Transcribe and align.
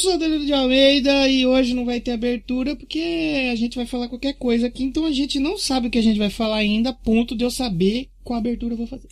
sou 0.00 0.18
Danilo 0.18 0.46
de 0.46 0.52
Almeida 0.52 1.28
e 1.28 1.46
hoje 1.46 1.74
não 1.74 1.84
vai 1.84 2.00
ter 2.00 2.12
abertura 2.12 2.74
porque 2.74 3.50
a 3.52 3.54
gente 3.54 3.76
vai 3.76 3.84
falar 3.84 4.08
qualquer 4.08 4.32
coisa 4.32 4.66
aqui, 4.66 4.82
então 4.82 5.04
a 5.04 5.12
gente 5.12 5.38
não 5.38 5.58
sabe 5.58 5.88
o 5.88 5.90
que 5.90 5.98
a 5.98 6.02
gente 6.02 6.18
vai 6.18 6.30
falar 6.30 6.56
ainda, 6.56 6.88
a 6.88 6.94
ponto 6.94 7.36
de 7.36 7.44
eu 7.44 7.50
saber 7.50 8.08
qual 8.24 8.38
abertura 8.38 8.72
eu 8.72 8.78
vou 8.78 8.86
fazer. 8.86 9.08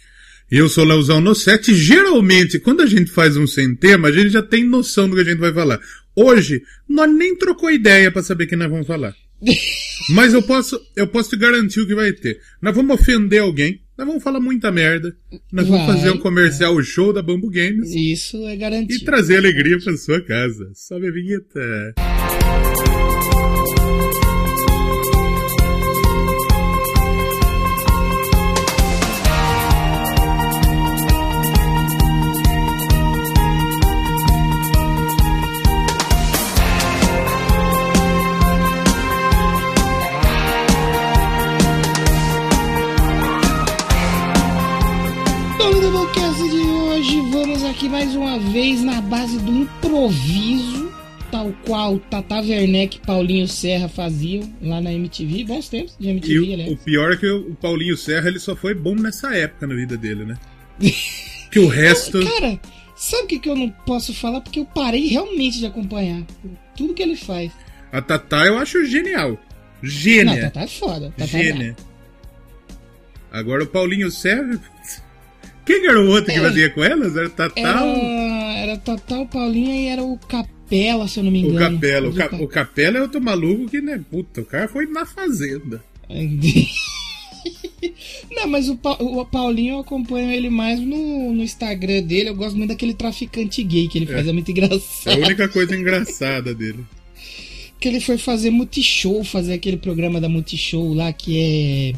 Eu 0.51 0.67
sou 0.67 0.85
Leozão 0.85 1.21
no 1.21 1.35
set. 1.35 1.75
Geralmente, 1.75 2.59
quando 2.59 2.81
a 2.81 2.87
gente 2.87 3.11
faz 3.11 3.37
um 3.37 3.47
sem 3.47 3.75
tema, 3.77 4.09
a 4.09 4.13
gente 4.13 4.31
já 4.31 4.43
tem 4.43 4.65
noção 4.65 5.07
do 5.07 5.15
que 5.15 5.21
a 5.21 5.25
gente 5.25 5.39
vai 5.39 5.53
falar. 5.53 5.79
Hoje, 6.17 6.63
nós 6.89 7.13
nem 7.15 7.37
trocou 7.37 7.71
ideia 7.71 8.11
para 8.11 8.23
saber 8.23 8.45
o 8.45 8.49
que 8.49 8.57
nós 8.57 8.71
vamos 8.71 8.87
falar. 8.87 9.15
Mas 10.09 10.33
eu 10.33 10.43
posso, 10.43 10.81
eu 10.97 11.07
posso 11.07 11.29
te 11.29 11.37
garantir 11.37 11.81
o 11.81 11.87
que 11.87 11.95
vai 11.95 12.15
ter. 12.15 12.41
Nós 12.63 12.75
vamos 12.75 12.99
ofender 12.99 13.43
alguém, 13.43 13.83
nós 13.99 14.07
vamos 14.07 14.23
falar 14.23 14.39
muita 14.39 14.71
merda, 14.71 15.17
nós 15.53 15.67
vamos 15.67 15.85
Vai, 15.85 15.97
fazer 15.97 16.11
um 16.13 16.19
comercial 16.19 16.73
o 16.75 16.83
show 16.85 17.13
da 17.13 17.21
Bambu 17.21 17.51
Games 17.51 17.91
Isso 17.93 18.37
é 18.47 18.55
e 18.55 18.57
garantido. 18.57 19.05
trazer 19.05 19.39
alegria 19.39 19.77
para 19.83 19.97
sua 19.97 20.21
casa. 20.25 20.71
Sobe 20.73 21.09
a 21.09 21.11
vinheta. 21.11 21.95
Então, 21.97 23.58
mais 48.09 48.17
uma 48.17 48.39
vez 48.39 48.83
na 48.83 49.03
base 49.03 49.39
do 49.39 49.51
improviso, 49.51 50.91
tal 51.31 51.53
qual 51.67 51.97
o 51.97 51.99
Tata 51.99 52.37
Werneck 52.37 52.97
e 52.97 53.01
Paulinho 53.01 53.47
Serra 53.47 53.87
faziam 53.87 54.51
lá 54.63 54.81
na 54.81 54.91
MTV. 54.95 55.45
Bons 55.45 55.69
tempos 55.69 55.95
de 55.99 56.09
E 56.09 56.11
MTV, 56.13 56.39
o, 56.39 56.53
aliás. 56.55 56.73
o 56.73 56.77
pior 56.79 57.13
é 57.13 57.17
que 57.19 57.31
o 57.31 57.55
Paulinho 57.57 57.99
Serra 57.99 58.29
ele 58.29 58.39
só 58.39 58.57
foi 58.57 58.73
bom 58.73 58.95
nessa 58.95 59.35
época 59.37 59.67
na 59.67 59.75
vida 59.75 59.95
dele, 59.99 60.25
né? 60.25 60.39
que 61.53 61.59
o 61.59 61.69
resto. 61.69 62.19
Cara, 62.25 62.59
sabe 62.97 63.25
o 63.25 63.27
que, 63.27 63.39
que 63.41 63.51
eu 63.51 63.57
não 63.57 63.69
posso 63.69 64.15
falar? 64.15 64.41
Porque 64.41 64.61
eu 64.61 64.65
parei 64.65 65.09
realmente 65.09 65.59
de 65.59 65.67
acompanhar 65.67 66.23
tudo 66.75 66.95
que 66.95 67.03
ele 67.03 67.17
faz. 67.17 67.53
A 67.93 68.01
Tatá 68.01 68.47
eu 68.47 68.57
acho 68.57 68.87
genial. 68.87 69.33
Não, 69.33 69.39
Gênia. 69.83 70.45
Tata 70.45 70.61
é 70.61 70.67
foda. 70.67 71.11
Tata 71.11 71.27
Gênia. 71.27 71.77
Agora 73.31 73.65
o 73.65 73.67
Paulinho 73.67 74.11
Serra. 74.11 74.59
Quem 75.69 75.81
que 75.83 75.87
era 75.87 76.01
o 76.01 76.09
outro 76.09 76.33
que 76.33 76.39
É. 76.39 76.43
fazia 76.43 76.71
com 76.71 76.83
elas? 76.83 77.17
Era 77.17 77.31
Tatá 77.31 77.61
Era, 77.61 77.85
ou 77.85 77.97
era 77.97 78.77
Total 78.79 79.27
Paulinho 79.27 79.73
e 79.75 79.87
era 79.87 80.03
o 80.03 80.19
Capela, 80.19 81.07
se 81.07 81.21
eu 81.21 81.25
não 81.25 81.31
me 81.31 81.45
o 81.45 81.51
engano. 81.51 81.77
Capela? 81.77 82.09
O, 82.09 82.15
Ca- 82.15 82.37
o 82.41 82.49
Capela 82.49 82.99
é 82.99 83.03
outro 83.03 83.21
maluco 83.21 83.69
que, 83.69 83.81
né? 83.81 84.01
Puta, 84.11 84.41
o 84.41 84.45
cara 84.45 84.67
foi 84.67 84.87
na 84.87 85.07
fazenda. 85.07 85.81
Não, 88.31 88.47
mas 88.49 88.69
o, 88.69 88.77
Pa- 88.77 88.99
o 89.01 89.25
Paulinho 89.25 89.75
eu 89.75 89.79
acompanho 89.81 90.31
ele 90.33 90.51
mais 90.51 90.81
no, 90.81 91.33
no 91.33 91.43
Instagram 91.43 92.03
dele. 92.03 92.29
Eu 92.31 92.35
gosto 92.35 92.57
muito 92.57 92.71
daquele 92.71 92.95
traficante 92.95 93.63
gay 93.63 93.89
que 93.89 93.99
ele 93.99 94.07
faz, 94.07 94.27
é, 94.27 94.33
muito 94.33 94.49
É 94.49 94.53
a 94.53 94.57
engraçado. 94.57 95.19
única 95.21 95.49
coisa 95.49 95.77
engraçada 95.77 96.55
dele. 96.55 96.81
Que 97.81 97.87
ele 97.87 98.01
foi 98.01 98.19
fazer 98.19 98.51
Multishow, 98.51 99.23
fazer 99.23 99.53
aquele 99.53 99.77
programa 99.77 100.21
da 100.21 100.29
Multishow 100.29 100.93
lá 100.95 101.13
que 101.13 101.39
é. 101.39 101.93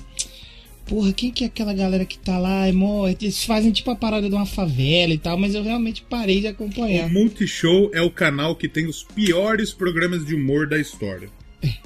Porra, 0.91 1.13
quem 1.13 1.31
que 1.31 1.45
é 1.45 1.47
aquela 1.47 1.73
galera 1.73 2.05
que 2.05 2.19
tá 2.19 2.37
lá? 2.37 2.67
É 2.67 2.73
mó- 2.73 3.07
Eles 3.09 3.45
fazem 3.45 3.71
tipo 3.71 3.91
a 3.93 3.95
parada 3.97 4.29
de 4.29 4.35
uma 4.35 4.45
favela 4.45 5.15
e 5.15 5.19
tal, 5.19 5.39
mas 5.39 5.55
eu 5.55 5.63
realmente 5.63 6.03
parei 6.03 6.41
de 6.41 6.49
O 6.49 6.51
acompanhar. 6.51 7.09
Multishow 7.09 7.91
é 7.95 8.03
o 8.03 8.11
canal 8.11 8.57
que 8.57 8.69
tem 8.69 8.87
os 8.87 9.05
piores 9.05 9.73
programas 9.73 10.27
de 10.27 10.35
humor 10.35 10.67
da 10.69 10.77
história. 10.79 11.29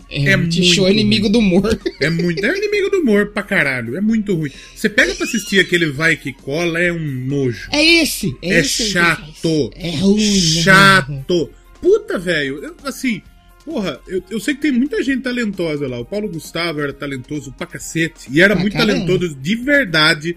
É, 0.09 0.31
é 0.31 0.37
Multishow 0.39 0.87
é 0.89 0.93
inimigo 0.93 1.29
do 1.29 1.39
humor. 1.41 1.79
É 2.01 2.09
muito. 2.09 2.45
É 2.45 2.57
inimigo 2.57 2.91
do 2.91 3.01
humor 3.01 3.27
pra 3.33 3.43
caralho. 3.43 3.95
É 3.97 4.01
muito 4.01 4.35
ruim. 4.35 4.51
Você 4.75 4.89
pega 4.89 5.15
pra 5.15 5.25
assistir 5.27 5.61
aquele 5.61 5.87
Vai 5.91 6.17
Que 6.17 6.33
Cola, 6.33 6.79
é 6.81 6.91
um 6.93 6.99
nojo. 7.27 7.69
É 7.73 7.85
esse! 7.85 8.35
É, 8.43 8.55
É 8.55 8.61
esse 8.61 8.91
chato. 8.91 9.71
É 9.77 9.91
ruim. 9.91 9.97
é 9.97 9.97
ruim. 10.01 10.41
Chato. 10.63 11.51
Puta, 11.81 12.19
velho. 12.19 12.75
Assim, 12.83 13.21
porra, 13.65 14.01
eu, 14.07 14.23
eu 14.31 14.41
sei 14.41 14.55
que 14.55 14.61
tem 14.63 14.73
muita 14.73 15.03
gente 15.03 15.23
talentosa 15.23 15.87
lá. 15.89 15.99
O 15.99 16.05
Paulo 16.05 16.29
Gustavo 16.29 16.81
era 16.81 16.93
talentoso 16.93 17.53
pra 17.53 17.67
cacete. 17.67 18.29
E 18.31 18.41
era 18.41 18.55
Pra 18.55 18.61
muito 18.63 18.75
caramba. 18.75 18.93
talentoso 19.07 19.35
de 19.35 19.57
verdade. 19.57 20.37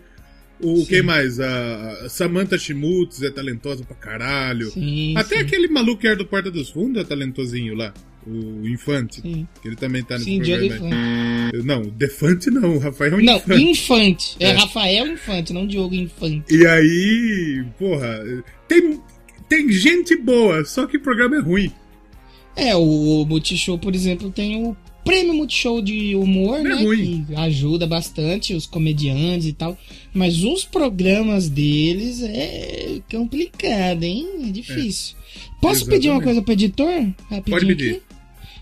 O 0.59 0.77
Sim. 0.77 0.85
quem 0.85 1.01
mais? 1.03 1.39
A, 1.39 2.07
Samantha 2.09 2.57
Schmutz 2.57 3.21
é 3.21 3.29
talentosa 3.29 3.83
pra 3.83 3.95
caralho. 3.95 4.71
Sim, 4.71 5.13
Até 5.15 5.35
sim, 5.38 5.41
aquele 5.43 5.67
maluco 5.67 6.01
que 6.01 6.07
era 6.07 6.15
do 6.15 6.25
Porta 6.25 6.49
dos 6.49 6.69
Fundos 6.71 7.01
é 7.01 7.05
talentosinho 7.05 7.75
lá. 7.75 7.93
O 8.25 8.67
Infante. 8.67 9.21
sim. 9.21 9.47
Que 9.61 9.67
ele 9.69 9.75
também 9.77 10.03
tá 10.03 10.15
nesse 10.15 10.25
Sim, 10.25 10.41
Diogo 10.41 10.67
programa. 10.67 10.95
Infante. 10.95 11.65
Não, 11.65 11.81
Defante 11.83 12.49
não, 12.49 12.75
o 12.75 12.79
Rafael 12.79 13.21
Não, 13.21 13.38
Infante. 13.38 13.61
Infante. 13.63 14.35
É, 14.39 14.49
É. 14.49 14.51
Rafael 14.53 15.07
Infante, 15.07 15.53
não 15.53 15.65
Diogo 15.67 15.94
Infante. 15.95 16.53
E 16.53 16.65
aí, 16.67 17.63
porra, 17.79 18.19
tem, 18.67 18.99
tem 19.47 19.71
gente 19.71 20.15
boa, 20.17 20.65
só 20.65 20.85
que 20.88 20.97
o 20.97 21.01
programa 21.01 21.38
é 21.38 21.39
ruim. 21.39 21.71
É, 22.57 22.75
o 22.75 23.23
Multishow, 23.25 23.78
por 23.78 23.94
exemplo, 23.94 24.31
tem 24.31 24.63
o 24.66 24.75
prêmio 25.06 25.34
Multishow 25.34 25.81
de 25.81 26.16
humor, 26.16 26.59
É 26.59 26.63
né? 26.63 26.75
ruim. 26.84 27.23
Que 27.28 27.35
ajuda 27.35 27.85
bastante 27.88 28.53
os 28.53 28.66
comediantes 28.66 29.47
e 29.47 29.53
tal. 29.53 29.78
Mas 30.13 30.44
os 30.44 30.66
programas 30.66 31.47
deles 31.50 32.22
é 32.23 33.00
complicado, 33.09 34.03
hein? 34.03 34.28
É 34.47 34.51
difícil. 34.51 35.16
Posso 35.62 35.85
pedir 35.85 36.09
uma 36.09 36.16
Exatamente. 36.18 36.23
coisa 36.23 36.41
pro 36.41 36.53
editor? 36.53 36.94
Rapidinho 37.29 37.44
Pode 37.45 37.66
pedir. 37.68 37.90
aqui? 37.91 38.01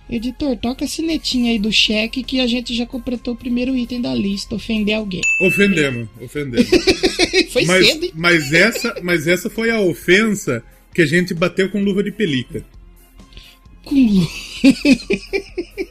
Editor, 0.08 0.56
toca 0.58 0.86
a 0.86 0.88
sinetinha 0.88 1.50
aí 1.52 1.58
do 1.58 1.72
cheque 1.72 2.22
que 2.22 2.40
a 2.40 2.46
gente 2.46 2.76
já 2.76 2.86
completou 2.86 3.34
o 3.34 3.38
primeiro 3.38 3.76
item 3.76 4.00
da 4.02 4.14
lista, 4.14 4.54
ofender 4.54 4.94
alguém. 4.94 5.22
Ofendemos, 5.42 6.08
ofendemos. 6.22 6.70
Foi 7.52 7.66
mas, 7.66 7.88
cedo, 7.88 8.04
hein? 8.06 8.12
mas, 8.14 8.54
essa, 8.54 8.96
mas 9.02 9.26
essa 9.28 9.50
foi 9.50 9.72
a 9.72 9.80
ofensa 9.82 10.64
que 10.94 11.02
a 11.02 11.06
gente 11.08 11.34
bateu 11.34 11.70
com 11.72 11.82
luva 11.84 12.04
de 12.04 12.12
pelica. 12.12 12.64
Lu- 13.94 14.28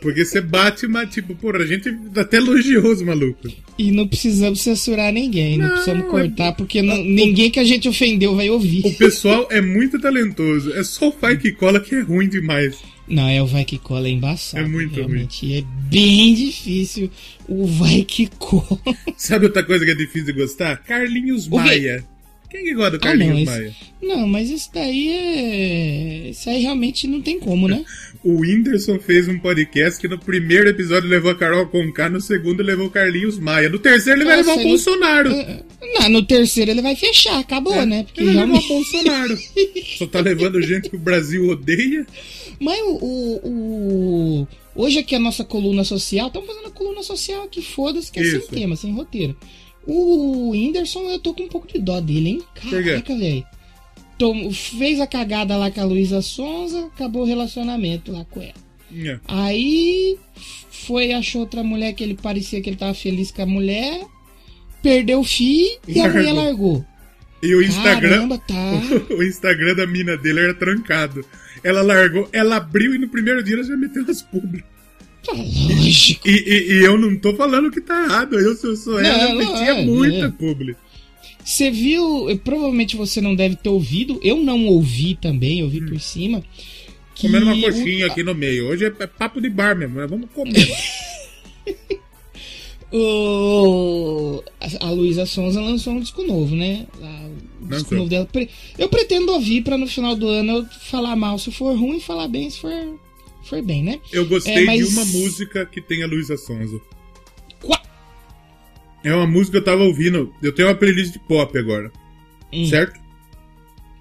Porque 0.00 0.24
você 0.24 0.40
bate, 0.40 0.86
mas 0.86 1.10
tipo, 1.12 1.34
porra, 1.34 1.58
a 1.58 1.66
gente 1.66 1.94
até 2.16 2.38
elogiou 2.38 2.86
os 2.92 3.02
malucos. 3.02 3.54
E 3.78 3.90
não 3.90 4.06
precisamos 4.08 4.60
censurar 4.60 5.12
ninguém, 5.12 5.56
não, 5.56 5.66
Não, 5.66 5.72
precisamos 5.74 6.06
é- 6.06 6.08
cortar, 6.10 6.52
porque 6.52 6.82
não- 6.82 6.96
ninguém 7.04 7.50
que 7.50 7.60
a 7.60 7.64
gente 7.64 7.88
ofendeu 7.88 8.34
vai 8.34 8.50
ouvir. 8.50 8.82
O 8.84 8.94
pessoal 8.94 9.46
é 9.50 9.60
muito 9.60 9.98
talentoso. 10.00 10.72
É 10.72 10.82
só 10.82 11.08
o 11.08 11.12
Pai 11.12 11.36
que 11.36 11.52
cola 11.52 11.80
que 11.80 11.94
é 11.94 12.00
ruim 12.00 12.28
demais. 12.28 12.76
Não, 13.06 13.28
é 13.28 13.42
o 13.42 13.46
Vai 13.46 13.66
Que 13.66 13.76
Cola, 13.76 14.08
é 14.08 14.12
embaçado. 14.12 14.64
É 14.64 14.66
muito 14.66 14.94
realmente. 14.94 15.54
É 15.54 15.62
bem 15.90 16.34
difícil 16.34 17.10
o 17.46 17.66
Vai 17.66 18.02
Que 18.02 18.26
Cola. 18.38 18.80
Sabe 19.14 19.44
outra 19.44 19.62
coisa 19.62 19.84
que 19.84 19.90
é 19.90 19.94
difícil 19.94 20.24
de 20.24 20.32
gostar? 20.32 20.78
Carlinhos? 20.78 21.46
Maia. 21.46 22.02
Quem 22.54 22.64
que 22.64 22.74
gosta 22.74 22.92
do 22.92 22.96
Ah, 22.96 23.00
Carlinhos 23.00 23.34
não, 23.34 23.42
esse- 23.42 23.50
Maia? 23.50 23.74
Não, 24.00 24.28
mas 24.28 24.48
isso 24.50 24.70
daí 24.72 25.08
é. 25.10 26.28
Isso 26.30 26.48
aí 26.48 26.62
realmente 26.62 27.08
não 27.08 27.20
tem 27.20 27.38
como, 27.40 27.66
né? 27.66 27.84
O 28.22 28.40
Whindersson 28.40 28.98
fez 28.98 29.28
um 29.28 29.38
podcast 29.38 30.00
que 30.00 30.08
no 30.08 30.18
primeiro 30.18 30.66
episódio 30.70 31.10
levou 31.10 31.30
a 31.30 31.34
Carol 31.34 31.66
Conká, 31.66 32.08
no 32.08 32.22
segundo 32.22 32.62
levou 32.62 32.86
o 32.86 32.90
Carlinhos 32.90 33.38
Maia. 33.38 33.68
No 33.68 33.78
terceiro 33.78 34.18
ele 34.20 34.24
vai 34.24 34.38
Nossa, 34.38 34.48
levar 34.48 34.58
o 34.58 34.62
ele- 34.62 34.68
Bolsonaro. 34.70 35.30
Não, 36.00 36.08
no 36.08 36.22
terceiro 36.24 36.70
ele 36.70 36.80
vai 36.80 36.96
fechar, 36.96 37.38
acabou, 37.38 37.74
É, 37.74 37.84
né? 37.84 38.04
Porque 38.04 38.22
ele 38.22 38.30
realmente. 38.32 38.64
o 38.64 38.68
Bolsonaro. 38.68 39.36
Só 39.98 40.06
tá 40.06 40.20
levando 40.20 40.62
gente 40.62 40.88
que 40.88 40.96
o 40.96 40.98
Brasil 40.98 41.46
odeia. 41.48 42.06
Mas 42.58 42.80
o, 42.80 42.98
o, 43.02 44.40
o- 44.42 44.48
Hoje 44.74 45.00
aqui 45.00 45.14
a 45.14 45.20
nossa 45.20 45.44
coluna 45.44 45.84
social, 45.84 46.28
estamos 46.28 46.48
fazendo 46.48 46.68
a 46.68 46.70
coluna 46.70 47.02
social 47.02 47.42
aqui, 47.44 47.60
foda-se, 47.60 48.10
que 48.10 48.20
é 48.20 48.24
sem 48.24 48.38
Isso. 48.38 48.48
tema, 48.48 48.74
sem 48.74 48.92
roteiro. 48.92 49.36
O 49.86 50.50
Whindersson, 50.50 51.00
eu 51.10 51.18
tô 51.18 51.34
com 51.34 51.44
um 51.44 51.48
pouco 51.48 51.66
de 51.66 51.78
dó 51.78 52.00
dele, 52.00 52.30
hein? 52.30 52.42
Caraca, 52.54 53.16
velho. 53.16 53.44
Fez 54.52 55.00
a 55.00 55.06
cagada 55.06 55.56
lá 55.56 55.70
com 55.70 55.80
a 55.80 55.84
Luísa 55.84 56.22
Sonza, 56.22 56.86
acabou 56.86 57.22
o 57.22 57.26
relacionamento 57.26 58.12
lá 58.12 58.24
com 58.24 58.40
ela. 58.40 58.54
É. 58.96 59.18
Aí 59.26 60.16
foi, 60.70 61.12
achou 61.12 61.42
outra 61.42 61.62
mulher 61.62 61.92
que 61.94 62.04
ele 62.04 62.14
parecia 62.14 62.60
que 62.60 62.70
ele 62.70 62.76
tava 62.76 62.94
feliz 62.94 63.30
com 63.30 63.42
a 63.42 63.46
mulher, 63.46 64.04
perdeu 64.82 65.20
o 65.20 65.24
fio 65.24 65.78
e 65.88 66.00
a 66.00 66.08
mulher 66.08 66.32
largou. 66.32 66.84
E 67.42 67.54
o 67.54 67.62
Instagram, 67.62 68.10
Caramba, 68.10 68.38
tá. 68.38 68.72
o 69.14 69.22
Instagram 69.22 69.74
da 69.74 69.86
mina 69.86 70.16
dele 70.16 70.40
era 70.40 70.54
trancado. 70.54 71.24
Ela 71.62 71.82
largou, 71.82 72.28
ela 72.32 72.56
abriu 72.56 72.94
e 72.94 72.98
no 72.98 73.08
primeiro 73.08 73.42
dia 73.42 73.56
ela 73.56 73.64
já 73.64 73.76
meteu 73.76 74.04
as 74.08 74.22
públicas. 74.22 74.73
Tá 75.24 75.32
lógico. 75.32 76.28
E, 76.28 76.30
e- 76.32 76.72
e 76.80 76.84
eu 76.84 76.98
não 76.98 77.16
tô 77.18 77.34
falando 77.34 77.70
que 77.70 77.80
tá 77.80 78.04
errado. 78.04 78.38
Eu, 78.38 78.54
se 78.54 78.66
eu 78.66 78.76
sou 78.76 78.98
ela, 79.00 79.24
eu 79.30 79.38
Não, 79.38 79.52
metia 79.52 79.70
é, 79.80 79.84
muita 79.84 80.26
é. 80.26 80.30
publi. 80.30 80.76
Você 81.44 81.70
viu, 81.70 82.26
provavelmente 82.44 82.96
você 82.96 83.20
não 83.20 83.34
deve 83.34 83.56
ter 83.56 83.68
ouvido, 83.68 84.18
eu 84.22 84.36
não 84.36 84.66
ouvi 84.66 85.14
também, 85.14 85.60
eu 85.60 85.68
vi 85.68 85.80
por 85.80 85.98
cima. 86.00 86.42
Que 87.14 87.26
Hum. 87.26 87.30
Comendo 87.32 87.46
uma 87.46 87.54
o- 87.56 87.60
coxinha 87.62 88.06
aqui 88.06 88.22
no 88.22 88.34
meio. 88.34 88.66
Hoje 88.68 88.84
é 88.86 88.92
é 88.98 89.06
papo 89.06 89.40
de 89.40 89.48
bar 89.50 89.76
mesmo, 89.76 89.96
né? 90.00 90.06
Vamos 90.06 90.28
comer. 90.34 90.54
O... 92.96 94.40
A, 94.80 94.90
Luísa 94.90 95.26
Sonza 95.26 95.60
lançou 95.60 95.94
um 95.94 96.00
disco 96.00 96.22
novo, 96.22 96.54
né? 96.54 96.86
O 97.60 97.66
disco 97.66 97.92
novo 97.94 98.08
dela. 98.08 98.28
Eu 98.78 98.88
pretendo 98.88 99.32
ouvir 99.32 99.62
pra 99.62 99.76
no 99.76 99.86
final 99.88 100.14
do 100.14 100.28
ano 100.28 100.58
eu 100.58 100.64
falar 100.80 101.16
mal 101.16 101.36
se 101.36 101.50
for 101.50 101.76
ruim, 101.76 101.98
falar 101.98 102.28
bem 102.28 102.48
se 102.48 102.60
for, 102.60 102.70
for 103.44 103.62
bem, 103.62 103.82
né? 103.82 104.00
Eu 104.12 104.26
gostei 104.26 104.54
É, 104.62 104.64
mas- 104.64 104.86
de 104.88 104.94
uma 104.94 105.04
música 105.04 105.64
que 105.66 105.80
tem 105.80 106.02
a 106.02 106.06
Luísa 106.06 106.36
Sonza. 106.36 106.80
Qua- 107.60 107.82
É 109.02 109.14
uma 109.14 109.26
música 109.26 109.52
que 109.52 109.56
eu 109.58 109.64
tava 109.64 109.82
ouvindo. 109.84 110.34
Eu 110.42 110.52
tenho 110.54 110.68
uma 110.68 110.74
playlist 110.74 111.12
de 111.12 111.18
pop 111.20 111.56
agora, 111.58 111.90
Hum, 112.52 112.66
certo? 112.66 112.98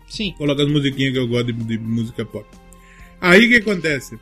Sim. 0.08 0.34
Coloca 0.38 0.64
as 0.64 0.72
musiquinhas 0.72 1.14
que 1.14 1.20
eu 1.20 1.28
gosto 1.28 1.52
de, 1.52 1.64
de 1.64 1.78
música 1.78 2.24
pop. 2.26 2.46
Aí 3.20 3.46
o 3.46 3.50
que 3.50 3.56
acontece? 3.58 4.18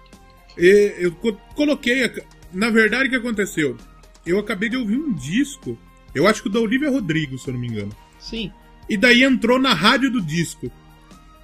Eu 0.58 1.12
co- 1.14 1.34
coloquei. 1.56 2.06
a- 2.06 2.12
Na 2.54 2.70
verdade, 2.70 3.08
o 3.08 3.10
que 3.10 3.16
aconteceu? 3.16 3.78
Eu 4.26 4.38
acabei 4.40 4.70
de 4.70 4.78
ouvir 4.78 4.98
um 4.98 5.14
disco. 5.14 5.78
Eu 6.14 6.28
acho 6.28 6.44
que 6.44 6.50
o 6.50 6.52
da 6.52 6.60
Olivia 6.60 6.90
Rodrigo, 6.90 7.38
se 7.38 7.48
eu 7.48 7.54
não 7.54 7.60
me 7.62 7.68
engano. 7.68 7.92
Sim. 8.20 8.52
E 8.90 8.98
daí 8.98 9.24
entrou 9.24 9.58
na 9.60 9.74
rádio 9.74 10.12
do 10.12 10.22
disco. 10.22 10.70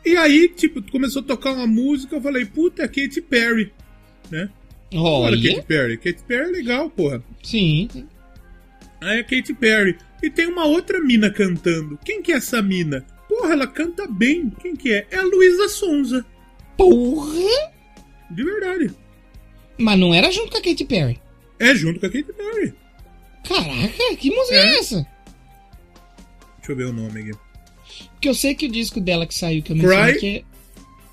E 0.07 0.15
aí, 0.17 0.47
tipo, 0.49 0.81
começou 0.91 1.21
a 1.21 1.25
tocar 1.25 1.53
uma 1.53 1.67
música. 1.67 2.15
Eu 2.15 2.21
falei, 2.21 2.45
puta, 2.45 2.83
é 2.83 2.87
Katy 2.87 3.21
Perry. 3.21 3.73
Né? 4.31 4.49
Olha, 4.93 5.35
Olha. 5.37 5.49
Katy 5.55 5.67
Perry. 5.67 5.97
Katy 5.97 6.23
Perry 6.23 6.43
é 6.49 6.51
legal, 6.51 6.89
porra. 6.89 7.23
Sim. 7.43 7.89
sim. 7.91 8.07
Aí 9.01 9.19
é 9.19 9.23
Katy 9.23 9.53
Perry. 9.53 9.97
E 10.23 10.29
tem 10.29 10.47
uma 10.47 10.65
outra 10.65 10.99
mina 11.01 11.29
cantando. 11.29 11.99
Quem 12.03 12.21
que 12.21 12.31
é 12.31 12.35
essa 12.37 12.61
mina? 12.61 13.05
Porra, 13.27 13.53
ela 13.53 13.67
canta 13.67 14.07
bem. 14.07 14.49
Quem 14.61 14.75
que 14.75 14.91
é? 14.93 15.05
É 15.11 15.17
a 15.17 15.23
Luísa 15.23 15.67
Sonza. 15.69 16.25
Porra! 16.77 17.33
De 18.31 18.43
verdade. 18.43 18.91
Mas 19.77 19.99
não 19.99 20.13
era 20.13 20.31
junto 20.31 20.51
com 20.51 20.57
a 20.57 20.61
Katy 20.61 20.85
Perry. 20.85 21.19
É 21.59 21.75
junto 21.75 21.99
com 21.99 22.05
a 22.05 22.09
Katy 22.09 22.33
Perry. 22.33 22.73
Caraca, 23.47 24.15
que 24.17 24.29
música 24.31 24.55
é, 24.55 24.59
É. 24.75 24.79
essa? 24.79 25.07
Deixa 26.57 26.71
eu 26.71 26.75
ver 26.75 26.85
o 26.85 26.93
nome 26.93 27.21
aqui. 27.21 27.31
Porque 28.17 28.27
eu 28.29 28.33
sei 28.33 28.55
que 28.55 28.65
o 28.65 28.71
disco 28.71 28.99
dela 28.99 29.25
que 29.27 29.33
saiu, 29.35 29.61
que 29.61 29.71
eu 29.71 29.77
Cry? 29.77 29.85
mencionei 29.87 30.15
que 30.15 30.27
é... 30.27 30.43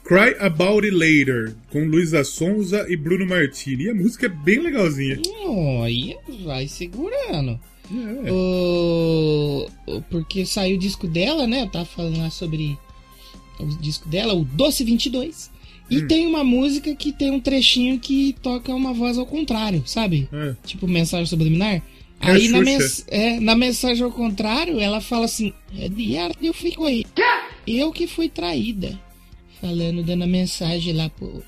Cry 0.06 0.36
About 0.38 0.84
It 0.86 0.90
Later, 0.94 1.54
com 1.70 1.84
Luísa 1.86 2.24
Sonza 2.24 2.84
e 2.90 2.96
Bruno 2.96 3.26
Martini. 3.26 3.84
E 3.84 3.90
a 3.90 3.94
música 3.94 4.26
é 4.26 4.28
bem 4.28 4.58
legalzinha. 4.60 5.18
Olha, 5.46 6.16
vai 6.44 6.66
segurando. 6.68 7.58
É. 7.90 8.30
O- 8.32 9.66
Porque 10.10 10.44
saiu 10.46 10.76
o 10.76 10.78
disco 10.78 11.06
dela, 11.06 11.46
né? 11.46 11.62
Eu 11.62 11.68
tava 11.70 11.84
falando 11.84 12.18
lá 12.18 12.30
sobre 12.30 12.76
o 13.60 13.66
disco 13.80 14.08
dela, 14.08 14.34
o 14.34 14.44
Doce 14.44 14.84
22. 14.84 15.50
E 15.90 15.98
Hum. 15.98 16.06
tem 16.06 16.26
uma 16.26 16.42
música 16.42 16.94
que 16.94 17.12
tem 17.12 17.30
um 17.30 17.40
trechinho 17.40 17.98
que 17.98 18.34
toca 18.42 18.74
uma 18.74 18.92
voz 18.94 19.18
ao 19.18 19.26
contrário, 19.26 19.82
sabe? 19.86 20.28
É. 20.32 20.54
Tipo 20.66 20.88
mensagem 20.88 21.26
subliminar. 21.26 21.82
É 22.20 22.30
Aí 22.30 22.48
na, 22.48 22.60
mens- 22.60 23.04
é, 23.08 23.38
na 23.40 23.54
mensagem 23.54 24.02
ao 24.02 24.10
contrário, 24.10 24.80
ela 24.80 25.00
fala 25.00 25.24
assim: 25.26 25.52
é 25.78 25.88
de 25.88 26.16
arte 26.16 26.44
eu 26.46 26.54
fico 26.54 26.84
aí. 26.86 27.04
Eu 27.66 27.92
que 27.92 28.06
fui 28.06 28.28
traída. 28.28 28.98
Falando, 29.60 30.02
dando 30.02 30.24
a 30.24 30.26
mensagem 30.26 30.92
lá 30.94 31.08
pro, 31.10 31.42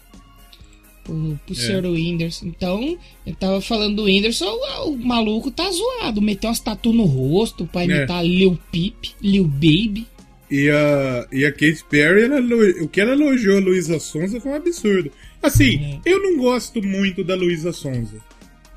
pro, 1.05 1.39
pro 1.47 1.55
É. 1.55 1.59
senhor 1.59 1.85
Whindersson. 1.85 2.47
Então, 2.47 2.99
ele 3.27 3.37
tava 3.39 3.61
falando 3.61 3.97
do 3.97 4.05
Whindersson, 4.05 4.47
o, 4.47 4.91
o 4.91 4.97
maluco 4.99 5.51
tá 5.51 5.71
zoado. 5.71 6.23
Meteu 6.23 6.49
umas 6.49 6.61
tatu 6.61 6.93
no 6.93 7.05
rosto 7.05 7.67
pra 7.67 7.83
É. 7.83 7.85
imitar 7.85 8.25
Lil 8.25 8.59
Peep, 8.73 8.97
Lil 9.21 9.45
Baby. 9.45 10.07
E 10.51 10.71
a, 10.71 11.27
e 11.33 11.45
a 11.45 11.51
Katy 11.53 11.85
Perry, 11.91 12.23
ela 12.23 12.41
o 12.83 12.89
que 12.89 13.01
ela 13.01 13.13
elogiou 13.13 13.57
a 13.57 13.61
Luísa 13.61 13.99
Sonza 13.99 14.41
foi 14.41 14.53
um 14.53 14.55
absurdo. 14.55 15.11
Assim, 15.43 16.01
eu 16.05 16.23
não 16.23 16.39
gosto 16.39 16.81
muito 16.83 17.25
da 17.25 17.35
Luísa 17.35 17.73
Sonza. 17.73 18.19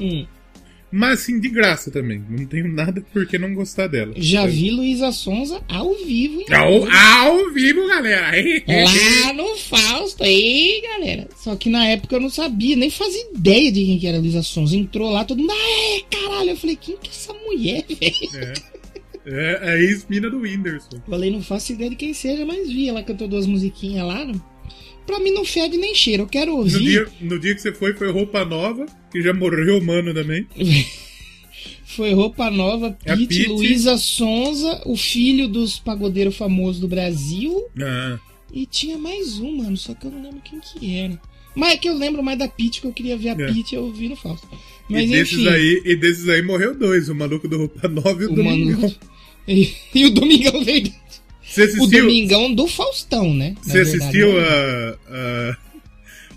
Hum, 0.01 0.25
Mas 0.91 1.21
assim, 1.21 1.39
de 1.39 1.50
graça 1.50 1.91
também. 1.91 2.24
Não 2.30 2.45
tenho 2.45 2.68
nada 2.68 3.03
por 3.13 3.25
que 3.27 3.38
não 3.38 3.53
gostar 3.53 3.88
dela. 3.88 4.13
já 4.18 4.45
vi 4.45 4.71
Luísa 4.71 5.12
Sonza 5.12 5.62
ao 5.68 5.94
vivo. 6.06 6.41
em 6.41 6.53
Ao, 6.53 6.89
ao 6.91 7.51
vivo, 7.51 7.88
galera! 7.88 8.31
Lá 8.68 9.33
no 9.33 9.56
Fausto, 9.57 10.24
aí, 10.24 10.81
galera. 10.83 11.27
Só 11.38 11.56
que 11.56 11.69
na 11.69 11.86
época 11.86 12.15
eu 12.15 12.19
não 12.19 12.30
sabia, 12.30 12.75
nem 12.75 12.89
fazia 12.89 13.24
ideia 13.33 13.71
de 13.71 13.86
quem 13.86 14.00
que 14.00 14.07
era 14.07 14.19
Luísa 14.19 14.41
Sonza. 14.41 14.75
Entrou 14.75 15.12
lá, 15.12 15.24
todo 15.24 15.39
mundo, 15.39 15.51
ah, 15.51 15.56
é, 15.56 16.01
caralho. 16.15 16.50
Eu 16.51 16.57
falei, 16.57 16.75
quem 16.75 16.97
que 16.97 17.09
é 17.09 17.12
essa 17.12 17.33
mulher, 17.33 17.85
velho? 17.89 18.80
É, 19.25 19.59
é 19.62 19.69
a 19.71 19.77
ex-mina 19.77 20.30
do 20.30 20.39
Whindersson. 20.39 21.00
Falei, 21.07 21.30
não 21.30 21.42
faço 21.42 21.74
ideia 21.74 21.89
de 21.92 21.95
quem 21.95 22.13
seja, 22.13 22.45
mas 22.45 22.68
vi. 22.68 22.89
Ela 22.89 23.03
cantou 23.03 23.27
duas 23.27 23.45
musiquinhas 23.45 24.07
lá. 24.07 24.25
Não... 24.25 24.42
Pra 25.09 25.19
mim 25.19 25.31
não 25.31 25.44
fede 25.44 25.75
nem 25.77 25.95
cheiro. 25.95 26.23
Eu 26.23 26.27
quero 26.27 26.51
No 26.51 26.57
ouvir. 26.59 26.79
dia, 26.79 27.07
no 27.19 27.39
dia 27.39 27.56
que 27.56 27.61
você 27.61 27.73
foi, 27.73 27.94
foi 27.95 28.11
roupa 28.11 28.45
nova, 28.45 28.85
que 29.11 29.21
já 29.23 29.33
morreu 29.33 29.81
mano 29.83 30.13
também. 30.13 30.45
Foi 31.85 32.13
roupa 32.13 32.50
nova, 32.51 32.95
É 33.03 33.15
Pete. 33.15 33.47
Luísa 33.47 33.97
Sonza, 33.97 34.81
o 34.85 34.95
filho 34.95 35.47
dos 35.47 35.79
pagodeiros 35.79 36.38
famosos 36.38 36.79
do 36.79 36.88
Brasil. 36.88 37.65
Ah, 37.81 38.19
E 38.53 38.65
tinha 38.65 38.97
mais 38.97 39.39
um, 39.39 39.57
mano, 39.57 39.75
só 39.75 39.94
que 39.95 40.06
eu 40.06 40.11
não 40.11 40.21
lembro 40.21 40.39
quem 40.44 40.59
que 40.59 40.95
era. 40.95 41.19
Mas 41.56 41.73
é 41.73 41.77
que 41.77 41.89
eu 41.89 41.97
lembro 41.97 42.21
mais 42.23 42.38
da 42.38 42.47
Pete, 42.47 42.79
que 42.81 42.88
eu 42.88 42.94
queria 42.94 43.17
ver 43.17 43.29
a 43.29 43.31
É. 43.33 43.51
Pete, 43.51 43.73
eu 43.75 43.91
vi 43.91 44.07
no 44.07 44.15
Fausto. 44.15 44.47
e, 44.89 44.94
Mas 44.94 45.09
desses 45.09 45.33
enfim. 45.39 45.47
aí, 45.50 45.81
e 45.83 45.95
desses 45.95 46.29
aí 46.29 46.41
morreu 46.44 46.75
dois, 46.77 47.09
o 47.09 47.15
maluco 47.15 47.47
do 47.47 47.57
roupa 47.57 47.88
nova 47.88 48.21
e 48.21 48.27
o, 48.27 48.31
O 48.31 48.35
Domingão. 48.35 48.79
Manu- 48.81 48.95
E, 49.47 49.73
e 49.95 50.06
o 50.06 50.11
Domingão 50.11 50.63
verdade. 50.63 50.94
Você 51.50 51.62
O 51.62 51.66
assistiu, 51.66 52.01
Domingão 52.01 52.54
do 52.54 52.68
Faustão, 52.68 53.34
né? 53.34 53.56
Na 53.57 53.63
você 53.63 53.84
verdade, 53.84 53.98
assistiu 53.98 54.34
né? 54.34 54.48
a, 55.10 55.57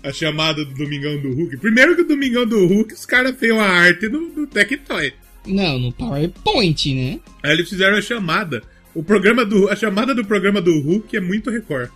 a, 0.03 0.09
a 0.09 0.13
chamada 0.13 0.65
do 0.65 0.73
Domingão 0.73 1.21
do 1.21 1.33
Hulk? 1.33 1.57
Primeiro 1.57 1.95
que 1.95 2.01
o 2.01 2.07
Domingão 2.07 2.45
do 2.45 2.65
Hulk, 2.65 2.93
os 2.93 3.05
caras 3.05 3.37
fez 3.37 3.51
uma 3.51 3.63
arte 3.63 4.09
no, 4.09 4.21
no 4.21 4.47
Tectoy. 4.47 5.13
Não, 5.45 5.77
no 5.77 5.91
PowerPoint, 5.91 6.93
né? 6.95 7.19
Aí 7.43 7.51
eles 7.51 7.69
fizeram 7.69 7.97
a 7.97 8.01
chamada. 8.01 8.63
O 8.95 9.03
programa 9.03 9.45
do, 9.45 9.69
a 9.69 9.75
chamada 9.75 10.15
do 10.15 10.25
programa 10.25 10.61
do 10.61 10.79
Hulk 10.81 11.15
é 11.15 11.19
muito 11.19 11.51
Record. 11.51 11.89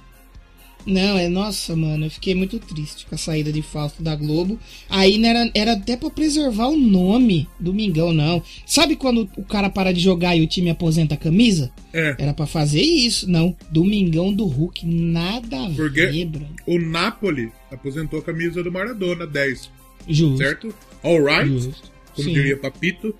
Não, 0.87 1.17
é 1.17 1.27
nossa, 1.27 1.75
mano, 1.75 2.05
eu 2.05 2.09
fiquei 2.09 2.33
muito 2.33 2.57
triste 2.59 3.05
com 3.05 3.13
a 3.13 3.17
saída 3.17 3.51
de 3.51 3.61
Fausto 3.61 4.01
da 4.01 4.15
Globo. 4.15 4.57
Aí 4.89 5.17
não 5.17 5.27
era, 5.27 5.51
era 5.53 5.73
até 5.73 5.97
pra 5.97 6.09
preservar 6.09 6.67
o 6.69 6.77
nome 6.77 7.47
Domingão, 7.59 8.13
não. 8.13 8.41
Sabe 8.65 8.95
quando 8.95 9.29
o 9.35 9.43
cara 9.43 9.69
para 9.69 9.91
de 9.93 9.99
jogar 9.99 10.35
e 10.37 10.41
o 10.41 10.47
time 10.47 10.69
aposenta 10.69 11.15
a 11.15 11.17
camisa? 11.17 11.71
É. 11.93 12.15
Era 12.17 12.33
pra 12.33 12.47
fazer 12.47 12.81
isso, 12.81 13.29
não. 13.29 13.53
Domingão 13.69 14.31
do 14.33 14.45
Hulk, 14.45 14.85
nada 14.85 15.65
a 15.65 15.69
Por 15.71 15.91
quê? 15.91 16.05
ver, 16.07 16.25
bro. 16.25 16.45
O 16.65 16.79
Napoli 16.79 17.51
aposentou 17.69 18.19
a 18.19 18.23
camisa 18.23 18.63
do 18.63 18.71
Maradona, 18.71 19.27
10. 19.27 19.69
Justo. 20.07 20.37
Certo? 20.37 20.73
Alright? 21.03 21.49
Justo. 21.49 21.91
Como 22.15 22.29
Sim. 22.29 22.33
diria 22.33 22.55
Papito. 22.57 23.13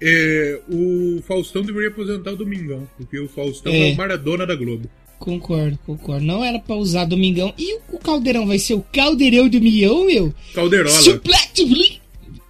É, 0.00 0.60
o 0.68 1.22
Faustão 1.26 1.62
deveria 1.62 1.88
aposentar 1.88 2.32
o 2.32 2.36
Domingão, 2.36 2.88
porque 2.96 3.18
o 3.20 3.28
Faustão 3.28 3.72
é, 3.72 3.90
É. 3.90 3.92
o 3.92 3.96
Maradona 3.96 4.44
da 4.46 4.54
Globo. 4.56 4.88
Concordo, 5.22 5.78
concordo. 5.86 6.24
Não 6.26 6.44
era 6.44 6.58
pra 6.58 6.74
usar 6.74 7.04
Domingão. 7.04 7.54
E 7.56 7.76
o, 7.92 7.98
Caldeirão 7.98 8.44
vai 8.46 8.58
ser 8.58 8.74
o 8.74 8.80
Caldeirão 8.92 9.48
do 9.48 9.60
Mião, 9.60 10.04
meu? 10.04 10.34
Calderola. 10.52 10.90
Suplete, 11.00 11.64
bli- 11.64 12.00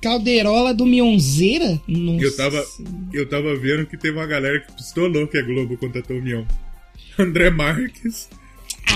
Calderola 0.00 0.72
do 0.72 0.86
Mionzeira? 0.86 1.78
Nossa. 1.86 2.24
Eu 2.24 2.34
tava, 2.36 2.64
eu 3.12 3.28
tava 3.28 3.54
vendo 3.56 3.84
que 3.86 3.96
teve 3.98 4.16
uma 4.16 4.26
galera 4.26 4.58
que 4.60 4.72
pistolou 4.72 5.26
que 5.28 5.36
a 5.36 5.42
Globo 5.42 5.76
contratou 5.76 6.16
o 6.16 6.22
Mion. 6.22 6.44
André 7.18 7.50
Marques 7.50 8.28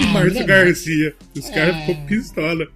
e 0.01 0.05
Ah, 0.05 0.07
Márcio 0.07 0.41
André 0.43 0.45
Garcia. 0.65 1.15
Os 1.37 1.49
caras 1.51 1.77
Ah. 1.77 1.81
ficou 1.81 2.07
pistola. 2.07 2.67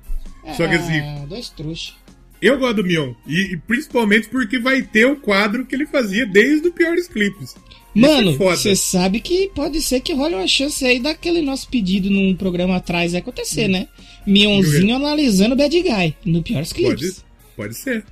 Só 0.57 0.69
que 0.69 0.75
assim, 0.75 0.99
Ah, 1.01 1.25
dois 1.27 1.49
trouxas. 1.49 1.95
eu 2.43 2.59
gosto 2.59 2.77
do 2.77 2.85
Mion. 2.85 3.15
E, 3.27 3.55
e 3.55 3.57
principalmente 3.57 4.29
porque 4.29 4.59
vai 4.59 4.83
ter 4.83 5.07
o 5.07 5.17
quadro 5.17 5.65
que 5.65 5.75
ele 5.75 5.87
fazia 5.87 6.27
desde 6.27 6.69
o 6.69 6.73
Piores 6.73 7.09
Clipes. 7.09 7.57
É 7.95 7.99
Mano, 7.99 8.37
você 8.37 8.77
sabe 8.77 9.21
que 9.21 9.49
pode 9.55 9.81
ser 9.81 10.01
que 10.01 10.13
role 10.13 10.35
uma 10.35 10.47
chance 10.47 10.85
aí 10.85 11.01
daquele 11.01 11.43
nosso 11.43 11.69
pedido 11.69 12.09
num 12.09 12.35
programa 12.37 12.77
atrás 12.77 13.15
acontecer, 13.15 13.67
Hum. 13.69 13.73
né? 13.73 13.89
Mionzinho 14.27 14.95
analisando 14.97 15.57
Bad 15.57 15.81
Guy 15.81 16.15
no 16.25 16.43
Piores 16.43 16.73
Pode, 16.73 16.97
Clips. 16.97 17.25
pode 17.57 17.75
ser. 17.75 18.05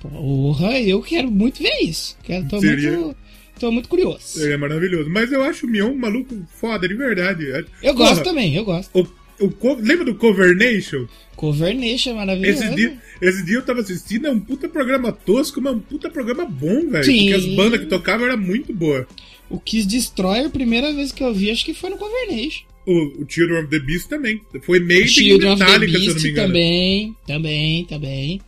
Porra, 0.00 0.78
eu 0.80 1.02
quero 1.02 1.30
muito 1.30 1.62
ver 1.62 1.80
isso. 1.82 2.16
Quero, 2.22 2.46
tô, 2.48 2.60
Seria- 2.60 2.92
muito, 2.92 3.16
tô 3.58 3.72
muito 3.72 3.88
curioso. 3.88 4.40
Ele 4.40 4.52
é 4.52 4.56
maravilhoso. 4.56 5.10
Mas 5.10 5.32
eu 5.32 5.42
acho 5.42 5.66
o 5.66 5.70
Mion 5.70 5.90
um 5.90 5.96
maluco 5.98 6.34
foda, 6.60 6.86
de 6.86 6.94
verdade. 6.94 7.44
Eu 7.82 7.94
Porra, 7.94 8.10
gosto 8.10 8.22
também, 8.24 8.54
eu 8.54 8.64
gosto. 8.64 8.90
O, 9.00 9.06
o, 9.40 9.74
lembra 9.74 10.04
do 10.04 10.14
Cover 10.14 10.56
Nation? 10.56 11.06
Cover 11.36 11.74
Nation 11.74 12.10
é 12.10 12.14
maravilhoso. 12.14 12.64
Esse 12.64 12.74
dia, 12.74 12.98
esse 13.20 13.44
dia 13.44 13.56
eu 13.56 13.62
tava 13.62 13.80
assistindo, 13.80 14.26
é 14.26 14.30
um 14.30 14.40
puta 14.40 14.68
programa 14.68 15.12
tosco, 15.12 15.60
mas 15.60 15.72
é 15.72 15.76
um 15.76 15.80
puta 15.80 16.10
programa 16.10 16.44
bom, 16.44 16.88
velho. 16.88 17.04
Porque 17.04 17.32
as 17.34 17.46
bandas 17.46 17.80
que 17.80 17.86
tocavam 17.86 18.26
eram 18.26 18.38
muito 18.38 18.72
boas. 18.72 19.06
O 19.48 19.60
Kiss 19.60 19.86
Destroyer, 19.86 20.46
a 20.46 20.50
primeira 20.50 20.92
vez 20.92 21.12
que 21.12 21.22
eu 21.22 21.32
vi, 21.32 21.50
acho 21.50 21.64
que 21.64 21.74
foi 21.74 21.90
no 21.90 21.98
Cover 21.98 22.30
Nation. 22.30 22.64
O, 22.86 23.22
o 23.22 23.26
Children 23.28 23.64
of 23.64 23.70
the 23.70 23.78
Beast 23.80 24.08
também. 24.08 24.40
Foi 24.62 24.78
e 24.78 25.32
of 25.34 25.40
the 25.40 25.50
Metallica, 25.50 25.98
se 25.98 26.06
eu 26.06 26.14
não 26.14 26.22
me 26.22 26.30
engano. 26.30 26.46
também, 26.48 27.16
também, 27.26 27.84
também. 27.84 28.40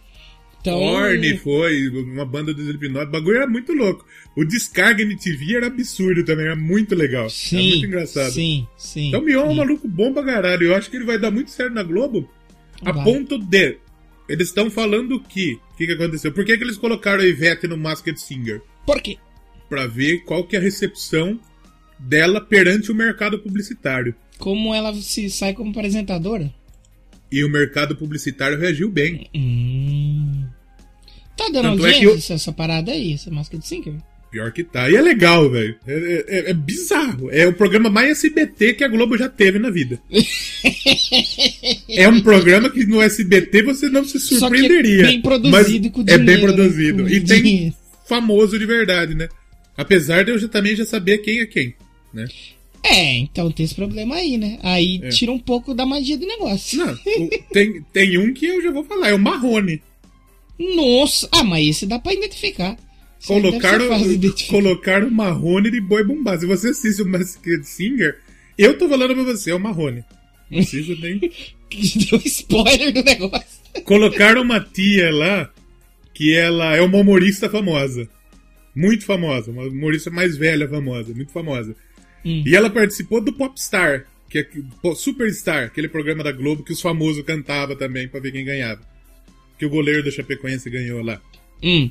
Então, 0.61 0.79
Korn 0.79 1.39
foi, 1.39 1.89
uma 1.89 2.25
banda 2.25 2.53
do 2.53 2.61
Slipknot. 2.61 3.07
O 3.07 3.11
bagulho 3.11 3.37
era 3.37 3.47
muito 3.47 3.73
louco. 3.73 4.05
O 4.37 4.45
Descarga 4.45 5.03
MTV 5.03 5.57
era 5.57 5.67
absurdo 5.69 6.25
também, 6.25 6.47
era 6.47 6.57
muito 6.57 6.95
legal. 6.95 7.31
sim, 7.31 7.57
era 7.57 7.69
muito 7.69 7.87
engraçado. 7.87 8.33
Sim, 8.33 8.67
sim. 8.77 9.09
Então 9.09 9.21
o 9.21 9.25
Mion 9.25 9.47
é 9.47 9.49
um 9.49 9.55
maluco 9.55 9.87
bom 9.87 10.13
pra 10.13 10.25
caralho. 10.25 10.65
Eu 10.69 10.75
acho 10.75 10.91
que 10.91 10.97
ele 10.97 11.05
vai 11.07 11.19
dar 11.19 11.31
muito 11.31 11.51
certo 11.51 11.73
na 11.75 11.83
Globo. 11.83 12.29
A 12.85 12.93
Vai. 12.93 13.05
ponto 13.05 13.39
de 13.39 13.79
Eles 14.29 14.49
estão 14.49 14.71
falando 14.71 15.21
que. 15.21 15.59
O 15.73 15.77
que, 15.79 15.87
que 15.87 15.93
aconteceu? 15.93 16.33
Por 16.33 16.45
que, 16.45 16.59
que 16.59 16.65
eles 16.65 16.77
colocaram 16.77 17.23
a 17.23 17.27
Ivete 17.27 17.67
no 17.69 17.77
Masked 17.77 18.21
Singer? 18.21 18.61
Por 18.85 19.01
quê? 19.01 19.17
Pra 19.69 19.87
ver 19.87 20.19
qual 20.25 20.45
que 20.45 20.57
é 20.57 20.59
a 20.59 20.63
recepção 20.63 21.39
dela 21.99 22.41
perante 22.41 22.91
o 22.91 22.95
mercado 22.95 23.39
publicitário. 23.39 24.15
Como 24.39 24.75
ela 24.75 24.95
se 24.95 25.29
sai 25.31 25.53
como 25.55 25.71
apresentadora? 25.71 26.53
E 27.31 27.45
o 27.45 27.49
mercado 27.49 27.95
publicitário 27.97 28.59
reagiu 28.59 28.89
bem. 28.91 29.29
Hum. 29.35 30.45
Tá 31.37 31.45
dando 31.53 31.71
Tanto 31.71 31.87
é 31.87 31.91
audiência 31.93 32.01
que 32.27 32.33
eu- 32.33 32.37
essa, 32.37 32.53
parada 32.53 32.91
aí, 32.93 33.13
essa 33.13 33.31
Masked 33.31 33.65
Singer? 33.67 33.95
Pior 34.31 34.53
que 34.53 34.63
tá. 34.65 34.91
E 34.91 34.97
é 34.97 35.01
legal, 35.01 35.49
velho. 35.51 35.75
É, 35.87 36.25
é- 36.29 36.51
é 36.51 36.55
bizarro. 36.55 37.31
É 37.31 37.47
o 37.47 37.53
programa 37.55 37.89
mais 37.89 38.11
SBT 38.11 38.75
que 38.75 38.85
a 38.85 38.89
Globo 38.89 39.17
já 39.17 39.29
teve 39.29 39.59
na 39.59 39.71
vida. 39.71 39.99
é 41.89 42.09
um 42.09 42.21
programa 42.21 42.69
que 42.71 42.85
no 42.85 43.01
SBT 43.01 43.63
você 43.63 43.89
não 43.89 44.05
se 44.05 44.17
é 44.17 44.21
surpreenderia. 44.21 45.05
bem 45.05 45.21
produzido 45.23 45.91
com 45.91 46.01
É 46.03 46.05
dinheiro, 46.05 46.25
bem 46.27 46.37
né? 46.37 46.43
produzido. 46.43 47.09
E 47.09 47.21
tem 47.21 47.43
dinheiro. 47.43 47.75
famoso 48.07 48.59
de 48.59 48.67
verdade, 48.67 49.15
né? 49.15 49.29
Apesar 49.77 50.25
de 50.25 50.31
eu 50.33 50.39
já, 50.39 50.49
também 50.49 50.75
já 50.77 50.85
saber 50.85 51.19
quem 51.19 51.41
é 51.41 51.47
quem, 51.47 51.75
né? 52.13 52.27
É, 52.83 53.17
então 53.19 53.51
tem 53.51 53.65
esse 53.65 53.75
problema 53.75 54.17
aí, 54.17 54.37
né? 54.39 54.59
Aí 54.63 55.01
É. 55.03 55.09
tira 55.09 55.33
um 55.33 55.39
pouco 55.39 55.75
da 55.75 55.85
magia 55.85 56.17
do 56.17 56.27
negócio. 56.27 56.79
Não, 56.79 56.97
tem, 57.53 57.83
tem 57.93 58.19
um 58.19 58.33
que 58.33 58.47
eu 58.47 58.63
já 58.63 58.71
vou 58.71 58.85
falar, 58.85 59.09
é 59.09 59.15
o 59.15 59.19
Marrone. 59.19 59.83
Nossa! 60.59 61.29
Ah, 61.33 61.45
mas 61.45 61.69
esse 61.69 61.87
dá 61.87 61.99
pra 61.99 62.13
identificar. 62.13 62.77
Isso 63.21 63.41
de 63.41 64.15
identificar. 64.15 64.53
colocaram 64.53 65.09
o 65.09 65.11
Marrone 65.11 65.71
de 65.71 65.81
boi 65.81 66.05
bombado. 66.05 66.41
Se 66.41 66.47
você 66.47 66.69
assiste 66.69 67.03
o 67.03 67.07
Masked 67.07 67.65
Singer, 67.65 68.19
eu 68.57 68.79
tô 68.79 68.89
falando 68.89 69.15
pra 69.15 69.25
você, 69.25 69.51
é 69.51 69.55
o 69.55 69.61
Marrone. 69.61 70.05
Não 70.51 70.59
preciso 70.59 70.97
nem. 71.01 71.19
Deu 72.09 72.21
spoiler 72.25 72.93
do 72.93 73.03
negócio. 73.03 73.59
Colocaram 73.85 74.43
uma 74.43 74.61
tia 74.61 75.13
lá 75.13 75.51
que 76.15 76.35
ela 76.35 76.77
é 76.77 76.81
uma 76.81 76.99
humorista 76.99 77.51
famosa. 77.51 78.09
Muito 78.75 79.05
famosa. 79.05 79.51
Uma 79.51 79.65
humorista 79.65 80.11
mais 80.11 80.37
velha 80.37 80.69
famosa. 80.69 81.13
Muito 81.13 81.33
famosa. 81.33 81.77
Hum. 82.25 82.43
E 82.47 82.55
ela 82.57 82.69
participou 82.71 83.21
do 83.21 83.33
Popstar, 83.33 84.07
que 84.29 84.39
é 84.39 84.47
Superstar, 84.95 85.65
aquele 85.65 85.89
programa 85.89 86.23
da 86.25 86.33
Globo 86.33 86.63
que 86.63 86.73
os 86.73 86.81
famosos 86.81 87.23
cantavam 87.25 87.77
também 87.77 88.09
pra 88.09 88.21
ver 88.21 88.33
quem 88.33 88.45
ganhava. 88.45 88.81
Que 89.59 89.67
o 89.67 89.71
goleiro 89.71 90.05
da 90.05 90.11
Chapecoense 90.11 90.69
ganhou 90.71 91.03
lá. 91.03 91.21
Hum. 91.63 91.91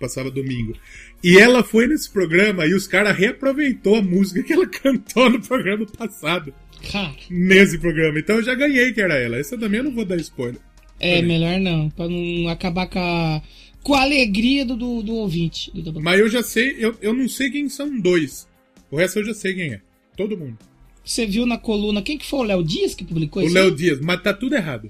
Passava 0.00 0.30
domingo. 0.30 0.74
E 1.22 1.38
ela 1.38 1.62
foi 1.62 1.86
nesse 1.86 2.10
programa 2.10 2.66
e 2.66 2.74
os 2.74 2.86
caras 2.88 3.16
reaproveitou 3.16 3.96
a 3.96 4.02
música 4.02 4.42
que 4.42 4.52
ela 4.52 4.66
cantou 4.68 5.30
no 5.30 5.40
programa 5.40 5.86
passado. 5.86 6.52
Cara, 6.90 7.14
Nesse 7.30 7.78
programa. 7.78 8.18
Então 8.18 8.36
eu 8.36 8.42
já 8.42 8.54
ganhei 8.54 8.92
que 8.92 9.00
era 9.00 9.14
ela. 9.14 9.36
Essa 9.38 9.56
também 9.56 9.78
eu 9.78 9.84
não 9.84 9.94
vou 9.94 10.04
dar 10.04 10.16
spoiler. 10.16 10.60
é 10.98 11.22
melhor 11.22 11.60
não, 11.60 11.88
pra 11.90 12.08
não 12.08 12.48
acabar 12.48 12.88
com 12.88 12.98
a, 12.98 13.40
com 13.82 13.94
a 13.94 14.02
alegria 14.02 14.64
do, 14.66 14.76
do, 14.76 15.02
do 15.02 15.14
ouvinte. 15.14 15.70
Do- 15.72 16.00
Mas 16.00 16.18
eu 16.18 16.28
já 16.28 16.42
sei, 16.42 16.74
eu, 16.78 16.96
eu 17.00 17.14
não 17.14 17.28
sei 17.28 17.50
quem 17.50 17.68
são 17.68 18.00
dois. 18.00 18.48
O 18.92 18.96
resto 18.96 19.18
eu 19.18 19.24
já 19.24 19.34
sei 19.34 19.54
quem 19.54 19.72
é. 19.72 19.80
Todo 20.16 20.36
mundo. 20.38 20.58
Você 21.04 21.26
viu 21.26 21.44
na 21.46 21.58
coluna, 21.58 22.00
quem 22.02 22.16
que 22.18 22.26
foi 22.26 22.38
o 22.40 22.44
Léo 22.44 22.62
Dias 22.62 22.94
que 22.94 23.04
publicou 23.04 23.42
O 23.42 23.46
isso? 23.46 23.54
Léo 23.54 23.64
aí? 23.70 23.74
Dias, 23.74 23.98
mas 24.00 24.22
tá 24.22 24.32
tudo 24.32 24.54
errado. 24.54 24.88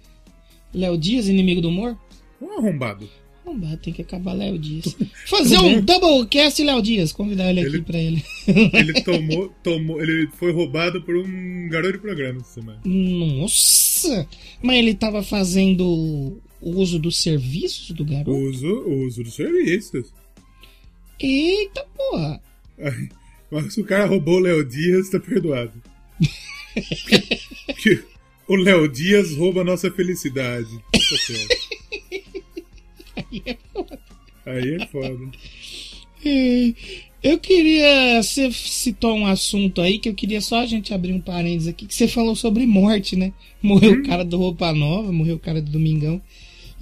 Léo 0.75 0.99
Dias, 0.99 1.29
inimigo 1.29 1.61
do 1.63 1.69
humor? 1.69 1.97
Um 2.41 2.59
arrombado. 2.59 3.09
Dá, 3.55 3.77
tem 3.77 3.93
que 3.93 4.03
acabar 4.03 4.33
Léo 4.33 4.59
Dias. 4.59 4.97
Fazer 5.27 5.59
um 5.59 5.81
bom. 5.81 5.99
Doublecast 6.01 6.63
Léo 6.63 6.81
Dias, 6.83 7.13
convidar 7.13 7.51
ele, 7.51 7.61
aqui 7.61 7.69
Ele- 7.77 7.83
pra 7.83 7.99
ele. 7.99 8.25
Ele 8.73 8.93
tomou, 9.05 9.49
tomou, 9.63 10.03
ele 10.03 10.29
foi 10.35 10.53
roubado 10.53 11.03
por 11.03 11.15
um 11.17 11.69
garoto 11.69 11.93
de 11.93 11.99
programa 11.99 12.41
essa 12.41 12.55
semana. 12.61 12.81
Nossa! 12.85 14.27
Mas 14.63 14.77
ele 14.79 14.95
tava 14.95 15.23
fazendo 15.23 15.85
o 16.61 16.71
uso 16.81 16.99
dos 16.99 17.17
serviços 17.19 17.91
do 17.91 18.05
garoto? 18.05 18.31
Uso, 18.33 18.67
uso 18.89 19.23
dos 19.23 19.35
serviços. 19.35 20.13
Eita 21.21 21.85
porra! 21.97 22.41
Se 23.71 23.81
o 23.81 23.85
cara 23.85 24.07
roubou 24.07 24.37
o 24.37 24.41
Léo 24.41 24.65
Dias, 24.65 25.11
tá 25.11 25.21
perdoado. 25.21 25.83
Porque 27.67 28.03
o 28.49 28.57
Léo 28.57 28.89
Dias 28.89 29.35
rouba 29.35 29.61
a 29.61 29.65
nossa 29.65 29.91
felicidade. 29.91 30.71
Tá 30.93 31.17
certo. 31.27 31.73
Aí 33.17 33.43
é 33.47 33.59
foda. 33.73 34.01
Aí 34.47 34.75
é 34.75 34.87
foda. 34.87 35.31
É, 36.25 36.75
Eu 37.23 37.39
queria. 37.39 38.23
Você 38.23 38.51
citou 38.51 39.15
um 39.15 39.27
assunto 39.27 39.81
aí 39.81 39.99
que 39.99 40.09
eu 40.09 40.15
queria 40.15 40.41
só 40.41 40.61
a 40.61 40.67
gente 40.67 40.93
abrir 40.93 41.13
um 41.13 41.21
parênteses 41.21 41.69
aqui, 41.69 41.87
que 41.87 41.95
você 41.95 42.09
falou 42.09 42.35
sobre 42.35 42.67
morte, 42.67 43.15
né? 43.15 43.33
Morreu 43.63 43.93
o 43.93 44.03
cara 44.03 44.25
do 44.25 44.37
Roupa 44.37 44.73
Nova, 44.73 45.13
morreu 45.13 45.37
o 45.37 45.41
cara 45.41 45.63
do 45.63 45.71
Domingão. 45.71 46.21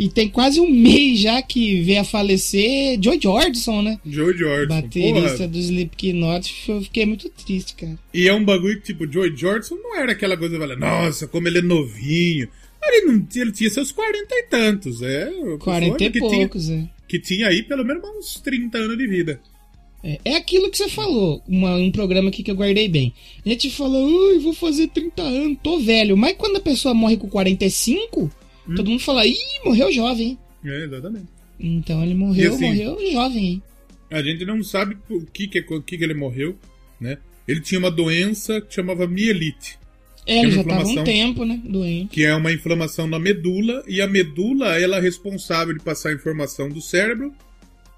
E 0.00 0.08
tem 0.08 0.30
quase 0.30 0.58
um 0.58 0.70
mês 0.70 1.20
já 1.20 1.42
que 1.42 1.82
veio 1.82 2.00
a 2.00 2.04
falecer 2.04 2.98
Joy 3.02 3.20
Jordison, 3.22 3.82
né? 3.82 4.00
Joe 4.06 4.34
Jordan. 4.34 4.80
Baterista 4.80 5.36
Porra. 5.36 5.48
do 5.48 5.58
Slipknot. 5.58 6.54
Eu 6.70 6.80
fiquei 6.80 7.04
muito 7.04 7.28
triste, 7.28 7.74
cara. 7.74 7.98
E 8.14 8.26
é 8.26 8.32
um 8.32 8.42
bagulho 8.42 8.80
que, 8.80 8.86
tipo, 8.94 9.06
Joey 9.06 9.36
Jordison 9.36 9.74
não 9.76 9.94
era 9.98 10.12
aquela 10.12 10.38
coisa 10.38 10.54
de 10.54 10.60
falar, 10.60 10.76
nossa, 10.76 11.26
como 11.28 11.48
ele 11.48 11.58
é 11.58 11.62
novinho. 11.62 12.48
Ele, 12.82 13.12
não, 13.12 13.26
ele 13.36 13.52
tinha 13.52 13.68
seus 13.68 13.92
40 13.92 14.26
e 14.30 14.42
tantos. 14.44 15.02
É, 15.02 15.28
uma 15.28 15.58
40 15.58 15.92
pessoa 15.92 16.08
e 16.08 16.12
que 16.12 16.18
tinha, 16.18 16.30
poucos, 16.48 16.70
é. 16.70 16.88
que 17.06 17.18
tinha 17.18 17.48
aí 17.48 17.62
pelo 17.62 17.84
menos 17.84 18.02
uns 18.02 18.40
30 18.40 18.78
anos 18.78 18.96
de 18.96 19.06
vida. 19.06 19.38
É, 20.02 20.18
é 20.24 20.36
aquilo 20.36 20.70
que 20.70 20.78
você 20.78 20.88
falou, 20.88 21.42
uma- 21.46 21.76
um 21.76 21.90
programa 21.92 22.30
aqui 22.30 22.42
que 22.42 22.50
eu 22.50 22.54
guardei 22.56 22.88
bem. 22.88 23.12
A 23.44 23.48
gente 23.50 23.68
fala, 23.70 23.98
ai, 23.98 24.38
vou 24.38 24.54
fazer 24.54 24.88
30 24.88 25.20
anos, 25.22 25.58
tô 25.62 25.78
velho. 25.78 26.16
Mas 26.16 26.36
quando 26.38 26.56
a 26.56 26.60
pessoa 26.60 26.94
morre 26.94 27.18
com 27.18 27.28
45, 27.28 28.30
Hum. 28.70 28.74
todo 28.76 28.90
mundo 28.90 29.00
fala, 29.02 29.26
ih, 29.26 29.36
morreu 29.64 29.92
jovem. 29.92 30.38
É, 30.64 30.84
exatamente. 30.84 31.26
Então 31.58 32.02
ele 32.02 32.14
morreu, 32.14 32.54
assim- 32.54 32.66
morreu 32.66 33.12
jovem. 33.12 33.62
A 34.10 34.22
gente 34.22 34.44
não 34.44 34.62
sabe 34.64 34.96
o 35.08 35.24
que 35.26 35.46
que, 35.46 35.60
o 35.60 35.80
que 35.82 35.96
que 35.98 36.04
ele 36.04 36.14
morreu, 36.14 36.56
né? 37.00 37.18
Ele 37.46 37.60
tinha 37.60 37.78
uma 37.78 37.90
doença 37.90 38.60
que 38.60 38.74
chamava 38.74 39.06
mielite, 39.06 39.78
É, 40.26 40.38
ele 40.40 40.46
uma 40.48 40.54
já 40.56 40.64
tava 40.64 40.88
um 40.88 41.04
tempo, 41.04 41.44
né, 41.44 41.60
doente. 41.64 42.08
que 42.10 42.24
é 42.24 42.34
uma 42.34 42.52
inflamação 42.52 43.06
na 43.06 43.18
medula, 43.18 43.82
e 43.88 44.00
a 44.00 44.06
medula 44.06 44.78
ela 44.78 44.96
é 44.96 45.00
responsável 45.00 45.74
de 45.74 45.82
passar 45.82 46.10
a 46.10 46.14
informação 46.14 46.68
do 46.68 46.80
cérebro 46.80 47.32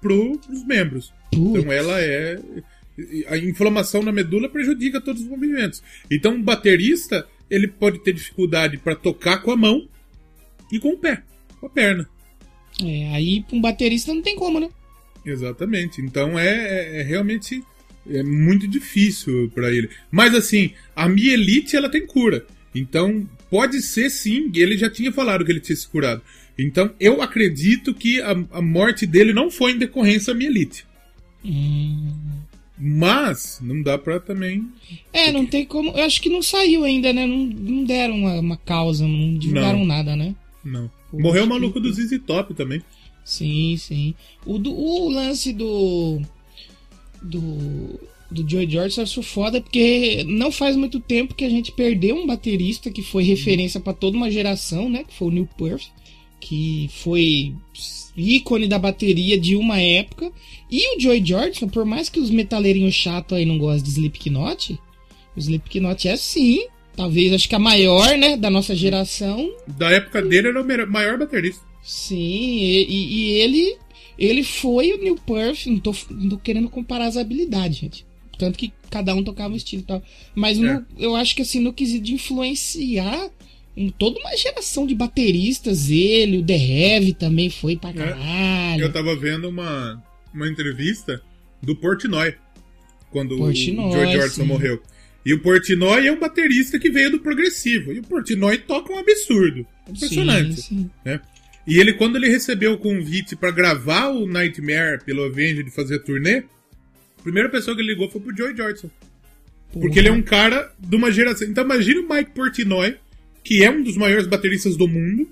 pro, 0.01 0.37
pros 0.39 0.65
membros. 0.65 1.13
Putz, 1.31 1.59
Então 1.61 1.71
ela 1.71 1.99
é. 1.99 2.39
A 3.27 3.37
inflamação 3.39 4.03
na 4.03 4.11
medula 4.11 4.47
prejudica 4.47 5.01
todos 5.01 5.23
os 5.23 5.27
movimentos. 5.27 5.81
Então, 6.11 6.35
um 6.35 6.41
baterista 6.43 7.25
ele 7.49 7.67
pode 7.67 8.03
ter 8.03 8.13
dificuldade 8.13 8.77
para 8.77 8.95
tocar 8.95 9.39
com 9.39 9.49
a 9.51 9.57
mão 9.57 9.87
e 10.71 10.79
com 10.79 10.89
o 10.89 10.97
pé, 10.97 11.23
com 11.59 11.67
a 11.67 11.69
perna. 11.69 12.07
é, 12.81 13.13
aí 13.15 13.45
um 13.51 13.61
baterista 13.61 14.13
não 14.13 14.21
tem 14.21 14.35
como, 14.35 14.59
né? 14.59 14.69
Exatamente. 15.25 16.01
Então 16.01 16.37
é, 16.37 16.47
é- 16.47 16.99
é 16.99 17.03
realmente 17.03 17.63
é 18.09 18.21
muito 18.23 18.67
difícil 18.67 19.49
para 19.55 19.71
ele. 19.71 19.89
Mas 20.11 20.33
assim, 20.35 20.71
a 20.95 21.07
mielite 21.07 21.75
ela 21.75 21.89
tem 21.89 22.05
cura. 22.05 22.45
Então 22.75 23.27
pode 23.49 23.81
ser 23.81 24.09
sim. 24.09 24.51
Ele 24.53 24.77
já 24.77 24.89
tinha 24.89 25.11
falado 25.11 25.45
que 25.45 25.51
ele 25.51 25.59
tinha 25.61 25.75
se 25.75 25.87
curado. 25.87 26.21
Então 26.59 26.93
eu 26.99 27.21
acredito 27.21 27.93
que 27.93 28.21
a, 28.21 28.31
a 28.51 28.61
morte 28.61 29.05
dele 29.05 29.31
não 29.33 29.49
foi 29.49 29.71
em 29.71 29.77
decorrência 29.77 30.33
da 30.33 30.37
mielite. 30.39 30.85
Hum. 31.45 32.11
Mas 32.77 33.59
não 33.61 33.81
dá 33.81 33.97
pra 33.97 34.19
também. 34.19 34.67
É, 35.13 35.31
não 35.31 35.45
tem 35.45 35.63
como. 35.65 35.91
Eu 35.91 36.03
acho 36.03 36.21
que 36.21 36.27
não 36.29 36.41
saiu 36.41 36.83
ainda, 36.83 37.13
né? 37.13 37.25
Não, 37.25 37.37
não 37.45 37.83
deram 37.85 38.15
uma, 38.15 38.39
uma 38.39 38.57
causa, 38.57 39.07
não 39.07 39.37
divulgaram 39.37 39.79
Não. 39.79 39.85
nada, 39.85 40.15
né? 40.15 40.35
Não. 40.63 40.89
Morreu 41.11 41.43
o 41.43 41.47
maluco 41.47 41.79
do 41.79 41.91
ZZ 41.91 42.19
Top 42.25 42.53
também. 42.53 42.81
Sim, 43.23 43.75
sim. 43.77 44.15
O, 44.45 44.57
do, 44.57 44.73
o 44.73 45.09
lance 45.09 45.53
do. 45.53 46.21
Do. 47.21 47.99
Do 48.31 48.49
Joey 48.49 48.67
George 48.67 48.97
eu 48.97 49.03
acho 49.03 49.21
foda 49.21 49.61
porque 49.61 50.23
não 50.27 50.51
faz 50.51 50.75
muito 50.75 50.99
tempo 50.99 51.35
que 51.35 51.45
a 51.45 51.49
gente 51.49 51.71
perdeu 51.71 52.15
um 52.15 52.25
baterista 52.25 52.89
que 52.89 53.03
foi 53.03 53.21
referência 53.23 53.79
pra 53.79 53.93
toda 53.93 54.17
uma 54.17 54.31
geração, 54.31 54.89
né? 54.89 55.03
Que 55.03 55.13
foi 55.13 55.27
o 55.27 55.31
Neil 55.31 55.49
Peart, 55.55 55.89
que 56.39 56.89
foi 56.91 57.53
ícone 58.17 58.67
da 58.67 58.79
bateria 58.79 59.37
de 59.37 59.55
uma 59.55 59.79
época. 59.79 60.31
E 60.69 60.97
o 60.97 60.99
Joey 60.99 61.23
Jordison, 61.23 61.67
por 61.67 61.85
mais 61.85 62.09
que 62.09 62.19
os 62.19 62.31
metaleirinhos 62.31 62.95
chatos 62.95 63.37
aí 63.37 63.45
não 63.45 63.59
gostem 63.59 63.83
de 63.83 63.89
Slipknot, 63.89 64.79
o 65.35 65.39
Slipknot 65.39 66.07
é 66.07 66.15
sim, 66.15 66.65
talvez 66.95 67.33
acho 67.33 67.47
que 67.49 67.55
a 67.55 67.59
maior, 67.59 68.17
né, 68.17 68.37
da 68.37 68.49
nossa 68.49 68.75
geração. 68.75 69.49
Da 69.67 69.91
época 69.91 70.21
dele 70.21 70.47
era 70.49 70.61
o 70.61 70.65
mera- 70.65 70.85
maior 70.85 71.17
baterista. 71.17 71.61
Sim, 71.83 72.17
e, 72.17 72.83
e- 72.89 73.13
e 73.15 73.31
ele 73.41 73.77
ele 74.17 74.43
foi 74.43 74.93
o 74.93 74.97
Neil 74.99 75.15
Peart, 75.25 75.65
não 75.65 75.79
tô, 75.79 75.93
não 76.11 76.29
tô 76.29 76.37
querendo 76.37 76.69
comparar 76.69 77.07
as 77.07 77.17
habilidades, 77.17 77.77
gente. 77.79 78.05
Tanto 78.37 78.57
que 78.59 78.71
cada 78.89 79.13
um 79.15 79.23
tocava 79.23 79.53
um 79.53 79.57
estilo 79.57 79.81
e 79.81 79.85
tal. 79.85 80.03
Mas 80.35 80.57
no- 80.59 80.67
É. 80.67 80.83
eu 80.99 81.15
acho 81.15 81.35
que 81.35 81.41
assim, 81.41 81.59
no 81.59 81.73
quesito 81.73 82.03
de 82.05 82.13
influenciar 82.13 83.29
um- 83.75 83.89
toda 83.89 84.19
uma 84.19 84.35
geração 84.37 84.85
de 84.85 84.93
bateristas, 84.93 85.89
ele, 85.89 86.37
o 86.37 86.43
The 86.43 86.55
Heavy 86.55 87.13
também 87.13 87.49
foi 87.49 87.75
pra 87.75 87.91
caralho. 87.91 88.81
Eu 88.83 88.93
tava 88.93 89.15
vendo 89.15 89.49
uma, 89.49 90.01
uma 90.33 90.47
entrevista 90.47 91.21
do 91.61 91.75
Portnoy. 91.75 92.35
Quando 93.11 93.35
Portnoy, 93.37 93.87
o 93.89 93.91
George 93.91 94.17
Orson 94.19 94.45
morreu. 94.45 94.79
E 95.25 95.33
o 95.33 95.39
Portnoy 95.41 96.07
é 96.07 96.11
um 96.11 96.19
baterista 96.19 96.77
que 96.77 96.89
veio 96.89 97.11
do 97.11 97.19
progressivo. 97.19 97.93
E 97.93 97.99
o 97.99 98.03
Portnoy 98.03 98.57
toca 98.57 98.91
um 98.91 98.97
absurdo. 98.97 99.65
Impressionante. 99.89 100.61
Sim, 100.61 100.89
sim. 101.05 101.19
E 101.65 101.79
ele, 101.79 101.93
quando 101.93 102.17
ele 102.17 102.27
recebeu 102.27 102.73
o 102.73 102.77
convite 102.77 103.35
pra 103.35 103.49
gravar 103.51 104.09
o 104.09 104.27
Nightmare 104.27 105.01
pelo 105.05 105.23
Avenged 105.23 105.63
de 105.63 105.71
fazer 105.71 105.99
turnê, 105.99 106.39
a 107.19 107.21
primeira 107.23 107.47
pessoa 107.49 107.73
que 107.75 107.81
ele 107.81 107.91
ligou 107.93 108.09
foi 108.09 108.19
pro 108.19 108.35
Joey 108.35 108.55
Jordison. 108.55 108.89
Porque 109.71 109.97
ele 109.97 110.09
é 110.09 110.11
um 110.11 110.21
cara 110.21 110.71
de 110.77 110.95
uma 110.95 111.09
geração. 111.09 111.47
Então 111.47 111.63
imagine 111.63 111.99
o 111.99 112.09
Mike 112.13 112.31
Portnoy, 112.31 112.97
que 113.43 113.63
é 113.63 113.71
um 113.71 113.81
dos 113.81 113.95
maiores 113.95 114.27
bateristas 114.27 114.75
do 114.75 114.87
mundo, 114.89 115.27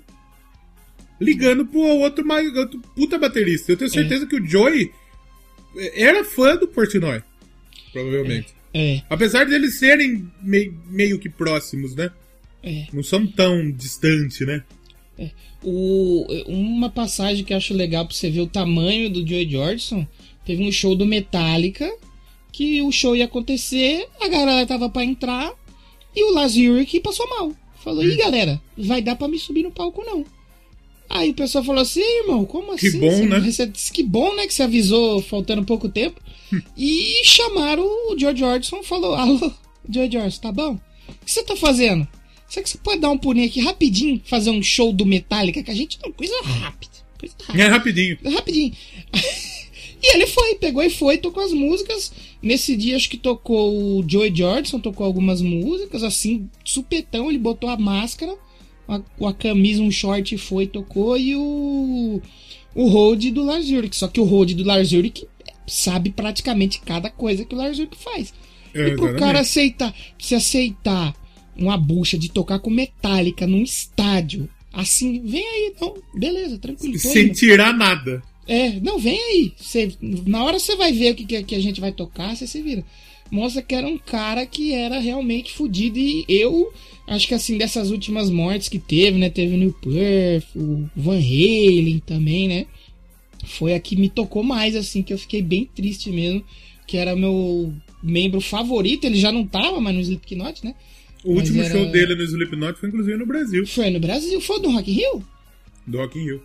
ligando 1.20 1.66
pro 1.66 1.80
outro, 1.80 2.24
mais- 2.26 2.52
outro 2.56 2.80
puta 2.96 3.18
baterista. 3.18 3.70
Eu 3.72 3.76
tenho 3.76 3.90
certeza 3.90 4.26
que 4.26 4.36
o 4.36 4.44
Joey 4.46 4.90
era 5.94 6.24
fã 6.24 6.56
do 6.56 6.66
Portnoy. 6.66 7.22
Provavelmente. 7.92 8.48
É, 8.48 8.61
Apesar 9.10 9.44
de 9.44 9.54
eles 9.54 9.78
serem 9.78 10.28
mei- 10.42 10.72
meio 10.88 11.18
que 11.18 11.28
próximos, 11.28 11.94
né? 11.94 12.10
é. 12.62 12.86
Não 12.92 13.02
são 13.02 13.26
tão 13.26 13.70
distantes, 13.70 14.46
né? 14.46 14.62
O, 15.62 16.26
uma 16.48 16.90
passagem 16.90 17.44
que 17.44 17.52
eu 17.52 17.56
acho 17.56 17.72
legal 17.74 18.04
pra 18.06 18.14
você 18.14 18.28
ver 18.30 18.40
o 18.40 18.46
tamanho 18.46 19.08
do 19.10 19.26
Joey 19.26 19.48
Jordison. 19.50 20.06
Teve 20.44 20.66
um 20.66 20.72
show 20.72 20.94
do 20.96 21.06
Metallica. 21.06 21.88
Que 22.50 22.82
o 22.82 22.92
show 22.92 23.16
ia 23.16 23.24
acontecer, 23.24 24.06
a 24.20 24.28
galera 24.28 24.66
tava 24.66 24.90
pra 24.90 25.02
entrar. 25.04 25.50
E 26.14 26.22
o 26.24 26.34
Lars 26.34 26.54
Ulrich 26.54 27.00
passou 27.00 27.26
mal. 27.30 27.52
Falou, 27.82 28.02
Hum. 28.04 28.08
ih 28.08 28.16
galera, 28.16 28.60
vai 28.76 29.00
dar 29.00 29.16
pra 29.16 29.26
me 29.28 29.38
subir 29.38 29.62
no 29.62 29.70
palco 29.70 30.02
não. 30.04 30.24
Aí 31.14 31.30
o 31.30 31.34
pessoal 31.34 31.62
falou 31.62 31.82
assim, 31.82 32.00
"Ei, 32.00 32.20
irmão, 32.20 32.44
como 32.46 32.74
Que 32.76 32.86
assim? 32.88 32.98
bom, 32.98 33.10
Você- 33.10 33.26
né?" 33.26 33.40
Você 33.40 33.66
disse 33.66 33.92
que 33.92 34.02
bom, 34.02 34.34
né? 34.34 34.46
Que 34.46 34.54
você 34.54 34.62
avisou 34.62 35.20
faltando 35.22 35.62
pouco 35.64 35.88
tempo. 35.88 36.20
e 36.76 37.22
chamaram 37.24 37.84
o 37.84 38.18
George 38.18 38.40
Jordison 38.40 38.82
falou: 38.82 39.14
Alô, 39.14 39.52
George 39.88 40.12
Jordison, 40.12 40.40
tá 40.40 40.50
bom? 40.50 40.72
O 40.72 41.24
que 41.24 41.30
você 41.30 41.42
tá 41.42 41.54
fazendo? 41.54 42.08
Será 42.48 42.62
que 42.64 42.70
você 42.70 42.78
pode 42.78 43.00
dar 43.00 43.10
um 43.10 43.18
pulinho 43.18 43.46
aqui 43.46 43.60
rapidinho, 43.60 44.20
fazer 44.24 44.50
um 44.50 44.62
show 44.62 44.92
do 44.92 45.06
Metallica? 45.06 45.62
Que 45.62 45.70
a 45.70 45.74
gente 45.74 45.98
não. 46.02 46.12
Coisa 46.12 46.34
rápida. 46.42 46.92
Coisa 47.18 47.34
rápida. 47.46 47.62
É 47.62 47.66
rapidinho. 47.68 48.18
Rapidinho. 48.24 48.72
e 50.02 50.14
ele 50.14 50.26
foi, 50.26 50.54
pegou 50.56 50.82
e 50.82 50.90
foi, 50.90 51.18
tocou 51.18 51.42
as 51.42 51.52
músicas. 51.52 52.12
Nesse 52.42 52.76
dia, 52.76 52.96
acho 52.96 53.08
que 53.08 53.16
tocou 53.16 53.98
o 53.98 54.04
Joey 54.08 54.34
Jordison, 54.34 54.80
tocou 54.80 55.06
algumas 55.06 55.40
músicas, 55.40 56.02
assim, 56.02 56.48
supetão, 56.64 57.28
ele 57.30 57.38
botou 57.38 57.70
a 57.70 57.76
máscara, 57.76 58.34
a, 58.88 59.00
a 59.28 59.32
camisa, 59.32 59.82
um 59.82 59.90
short 59.90 60.34
e 60.34 60.38
foi, 60.38 60.66
tocou, 60.66 61.16
e 61.16 61.34
o. 61.36 62.20
O 62.74 62.88
Hold 62.88 63.24
do 63.32 63.44
Lars 63.44 63.68
Ulrich. 63.68 63.96
Só 63.96 64.08
que 64.08 64.18
o 64.18 64.24
Hold 64.24 64.52
do 64.54 64.64
Lars 64.64 64.92
Ulrich 64.92 65.28
sabe 65.66 66.10
praticamente 66.10 66.80
cada 66.80 67.10
coisa 67.10 67.44
que 67.44 67.54
o 67.54 67.58
Lars 67.58 67.78
Ulrich 67.78 67.98
faz. 67.98 68.32
É, 68.74 68.80
e 68.80 68.84
pro 68.92 69.04
exatamente. 69.04 69.18
cara 69.18 69.40
aceitar, 69.40 69.94
se 70.18 70.34
aceitar 70.34 71.14
uma 71.54 71.76
bucha 71.76 72.16
de 72.16 72.30
tocar 72.30 72.58
com 72.58 72.70
Metallica 72.70 73.46
num 73.46 73.62
estádio, 73.62 74.48
assim, 74.72 75.20
vem 75.20 75.46
aí, 75.46 75.72
então, 75.74 75.94
beleza, 76.14 76.58
tranquilo. 76.58 76.98
Sem 76.98 77.30
tirar 77.30 77.76
nada. 77.76 78.22
É, 78.48 78.80
não, 78.80 78.98
vem 78.98 79.20
aí. 79.20 79.52
Cê- 79.58 79.92
na 80.00 80.42
hora 80.42 80.58
você 80.58 80.74
vai 80.76 80.92
ver 80.92 81.12
o 81.12 81.14
que, 81.14 81.24
que, 81.26 81.42
que 81.42 81.54
a 81.54 81.60
gente 81.60 81.80
vai 81.80 81.92
tocar, 81.92 82.34
você 82.34 82.46
se 82.46 82.60
vira. 82.62 82.84
Mostra 83.32 83.62
que 83.62 83.74
era 83.74 83.86
um 83.88 83.96
cara 83.96 84.44
que 84.44 84.72
era 84.74 84.98
realmente 85.00 85.52
fudido. 85.52 85.98
E 85.98 86.26
eu 86.28 86.70
acho 87.08 87.26
que 87.26 87.32
assim, 87.34 87.56
dessas 87.56 87.90
últimas 87.90 88.28
mortes 88.28 88.68
que 88.68 88.78
teve, 88.78 89.18
né? 89.18 89.30
Teve 89.30 89.54
o 89.54 89.58
Neil 89.58 89.72
Perth, 89.72 90.54
o 90.54 90.86
Van 90.94 91.16
Halen 91.18 92.02
também, 92.04 92.46
né? 92.46 92.66
Foi 93.46 93.72
a 93.74 93.80
que 93.80 93.96
me 93.96 94.10
tocou 94.10 94.42
mais, 94.42 94.76
assim, 94.76 95.02
que 95.02 95.12
eu 95.14 95.18
fiquei 95.18 95.40
bem 95.40 95.64
triste 95.74 96.10
mesmo. 96.10 96.44
Que 96.86 96.98
era 96.98 97.16
meu 97.16 97.72
membro 98.02 98.38
favorito. 98.40 99.04
Ele 99.06 99.16
já 99.18 99.32
não 99.32 99.46
tava 99.46 99.80
mais 99.80 99.96
no 99.96 100.02
Slipknot, 100.02 100.62
né? 100.64 100.74
O 101.24 101.30
Mas 101.34 101.48
último 101.48 101.62
era- 101.62 101.72
show 101.74 101.90
dele 101.90 102.14
no 102.14 102.22
Slipknot 102.24 102.78
foi 102.78 102.88
inclusive 102.90 103.16
no 103.16 103.24
Brasil, 103.26 103.66
Foi 103.66 103.88
no 103.90 103.98
Brasil, 104.00 104.40
foi 104.42 104.60
do 104.60 104.70
Rock 104.70 104.90
in 104.90 104.94
Rio? 104.94 105.24
do 105.86 105.98
Rock 105.98 106.18
in 106.18 106.24
Rio. 106.24 106.42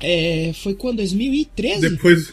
É, 0.00 0.52
foi 0.54 0.74
quando? 0.74 0.96
2013? 0.98 1.90
Depois, 1.90 2.32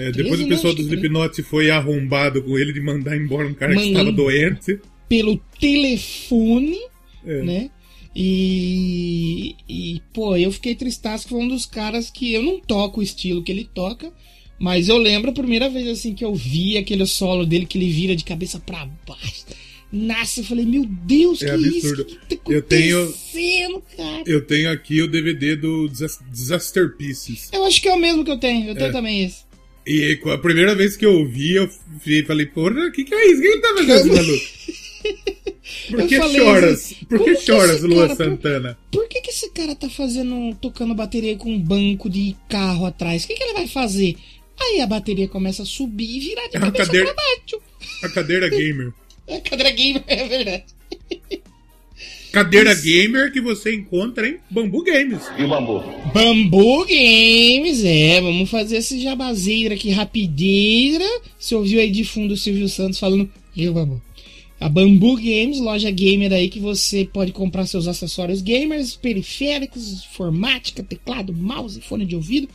é, 0.00 0.12
depois 0.12 0.36
13 0.40 0.44
o 0.44 0.48
pessoal 0.48 0.74
do 0.74 0.82
Slipknot 0.82 1.42
foi 1.42 1.70
arrombado 1.70 2.42
com 2.42 2.58
ele 2.58 2.72
de 2.72 2.80
mandar 2.80 3.16
embora 3.16 3.46
um 3.46 3.54
cara 3.54 3.74
que 3.76 3.88
estava 3.88 4.10
doente. 4.12 4.78
Pelo 5.08 5.36
telefone. 5.60 6.78
É. 7.26 7.42
né? 7.42 7.70
E, 8.16 9.54
e, 9.68 10.02
pô, 10.12 10.36
eu 10.36 10.50
fiquei 10.50 10.74
tristaço 10.74 11.24
que 11.24 11.30
foi 11.30 11.40
um 11.42 11.48
dos 11.48 11.66
caras 11.66 12.10
que 12.10 12.32
eu 12.32 12.42
não 12.42 12.58
toco 12.58 13.00
o 13.00 13.02
estilo 13.02 13.42
que 13.42 13.52
ele 13.52 13.68
toca, 13.72 14.12
mas 14.58 14.88
eu 14.88 14.96
lembro 14.96 15.30
a 15.30 15.34
primeira 15.34 15.68
vez 15.68 15.86
assim 15.88 16.14
que 16.14 16.24
eu 16.24 16.34
vi 16.34 16.76
aquele 16.78 17.06
solo 17.06 17.44
dele 17.46 17.66
que 17.66 17.78
ele 17.78 17.90
vira 17.90 18.16
de 18.16 18.24
cabeça 18.24 18.58
pra 18.58 18.88
baixo. 19.06 19.44
Nasce, 19.92 20.40
eu 20.40 20.44
falei, 20.46 20.64
meu 20.64 20.84
Deus, 20.86 21.42
É 21.42 21.46
que 21.46 21.52
absurdo. 21.52 22.06
isso? 22.06 22.18
Que 22.28 22.36
tá 22.36 22.52
Eu 22.52 22.62
tenho- 22.62 23.12
cara? 23.96 24.22
Eu 24.24 24.46
tenho 24.46 24.70
aqui 24.70 25.02
o 25.02 25.08
DVD 25.10 25.56
do 25.56 25.88
Disas- 25.88 26.20
Disaster 26.30 26.96
Pieces. 26.96 27.48
Eu 27.52 27.64
acho 27.64 27.82
que 27.82 27.88
é 27.88 27.92
o 27.92 27.98
mesmo 27.98 28.24
que 28.24 28.30
eu 28.30 28.38
tenho. 28.38 28.68
Eu 28.68 28.74
tenho 28.76 28.86
É. 28.88 28.92
também 28.92 29.24
esse. 29.24 29.42
E 29.86 30.18
a 30.24 30.38
primeira 30.38 30.74
vez 30.74 30.96
que 30.96 31.04
eu 31.06 31.18
ouvi, 31.20 31.54
eu 31.54 31.68
falei, 32.26 32.46
porra, 32.46 32.86
o 32.86 32.92
que, 32.92 33.04
que 33.04 33.14
é 33.14 33.26
isso? 33.30 33.38
O 33.38 33.42
que 33.42 33.48
ele 33.48 33.60
tá 33.60 33.68
fazendo, 33.76 33.96
esse 33.96 34.08
maluco? 34.08 34.60
Por 35.90 36.06
que 36.06 36.16
choras? 36.36 36.72
assim, 36.80 36.94
Por 37.08 37.24
que 37.24 37.36
choras, 37.36 37.82
Lua 37.82 38.06
cara- 38.08 38.16
Santana? 38.16 38.78
Por 38.92 39.08
que, 39.08 39.20
que 39.20 39.30
esse 39.30 39.50
cara 39.50 39.74
tá 39.74 39.88
fazendo, 39.88 40.54
tocando 40.60 40.94
bateria 40.94 41.36
com 41.36 41.50
um 41.52 41.58
banco 41.58 42.08
de 42.10 42.36
carro 42.48 42.86
atrás? 42.86 43.24
O 43.24 43.28
que, 43.28 43.34
que 43.34 43.42
ele 43.42 43.54
vai 43.54 43.66
fazer? 43.68 44.16
Aí 44.60 44.80
a 44.80 44.86
bateria 44.86 45.26
começa 45.26 45.62
a 45.62 45.66
subir 45.66 46.16
e 46.16 46.20
virar 46.20 46.48
de 46.48 46.56
É 46.56 46.60
cabeça 46.60 46.84
cadeira- 46.86 47.06
pra 47.14 47.24
baixo. 47.24 47.62
A 48.04 48.08
cadeira 48.08 48.48
gamer. 48.48 48.92
É 49.26 49.38
cadeira 49.38 49.70
gamer, 49.70 50.02
é 50.08 50.26
verdade. 50.28 50.64
Cadeira 52.32 52.74
gamer 52.74 53.32
que 53.32 53.40
você 53.40 53.74
encontra 53.74 54.28
em 54.28 54.36
Bambu 54.50 54.84
Games. 54.84 55.20
E 55.38 55.42
o 55.44 55.48
bambu? 55.48 55.82
Bambu 56.14 56.86
Games, 56.86 57.84
é, 57.84 58.20
vamos 58.20 58.48
fazer 58.48 58.76
esse 58.76 59.00
jabazeira 59.00 59.74
aqui 59.74 59.90
rapideira. 59.90 61.04
Você 61.38 61.54
ouviu 61.54 61.80
aí 61.80 61.90
de 61.90 62.04
fundo 62.04 62.34
o 62.34 62.36
Silvio 62.36 62.68
Santos 62.68 62.98
falando, 62.98 63.28
eu, 63.56 63.72
Bambu. 63.74 64.00
A 64.60 64.68
Bambu 64.68 65.16
Games, 65.16 65.58
loja 65.58 65.90
gamer 65.90 66.32
aí 66.32 66.48
que 66.48 66.60
você 66.60 67.08
pode 67.10 67.32
comprar 67.32 67.66
seus 67.66 67.88
acessórios 67.88 68.42
gamers, 68.42 68.94
periféricos, 68.94 70.04
informática, 70.04 70.82
teclado, 70.82 71.32
mouse, 71.32 71.80
fone 71.80 72.04
de 72.04 72.14
ouvido. 72.14 72.48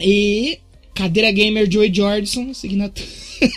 E 0.01 0.59
cadeira 0.95 1.31
gamer 1.33 1.71
Joey 1.71 1.93
Jordison, 1.95 2.51
assinatura. 2.51 3.07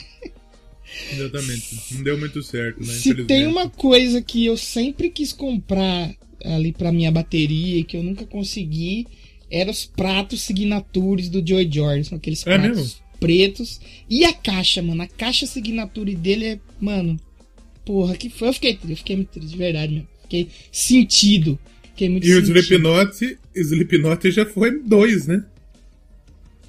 Exatamente. 1.12 1.80
Não 1.92 2.04
deu 2.04 2.18
muito 2.18 2.42
certo, 2.44 2.80
né? 2.80 2.94
Se 2.94 3.14
tem 3.26 3.48
uma 3.48 3.70
coisa 3.70 4.22
que 4.22 4.46
eu 4.46 4.58
sempre 4.58 5.10
quis 5.10 5.32
comprar 5.34 6.14
ali 6.44 6.72
pra 6.72 6.92
minha 6.92 7.12
bateria 7.12 7.78
e 7.80 7.84
que 7.84 7.96
eu 7.98 8.04
nunca 8.04 8.26
consegui, 8.26 9.08
eram 9.50 9.72
os 9.72 9.86
pratos 9.86 10.42
signatures 10.42 11.30
do 11.30 11.46
Joey 11.46 11.70
Jordison, 11.72 12.16
aqueles 12.16 12.42
É 12.42 12.58
pratos 12.58 12.78
mesmo? 12.78 12.96
pretos. 13.20 13.80
E 14.10 14.26
a 14.26 14.34
caixa, 14.34 14.82
mano, 14.82 15.02
a 15.04 15.08
caixa 15.08 15.46
signature 15.46 16.16
dele 16.16 16.46
é, 16.46 16.60
mano, 16.82 17.20
porra, 17.86 18.16
que 18.16 18.30
foi? 18.30 18.50
Eu 18.50 18.54
fiquei, 18.54 18.78
eu 18.90 18.98
fiquei 18.98 19.16
muito 19.16 19.30
triste, 19.30 19.52
de 19.52 19.58
verdade, 19.58 19.94
mesmo. 19.94 20.08
Fiquei 20.24 20.48
sentido. 20.72 21.60
Fiquei 21.84 22.10
muito 22.10 22.26
E 22.28 22.34
o 22.34 22.40
sentido. 22.46 22.58
Slipknot, 22.60 23.38
Slipknot 23.56 24.32
já 24.32 24.46
foi 24.46 24.80
dois, 24.80 25.28
né? 25.28 25.44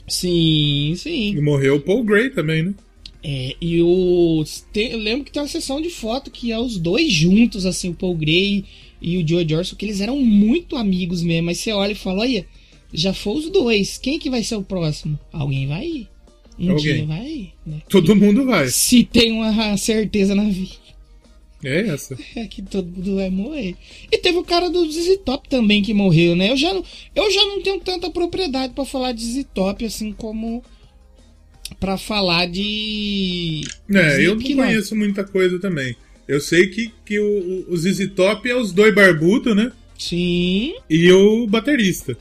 Sim, 0.06 0.94
sim. 0.96 1.34
E 1.36 1.40
morreu 1.40 1.76
o 1.76 1.80
Paul 1.80 2.04
Gray 2.04 2.30
também, 2.30 2.62
né? 2.62 2.74
É, 3.22 3.56
e 3.60 3.80
o. 3.80 4.44
tem- 4.72 4.90
eu 4.92 4.98
lembro 4.98 5.24
que 5.24 5.32
tem 5.32 5.40
uma 5.40 5.48
sessão 5.48 5.80
de 5.80 5.88
foto 5.88 6.30
que 6.30 6.52
é 6.52 6.58
os 6.58 6.76
dois 6.78 7.10
juntos, 7.10 7.64
assim, 7.64 7.88
o 7.88 7.94
Paul 7.94 8.14
Gray 8.14 8.64
e 9.00 9.16
o 9.16 9.26
Joe 9.26 9.46
Jordan, 9.48 9.74
que 9.76 9.86
eles 9.86 10.00
eram 10.00 10.20
muito 10.20 10.76
amigos 10.76 11.22
mesmo. 11.22 11.46
Mas 11.46 11.58
você 11.58 11.72
olha 11.72 11.92
e 11.92 11.96
fala, 11.96 12.20
olha, 12.20 12.46
já 12.92 13.14
foi 13.14 13.38
os 13.38 13.50
dois. 13.50 13.96
Quem 13.96 14.18
que 14.18 14.28
vai 14.28 14.42
ser 14.42 14.56
o 14.56 14.62
próximo? 14.62 15.18
Alguém 15.32 15.66
vai 15.66 15.86
ir. 15.86 16.08
Um 16.58 16.70
Alguém. 16.72 16.94
dia 16.94 17.06
vai 17.06 17.26
ir, 17.26 17.52
né? 17.66 17.78
Todo 17.88 18.14
mundo 18.14 18.44
vai. 18.44 18.68
Se 18.68 19.02
tem 19.04 19.32
uma 19.32 19.76
certeza 19.76 20.34
na 20.34 20.44
vida, 20.44 20.70
É 21.64 21.88
essa. 21.88 22.16
é 22.36 22.46
que 22.46 22.62
todo 22.62 22.86
mundo 22.90 23.16
vai 23.16 23.30
morrer. 23.30 23.74
E 24.10 24.18
teve 24.18 24.38
o 24.38 24.44
cara 24.44 24.68
do 24.70 24.90
ZZ 24.90 25.18
Top 25.24 25.48
também 25.48 25.82
que 25.82 25.94
morreu, 25.94 26.34
né? 26.36 26.50
Eu 26.50 26.56
já 26.56 26.72
não, 26.72 26.84
eu 27.14 27.30
já 27.30 27.42
não 27.46 27.62
tenho 27.62 27.80
tanta 27.80 28.10
propriedade 28.10 28.72
pra 28.74 28.84
falar 28.84 29.12
de 29.12 29.24
ZZ 29.24 29.46
Top, 29.54 29.84
assim 29.84 30.12
como 30.12 30.62
pra 31.80 31.96
falar 31.96 32.46
de. 32.46 33.62
É, 33.90 34.26
eu 34.26 34.34
não 34.36 34.42
conheço 34.42 34.94
muita 34.96 35.24
coisa 35.24 35.58
também. 35.58 35.96
Eu 36.26 36.40
sei 36.40 36.68
que, 36.68 36.90
que 37.04 37.18
o, 37.18 37.66
o 37.68 37.76
ZZ 37.76 38.08
Top 38.14 38.48
é 38.48 38.56
os 38.56 38.72
dois 38.72 38.94
barbudos, 38.94 39.54
né? 39.54 39.70
Sim. 39.98 40.74
E 40.88 41.10
o 41.12 41.46
baterista, 41.46 42.16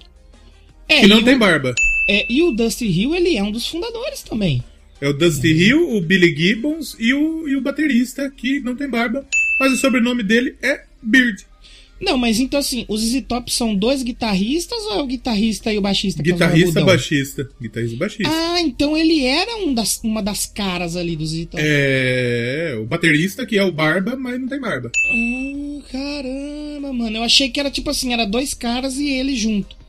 É, 0.88 1.02
que 1.02 1.08
não 1.08 1.24
tem 1.24 1.36
o, 1.36 1.40
barba. 1.40 1.74
é, 2.10 2.26
e 2.32 2.44
o 2.44 2.52
Dusty 2.52 2.86
Hill, 2.86 3.16
ele 3.16 3.38
é 3.38 3.44
um 3.44 3.52
dos 3.52 3.68
fundadores 3.68 4.22
também. 4.22 4.64
É 5.04 5.08
o 5.10 5.12
Dusty 5.12 5.50
Hill, 5.50 5.98
o 5.98 6.00
Billy 6.00 6.34
Gibbons 6.34 6.96
e 6.98 7.14
o, 7.14 7.46
e 7.46 7.58
o 7.58 7.62
baterista, 7.62 8.32
que 8.32 8.62
não 8.62 8.74
tem 8.74 8.90
barba. 8.90 9.28
Mas 9.60 9.74
o 9.74 9.76
sobrenome 9.76 10.24
dele 10.24 10.56
é 10.62 10.86
Beard. 11.02 11.42
Não, 12.00 12.18
mas 12.18 12.40
então 12.40 12.58
assim, 12.58 12.86
os 12.88 13.02
ZZ 13.02 13.22
Top 13.28 13.52
são 13.52 13.76
dois 13.76 14.02
guitarristas 14.02 14.80
ou 14.84 14.94
é 14.94 15.02
o 15.02 15.06
guitarrista 15.06 15.74
e 15.74 15.78
o 15.78 15.82
baixista? 15.82 16.24
que 16.24 16.30
é 16.30 16.32
Guitarrista, 16.32 16.66
barbudão? 16.66 16.86
baixista. 16.86 17.50
Guitarrista, 17.62 17.98
baixista. 17.98 18.32
Ah, 18.34 18.62
então 18.62 18.96
ele 18.96 19.26
era 19.26 19.58
um 19.58 19.74
das, 19.74 20.00
uma 20.06 20.24
das 20.24 20.46
caras 20.46 20.96
ali 20.96 21.18
do 21.18 21.26
ZZ 21.26 21.48
Top. 21.48 21.58
É, 21.62 22.78
o 22.82 22.86
baterista 22.86 23.46
que 23.46 23.58
é 23.58 23.64
o 23.66 23.74
Barba, 23.74 24.16
mas 24.16 24.40
não 24.40 24.48
tem 24.48 24.62
barba. 24.62 24.90
Ah, 24.96 25.82
caramba, 25.92 26.94
mano. 26.94 27.18
Eu 27.18 27.24
achei 27.24 27.50
que 27.50 27.60
era 27.60 27.70
tipo 27.70 27.90
assim, 27.90 28.14
era 28.14 28.26
dois 28.26 28.54
caras 28.54 28.98
e 28.98 29.10
ele 29.10 29.36
junto. 29.36 29.83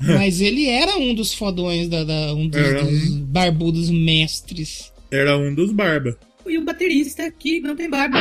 Mas 0.16 0.40
ele 0.40 0.66
era 0.66 0.96
um 0.96 1.14
dos 1.14 1.34
fodões, 1.34 1.88
da, 1.88 2.04
da- 2.04 2.34
um 2.34 2.48
dos, 2.48 2.60
Era 2.60 2.82
dos 2.84 3.10
um. 3.10 3.24
barbudos 3.24 3.90
mestres. 3.90 4.90
Era 5.10 5.36
um 5.36 5.54
dos 5.54 5.72
Barba. 5.72 6.16
E 6.46 6.56
o 6.56 6.64
baterista 6.64 7.30
que 7.30 7.60
não 7.60 7.76
tem 7.76 7.88
barba. 7.90 8.18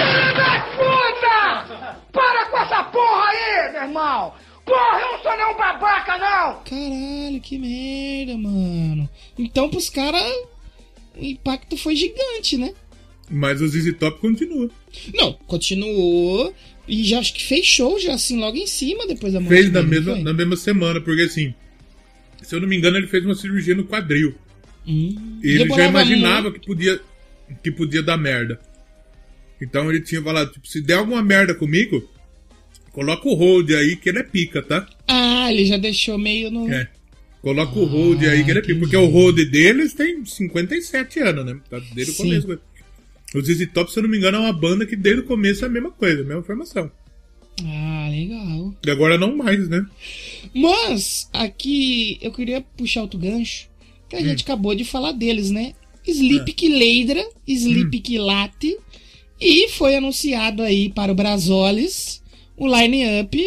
Puta! 0.75 1.97
Para 2.11 2.45
com 2.49 2.57
essa 2.57 2.83
porra 2.85 3.25
aí, 3.29 3.71
meu 3.71 3.81
irmão! 3.83 4.33
Porra, 4.65 4.99
eu 5.01 5.11
não 5.13 5.23
sou 5.23 5.37
nenhum 5.37 5.57
babaca, 5.57 6.17
não! 6.17 6.61
Caralho, 6.63 7.41
que 7.41 7.57
merda, 7.57 8.37
mano. 8.37 9.09
Então 9.37 9.69
pros 9.69 9.89
caras, 9.89 10.21
o 11.17 11.23
impacto 11.23 11.75
foi 11.77 11.95
gigante, 11.95 12.57
né? 12.57 12.73
Mas 13.29 13.61
o 13.61 13.67
ZZ 13.67 13.95
Top 13.97 14.19
continua. 14.19 14.69
Não, 15.15 15.33
continuou. 15.47 16.53
E 16.87 17.03
já 17.03 17.19
acho 17.19 17.33
que 17.33 17.43
fez 17.43 17.65
show 17.65 17.99
já 17.99 18.13
assim 18.15 18.39
logo 18.39 18.57
em 18.57 18.65
cima 18.67 19.05
depois 19.07 19.33
da 19.33 19.39
morte 19.39 19.53
Fez 19.55 19.71
na 19.71 19.83
mesma, 19.83 20.15
na 20.17 20.33
mesma 20.33 20.55
semana, 20.55 20.99
porque 21.01 21.21
assim, 21.21 21.53
se 22.49 22.55
eu 22.55 22.61
não 22.61 22.67
me 22.67 22.75
engano, 22.75 22.97
ele 22.97 23.07
fez 23.07 23.23
uma 23.23 23.35
cirurgia 23.35 23.75
no 23.75 23.85
quadril. 23.85 24.33
Hum, 24.87 25.39
E 25.43 25.49
ele 25.49 25.69
já 25.69 25.87
imaginava 25.87 26.49
muito. 26.49 26.59
que 26.59 26.65
podia, 26.65 26.99
que 27.63 27.71
podia 27.71 28.01
dar 28.01 28.17
merda. 28.17 28.59
Então 29.61 29.89
ele 29.89 30.01
tinha 30.01 30.21
falado, 30.21 30.51
tipo, 30.51 30.67
se 30.67 30.81
der 30.81 30.95
alguma 30.95 31.21
merda 31.21 31.53
comigo, 31.53 32.09
coloca 32.91 33.27
o 33.27 33.35
hold 33.35 33.69
aí 33.71 33.95
que 33.95 34.09
ele 34.09 34.19
é 34.19 34.23
pica, 34.23 34.61
tá? 34.63 34.87
Ah, 35.07 35.51
ele 35.51 35.65
já 35.65 35.77
deixou 35.77 36.17
meio 36.17 36.49
no. 36.49 36.71
É. 36.71 36.89
Coloca 37.41 37.77
o 37.77 37.85
hold 37.85 38.23
aí 38.23 38.43
que 38.43 38.49
ele 38.49 38.59
é 38.59 38.61
pica. 38.63 38.79
Porque 38.79 38.97
o 38.97 39.05
hold 39.05 39.37
deles 39.49 39.93
tem 39.93 40.25
57 40.25 41.19
anos, 41.19 41.45
né? 41.45 41.59
Tá 41.69 41.79
desde 41.93 42.13
o 42.13 42.15
Sim. 42.15 42.23
começo. 42.41 42.59
O 43.35 43.41
ZZ 43.41 43.67
Top, 43.71 43.91
se 43.91 43.99
eu 43.99 44.03
não 44.03 44.09
me 44.09 44.17
engano, 44.17 44.37
é 44.37 44.39
uma 44.39 44.53
banda 44.53 44.85
que 44.87 44.95
desde 44.95 45.21
o 45.21 45.25
começo 45.25 45.63
é 45.63 45.67
a 45.67 45.71
mesma 45.71 45.91
coisa, 45.91 46.21
a 46.23 46.25
mesma 46.25 46.41
formação. 46.41 46.91
Ah, 47.63 48.07
legal. 48.09 48.73
E 48.85 48.89
agora 48.89 49.17
não 49.17 49.35
mais, 49.37 49.67
né? 49.69 49.85
Mas, 50.53 51.29
aqui 51.33 52.17
eu 52.21 52.31
queria 52.31 52.61
puxar 52.61 53.01
outro 53.01 53.19
gancho, 53.19 53.69
que 54.09 54.15
Hum. 54.15 54.19
a 54.19 54.21
gente 54.23 54.43
acabou 54.43 54.73
de 54.75 54.83
falar 54.83 55.11
deles, 55.11 55.51
né? 55.51 55.73
Sleep 56.07 56.53
que 56.53 56.67
Leidra, 56.67 57.23
Sleep 57.47 57.97
Hum. 57.97 58.01
que 58.01 58.17
Late, 58.17 58.77
e 59.39 59.69
foi 59.69 59.95
anunciado 59.95 60.61
aí 60.63 60.89
para 60.89 61.11
o 61.11 61.15
Brasolis 61.15 62.21
o 62.57 62.67
line-up 62.67 63.41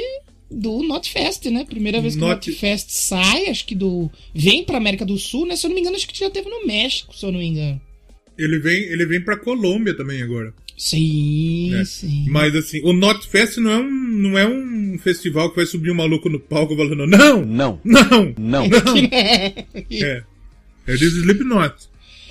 do 0.50 0.82
Notfest, 0.82 1.46
né? 1.50 1.64
Primeira 1.64 2.00
vez 2.00 2.14
que 2.14 2.22
o 2.22 2.26
Not- 2.26 2.48
Notfest 2.50 2.90
sai, 2.90 3.46
acho 3.46 3.66
que 3.66 3.74
do. 3.74 4.10
vem 4.34 4.64
pra 4.64 4.76
América 4.76 5.04
do 5.04 5.18
Sul, 5.18 5.46
né? 5.46 5.56
Se 5.56 5.66
eu 5.66 5.68
não 5.68 5.74
me 5.74 5.80
engano, 5.80 5.96
acho 5.96 6.06
que 6.06 6.18
já 6.18 6.30
teve 6.30 6.48
no 6.48 6.66
México, 6.66 7.16
se 7.16 7.24
eu 7.26 7.32
não 7.32 7.38
me 7.40 7.46
engano. 7.46 7.80
Ele 8.38 8.58
vem, 8.58 8.82
ele 8.84 9.04
vem 9.06 9.20
pra 9.22 9.36
Colômbia 9.38 9.94
também 9.96 10.22
agora. 10.22 10.54
Sim, 10.84 11.70
né? 11.70 11.84
sim. 11.84 12.24
Mas 12.28 12.56
assim, 12.56 12.80
o 12.82 12.92
Notfest 12.92 13.58
não 13.58 13.70
é, 13.70 13.78
um, 13.78 13.90
não 13.90 14.36
é 14.38 14.48
um 14.48 14.98
festival 14.98 15.48
que 15.50 15.54
vai 15.56 15.64
subir 15.66 15.92
um 15.92 15.94
maluco 15.94 16.28
no 16.28 16.40
palco 16.40 16.74
falando 16.76 17.06
não, 17.06 17.46
Não. 17.46 17.80
não, 17.84 18.34
Não. 18.36 18.64
É. 19.92 20.24
É 20.84 20.96
de 20.96 21.04
Slipknot. 21.04 21.74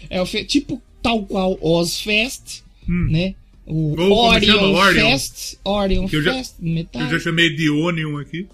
É 0.10 0.22
o 0.22 0.26
tipo 0.26 0.82
tal 1.02 1.24
qual 1.26 1.58
Ozfest, 1.62 2.62
né? 2.86 3.36
O 3.66 3.98
Ou? 3.98 4.32
Orion, 4.32 4.74
Orion. 4.74 5.12
Fest, 5.12 5.56
Orion 5.64 6.08
Que 6.10 6.18
eu 6.18 6.22
já- 6.24 6.34
Fest, 6.34 6.56
metal, 6.60 7.04
Eu 7.04 7.10
já 7.12 7.20
chamei 7.20 7.56
de 7.56 7.70
Onion 7.70 8.18
aqui. 8.18 8.48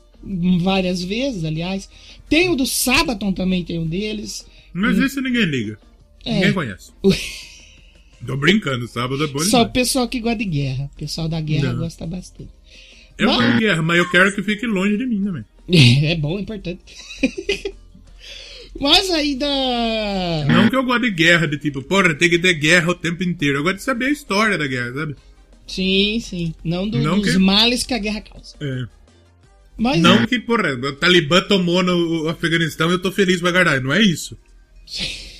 várias 0.61 1.03
vezes, 1.03 1.43
aliás. 1.43 1.89
Tem 2.29 2.49
o 2.49 2.55
do 2.55 2.67
Sabaton 2.67 3.33
também, 3.33 3.63
tem 3.63 3.79
um 3.79 3.87
deles. 3.87 4.45
Mas 4.73 4.99
esse 4.99 5.19
ninguém 5.21 5.45
liga. 5.45 5.79
É. 6.23 6.33
Ninguém 6.35 6.53
conhece. 6.53 6.91
Tô 8.25 8.35
brincando, 8.35 8.87
sábado 8.87 9.23
é 9.23 9.27
bom 9.27 9.39
Só 9.39 9.61
o 9.63 9.69
pessoal 9.69 10.07
que 10.07 10.19
gosta 10.19 10.37
de 10.39 10.45
guerra. 10.45 10.89
O 10.93 10.97
pessoal 10.99 11.29
da 11.29 11.39
guerra 11.39 11.71
Não. 11.73 11.79
gosta 11.79 12.05
bastante. 12.07 12.49
Eu 13.17 13.27
Mas- 13.27 13.37
gosto 13.37 13.53
de 13.53 13.59
guerra, 13.59 13.81
mas 13.81 13.97
eu 13.97 14.09
quero 14.09 14.35
que 14.35 14.43
fique 14.43 14.65
longe 14.67 14.97
de 14.97 15.05
mim 15.05 15.23
também. 15.23 15.45
É 16.05 16.15
bom, 16.15 16.37
é 16.37 16.41
importante. 16.41 16.79
Mas 18.79 19.09
aí 19.09 19.33
da. 19.35 19.47
Não 20.47 20.69
que 20.69 20.75
eu 20.75 20.83
gosto 20.83 21.01
de 21.01 21.11
guerra, 21.11 21.47
de 21.47 21.57
tipo, 21.57 21.81
porra, 21.81 22.13
tem 22.13 22.29
que 22.29 22.37
ter 22.37 22.53
guerra 22.53 22.91
o 22.91 22.95
tempo 22.95 23.23
inteiro. 23.23 23.57
Eu 23.57 23.63
gosto 23.63 23.77
de 23.77 23.81
saber 23.83 24.05
a 24.05 24.11
história 24.11 24.55
da 24.57 24.67
guerra, 24.67 24.93
sabe? 24.93 25.15
Sim, 25.65 26.19
sim. 26.21 26.53
Não, 26.63 26.87
do- 26.87 26.99
Não 26.99 27.19
dos 27.19 27.31
que- 27.31 27.37
males 27.39 27.83
que 27.83 27.93
a 27.93 27.97
guerra 27.97 28.21
causa. 28.21 28.55
É. 28.61 28.85
Mas 29.75 29.99
Não 29.99 30.27
que, 30.27 30.39
porra, 30.39 30.73
o 30.75 30.93
Talibã 30.93 31.41
tomou 31.41 31.81
no 31.81 32.27
Afeganistão 32.29 32.89
e 32.89 32.93
eu 32.93 33.01
tô 33.01 33.11
feliz 33.11 33.39
pra 33.41 33.51
caralho. 33.51 33.83
Não 33.83 33.93
é 33.93 34.01
isso. 34.01 34.37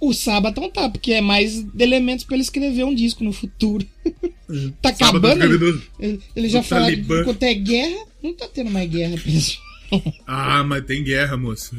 o 0.00 0.12
Sabaton 0.12 0.68
tá, 0.70 0.88
porque 0.88 1.12
é 1.12 1.20
mais 1.20 1.64
elementos 1.78 2.24
pra 2.24 2.34
ele 2.36 2.42
escrever 2.42 2.84
um 2.84 2.94
disco 2.94 3.24
no 3.24 3.32
futuro. 3.32 3.86
tá 4.82 4.94
Sábado 4.94 5.26
acabando. 5.26 5.82
Ele, 5.98 6.20
ele 6.36 6.48
já 6.48 6.62
falou 6.62 6.90
quanto 7.24 7.42
é 7.42 7.54
guerra, 7.54 8.04
não 8.22 8.34
tá 8.34 8.46
tendo 8.52 8.70
mais 8.70 8.88
guerra, 8.90 9.16
pessoal. 9.16 9.62
Ah, 10.26 10.64
mas 10.64 10.84
tem 10.86 11.04
guerra, 11.04 11.36
moço. 11.36 11.70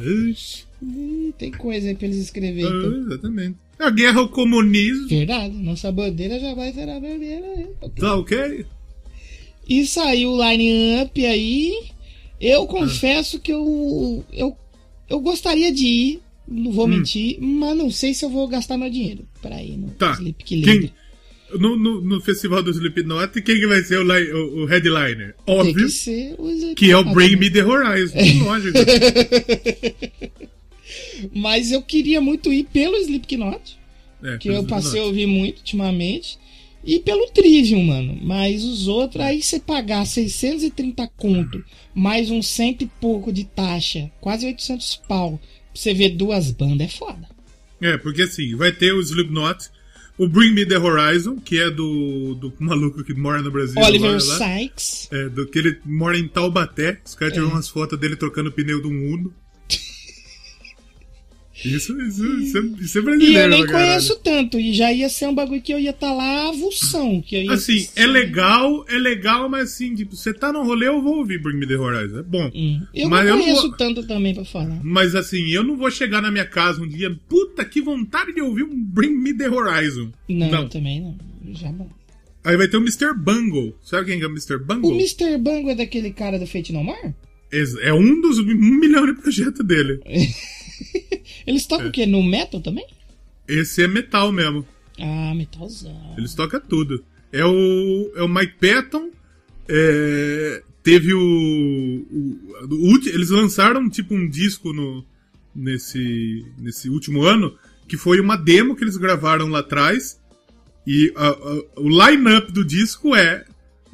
Hum, 0.81 1.33
Tem 1.37 1.51
coisa 1.51 1.89
aí 1.89 1.95
pra 1.95 2.05
eles 2.07 2.17
escreverem. 2.17 2.65
Ah, 2.65 2.69
Então. 2.69 3.01
exatamente. 3.07 3.55
A 3.77 3.89
guerra 3.89 4.19
ao 4.21 4.29
comunismo. 4.29 5.07
Verdade, 5.09 5.53
nossa 5.55 5.91
bandeira 5.91 6.39
jamais 6.39 6.73
será 6.75 6.93
bandeira. 6.99 7.41
né? 7.55 7.67
Tá 7.97 8.15
ok? 8.15 8.65
E 9.67 9.85
saiu 9.85 10.31
o 10.31 10.49
line-up 10.49 11.25
aí. 11.25 11.73
Eu 12.39 12.65
confesso 12.67 13.39
que 13.39 13.51
eu, 13.51 14.23
eu. 14.31 14.55
Eu 15.09 15.19
gostaria 15.19 15.71
de 15.73 15.85
ir, 15.85 16.21
não 16.47 16.71
vou 16.71 16.87
mentir, 16.87 17.37
mas 17.41 17.75
não 17.77 17.89
sei 17.91 18.13
se 18.13 18.23
eu 18.25 18.29
vou 18.29 18.47
gastar 18.47 18.77
meu 18.77 18.89
dinheiro 18.89 19.27
pra 19.41 19.61
ir 19.63 19.77
no 19.77 19.89
Tá. 19.91 20.17
Quem, 20.45 20.91
no, 21.59 21.77
no, 21.77 22.01
no 22.01 22.21
festival 22.21 22.61
do 22.63 22.71
Slipknot, 22.71 23.41
quem 23.41 23.55
que 23.59 23.67
vai 23.67 23.81
ser 23.83 23.97
o, 23.99 24.03
li- 24.03 24.31
o, 24.31 24.63
o 24.63 24.65
headliner? 24.65 25.35
Tem 25.45 25.55
Óbvio 25.55 25.85
que 25.85 25.89
ser 25.91 26.35
o 26.37 26.49
Sleep 26.49 26.75
que 26.75 26.91
é 26.91 26.97
o. 26.97 27.03
Bring 27.13 27.35
Me 27.37 27.49
The 27.49 27.63
Horizon. 27.63 28.17
Lógico. 28.43 28.77
Mas 31.33 31.71
eu 31.71 31.81
queria 31.81 32.21
muito 32.21 32.51
ir 32.51 32.65
pelo 32.65 32.97
Slipknot, 32.97 33.77
É, 34.23 34.37
que 34.37 34.49
eu 34.49 34.63
passei 34.65 34.99
a 34.99 35.05
ouvir 35.05 35.25
muito 35.27 35.59
ultimamente. 35.59 36.37
E 36.87 36.99
pelo 36.99 37.25
Trivium, 37.31 37.83
mano. 37.83 38.15
Mas 38.21 38.63
os 38.63 38.87
outros, 38.87 39.23
aí 39.23 39.41
você 39.41 39.59
pagar 39.59 40.05
630 40.05 41.07
conto, 41.17 41.63
mais 41.95 42.29
uns 42.29 42.47
cento 42.47 42.83
e 42.83 42.87
pouco 43.01 43.33
de 43.33 43.43
taxa, 43.43 44.11
quase 44.21 44.45
800 44.45 44.95
pau, 45.07 45.39
você 45.75 45.93
ver 45.93 46.09
duas 46.11 46.51
bandas, 46.51 46.87
é 46.87 46.89
foda. 46.97 47.27
É, 47.81 47.97
porque 47.97 48.23
assim, 48.23 48.55
vai 48.55 48.71
ter 48.71 48.93
o 48.93 49.01
Slipknot, 49.01 49.69
o 50.17 50.27
Bring 50.27 50.51
Me 50.53 50.65
The 50.65 50.77
Horizon, 50.77 51.37
que 51.37 51.59
é 51.59 51.69
do, 51.69 52.35
do 52.35 52.53
maluco 52.59 53.03
que 53.03 53.13
mora 53.13 53.41
no 53.41 53.51
Brasil. 53.51 53.81
Oliver 53.81 54.13
lá. 54.13 54.19
Sykes. 54.19 55.09
É, 55.11 55.29
do 55.29 55.45
que 55.45 55.59
ele 55.59 55.77
mora 55.85 56.17
em 56.17 56.27
Taubaté. 56.27 56.99
Os 57.05 57.15
caras 57.15 57.37
É. 57.37 57.41
umas 57.41 57.67
fotos 57.67 57.99
dele 57.99 58.15
trocando 58.15 58.49
o 58.49 58.51
pneu 58.51 58.81
de 58.81 58.87
um 58.87 59.13
Uno. 59.13 59.33
Isso, 61.63 61.97
isso, 62.01 62.25
isso, 62.41 62.57
é, 62.57 62.61
isso 62.81 62.97
é 62.97 63.01
E 63.01 63.03
brasileiro, 63.03 63.39
eu 63.39 63.49
nem 63.49 63.65
conheço 63.65 64.19
tanto. 64.19 64.59
E 64.59 64.73
já 64.73 64.91
ia 64.91 65.07
ser 65.07 65.27
um 65.27 65.33
bagulho 65.33 65.61
que 65.61 65.73
eu 65.73 65.79
ia 65.79 65.91
estar 65.91 66.13
lá 66.13 66.49
avulsão. 66.49 67.21
Que 67.21 67.45
eu 67.45 67.51
Assim, 67.51 67.87
é 67.95 68.05
legal, 68.05 68.85
é 68.89 68.97
legal, 68.97 69.47
mas 69.49 69.71
assim, 69.71 69.95
tipo, 69.95 70.15
você 70.15 70.33
tá 70.33 70.51
no 70.51 70.63
rolê, 70.63 70.87
eu 70.87 71.01
vou 71.01 71.17
ouvir 71.19 71.41
Bring 71.41 71.57
Me 71.57 71.65
The 71.67 71.77
Horizon. 71.77 72.19
É 72.19 72.23
bom. 72.23 72.51
Hum. 72.53 72.81
Eu 72.93 73.09
Mas 73.09 73.23
não 73.25 73.29
eu 73.31 73.35
não 73.37 73.43
conheço 73.43 73.67
vou- 73.69 73.77
tanto 73.77 74.05
também 74.05 74.33
pra 74.35 74.43
falar. 74.43 74.79
Mas 74.83 75.15
assim, 75.15 75.47
eu 75.51 75.63
não 75.63 75.77
vou 75.77 75.89
chegar 75.89 76.21
na 76.21 76.29
minha 76.29 76.45
casa 76.45 76.81
um 76.81 76.87
dia, 76.87 77.15
puta, 77.29 77.63
que 77.63 77.81
vontade 77.81 78.33
de 78.33 78.41
ouvir 78.41 78.63
um 78.63 78.75
Bring 78.75 79.15
Me 79.15 79.33
The 79.33 79.49
Horizon. 79.49 80.11
Não, 80.27 80.67
também 80.67 80.99
não. 81.01 81.17
Já 81.53 81.71
bom. 81.71 81.89
Aí 82.43 82.57
vai 82.57 82.67
ter 82.67 82.77
o 82.77 82.81
Mr. 82.81 83.13
Bungle. 83.17 83.75
Sabe 83.81 84.05
quem 84.11 84.21
é 84.21 84.27
o 84.27 84.29
Mr. 84.29 84.57
Bungle? 84.59 84.91
O 84.91 84.93
Mr. 84.93 85.37
Bango 85.37 85.69
é 85.71 85.75
daquele 85.75 86.11
cara 86.11 86.37
do 86.37 86.45
Fate 86.45 86.71
No 86.73 86.83
More? 86.83 87.15
É 87.81 87.93
um 87.93 88.19
dos 88.21 88.39
um 88.39 88.43
milhão 88.45 89.05
de 89.05 89.13
projetos 89.13 89.65
dele. 89.65 89.99
Eles 91.47 91.65
É. 91.65 91.67
tocam 91.67 91.87
o 91.87 91.91
quê? 91.91 92.05
No 92.05 92.23
metal 92.23 92.61
também? 92.61 92.85
Esse 93.47 93.83
é 93.83 93.87
metal 93.87 94.31
mesmo. 94.31 94.65
Ah, 94.99 95.33
metalzão. 95.35 96.15
Eles 96.17 96.33
tocam 96.33 96.59
tudo. 96.61 97.03
É 97.31 97.43
o, 97.45 98.11
é 98.15 98.23
o 98.23 98.27
Mike 98.29 98.55
Patton. 98.59 99.09
é, 99.67 100.63
teve 100.83 101.13
o, 101.13 101.19
o, 101.19 102.67
o 102.69 102.97
Eles 103.07 103.29
lançaram 103.29 103.89
tipo 103.89 104.13
um 104.15 104.27
disco 104.29 104.71
no, 104.73 105.03
nesse, 105.55 106.45
nesse 106.57 106.89
último 106.89 107.23
ano 107.23 107.55
que 107.87 107.97
foi 107.97 108.19
uma 108.19 108.35
demo 108.35 108.75
que 108.75 108.83
eles 108.83 108.97
gravaram 108.97 109.47
lá 109.47 109.59
atrás. 109.59 110.19
E 110.87 111.11
a- 111.15 111.27
a- 111.29 111.63
o 111.81 111.89
line-up 111.89 112.51
do 112.51 112.63
disco 112.63 113.15
é, 113.15 113.43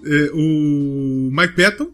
é, 0.06 0.32
o 0.34 1.30
Mike 1.32 1.56
Patton, 1.56 1.92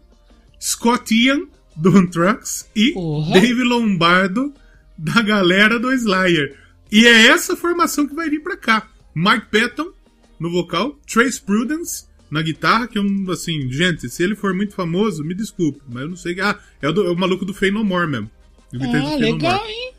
Scott 0.60 1.14
Ian, 1.14 1.46
do 1.76 1.96
Anthrax, 1.96 2.68
e 2.74 2.92
Porra. 2.92 3.40
Dave 3.40 3.62
Lombardo, 3.62 4.52
da 4.98 5.22
galera 5.22 5.78
do 5.78 5.92
Slayer. 5.92 6.56
E 6.90 7.06
é 7.06 7.26
essa 7.28 7.56
formação 7.56 8.06
que 8.06 8.14
vai 8.14 8.28
vir 8.28 8.42
pra 8.42 8.56
cá. 8.56 8.88
Mike 9.14 9.46
Patton 9.50 9.92
no 10.40 10.50
vocal, 10.50 10.98
Trace 11.10 11.40
Prudence 11.40 12.06
na 12.30 12.42
guitarra, 12.42 12.86
que 12.88 12.98
é 12.98 13.00
um, 13.00 13.30
assim, 13.30 13.70
gente, 13.70 14.08
se 14.08 14.22
ele 14.22 14.34
for 14.36 14.52
muito 14.54 14.74
famoso, 14.74 15.24
me 15.24 15.34
desculpe, 15.34 15.80
mas 15.88 16.02
eu 16.02 16.08
não 16.10 16.16
sei. 16.16 16.38
Ah, 16.40 16.58
é 16.82 16.88
o, 16.88 16.92
do- 16.92 17.06
é 17.06 17.10
o 17.10 17.16
maluco 17.16 17.44
do 17.44 17.54
Fey 17.54 17.70
No 17.70 17.84
More 17.84 18.06
mesmo. 18.10 18.30
No 18.72 19.16
legal, 19.16 19.66
hein? 19.66 19.92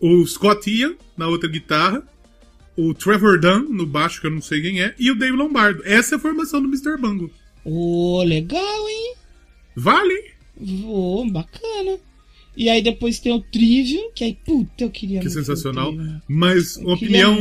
O 0.00 0.24
Scott 0.26 0.70
Ian 0.70 0.94
na 1.16 1.28
outra 1.28 1.48
guitarra, 1.48 2.02
o 2.76 2.94
Trevor 2.94 3.38
Dunn 3.40 3.68
no 3.68 3.84
baixo, 3.86 4.20
que 4.20 4.26
eu 4.26 4.30
não 4.30 4.40
sei 4.40 4.62
quem 4.62 4.80
é, 4.82 4.94
e 4.98 5.10
o 5.10 5.14
Dave 5.18 5.36
Lombardo. 5.36 5.82
Essa 5.84 6.14
é 6.14 6.16
a 6.16 6.20
formação 6.20 6.62
do 6.62 6.68
Mr. 6.68 6.96
Bungle. 6.96 7.30
Ô, 7.64 8.22
legal, 8.24 8.88
hein? 8.88 9.14
Vale? 9.76 10.32
Ô, 10.84 11.24
bacana. 11.30 11.98
E 12.58 12.68
aí 12.68 12.82
depois 12.82 13.20
tem 13.20 13.32
o 13.32 13.40
Trivium, 13.40 14.10
que 14.12 14.24
aí, 14.24 14.34
puta, 14.44 14.82
eu 14.82 14.90
queria 14.90 15.20
Que 15.20 15.30
sensacional. 15.30 15.94
Mas, 16.26 16.76
Eu 16.76 16.88
opinião, 16.88 17.36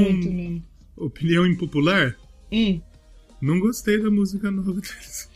opinião 0.95 1.45
impopular, 1.47 2.15
Hum. 2.51 2.79
não 3.41 3.59
gostei 3.59 3.97
da 4.01 4.11
música 4.11 4.51
nova 4.51 4.73
deles. 4.73 5.27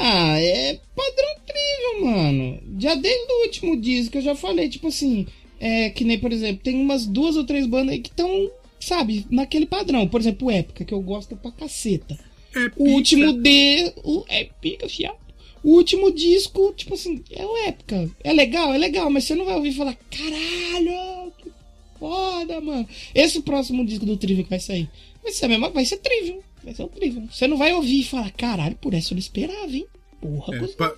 Ah, 0.00 0.38
é 0.40 0.80
padrão 0.96 1.36
Trivium, 1.46 2.04
mano. 2.12 2.60
Já 2.78 2.94
desde 2.96 3.32
o 3.32 3.42
último 3.44 3.80
disco 3.80 4.18
eu 4.18 4.22
já 4.22 4.34
falei, 4.34 4.68
tipo 4.68 4.88
assim, 4.88 5.26
é 5.60 5.90
que 5.90 6.04
nem, 6.04 6.18
por 6.18 6.32
exemplo, 6.32 6.62
tem 6.62 6.74
umas 6.74 7.06
duas 7.06 7.36
ou 7.36 7.44
três 7.44 7.66
bandas 7.66 7.94
aí 7.94 8.00
que 8.00 8.10
estão, 8.10 8.50
sabe, 8.80 9.26
naquele 9.30 9.64
padrão. 9.66 10.06
Por 10.08 10.20
exemplo, 10.20 10.48
o 10.48 10.50
Épica, 10.50 10.84
que 10.84 10.92
eu 10.92 11.00
gosto 11.00 11.36
pra 11.36 11.52
caceta. 11.52 12.18
É 12.54 12.66
O 12.66 12.70
pica. 12.70 12.82
último 12.82 13.32
D. 13.32 13.92
O, 14.02 14.24
é 14.28 14.44
pica, 14.60 14.88
fiado. 14.88 15.16
O 15.62 15.72
último 15.76 16.10
disco, 16.12 16.72
tipo 16.76 16.94
assim, 16.94 17.22
é 17.30 17.44
o 17.44 17.56
época. 17.66 18.08
É 18.22 18.32
legal, 18.32 18.72
é 18.72 18.78
legal, 18.78 19.10
mas 19.10 19.24
você 19.24 19.34
não 19.34 19.44
vai 19.44 19.54
ouvir 19.56 19.72
falar, 19.72 19.96
caralho, 20.10 21.32
que 21.38 21.50
foda, 21.98 22.60
mano. 22.60 22.88
Esse 23.14 23.40
próximo 23.42 23.84
disco 23.84 24.06
do 24.06 24.16
Trivium 24.16 24.44
que 24.44 24.50
vai 24.50 24.60
sair. 24.60 24.88
Vai 25.22 25.32
ser 25.32 25.46
a 25.46 25.48
mesma, 25.48 25.70
vai 25.70 25.84
ser 25.84 25.96
Trivium. 25.98 26.40
Vai 26.62 26.74
ser 26.74 26.82
o 26.84 26.88
Trivium. 26.88 27.28
Você 27.30 27.46
não 27.46 27.56
vai 27.56 27.72
ouvir 27.72 28.00
e 28.00 28.04
falar, 28.04 28.30
caralho, 28.32 28.76
por 28.76 28.94
essa 28.94 29.12
eu 29.12 29.16
não 29.16 29.20
esperava, 29.20 29.70
hein? 29.72 29.86
Porra, 30.20 30.56
É, 30.56 30.66
pa- 30.68 30.94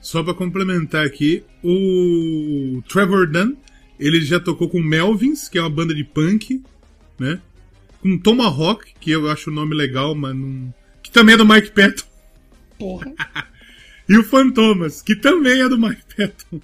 só 0.00 0.22
pra 0.22 0.34
complementar 0.34 1.06
aqui, 1.06 1.42
o 1.62 2.82
Trevor 2.88 3.30
Dunn, 3.30 3.54
ele 3.98 4.20
já 4.22 4.40
tocou 4.40 4.68
com 4.68 4.80
Melvins, 4.80 5.48
que 5.48 5.58
é 5.58 5.60
uma 5.60 5.70
banda 5.70 5.94
de 5.94 6.04
punk, 6.04 6.62
né? 7.18 7.40
Com 8.00 8.18
Tomahawk, 8.18 8.92
que 9.00 9.10
eu 9.10 9.30
acho 9.30 9.48
o 9.50 9.52
nome 9.52 9.74
legal, 9.74 10.14
mas 10.14 10.34
não... 10.34 10.74
Que 11.02 11.10
também 11.10 11.34
é 11.34 11.38
do 11.38 11.46
Mike 11.46 11.70
Patton. 11.70 12.04
Porra. 12.78 13.12
E 14.08 14.16
o 14.16 14.24
Fantomas, 14.24 15.00
que 15.02 15.14
também 15.16 15.60
é 15.60 15.68
do 15.68 15.78
Mike 15.78 16.02
Patton. 16.16 16.60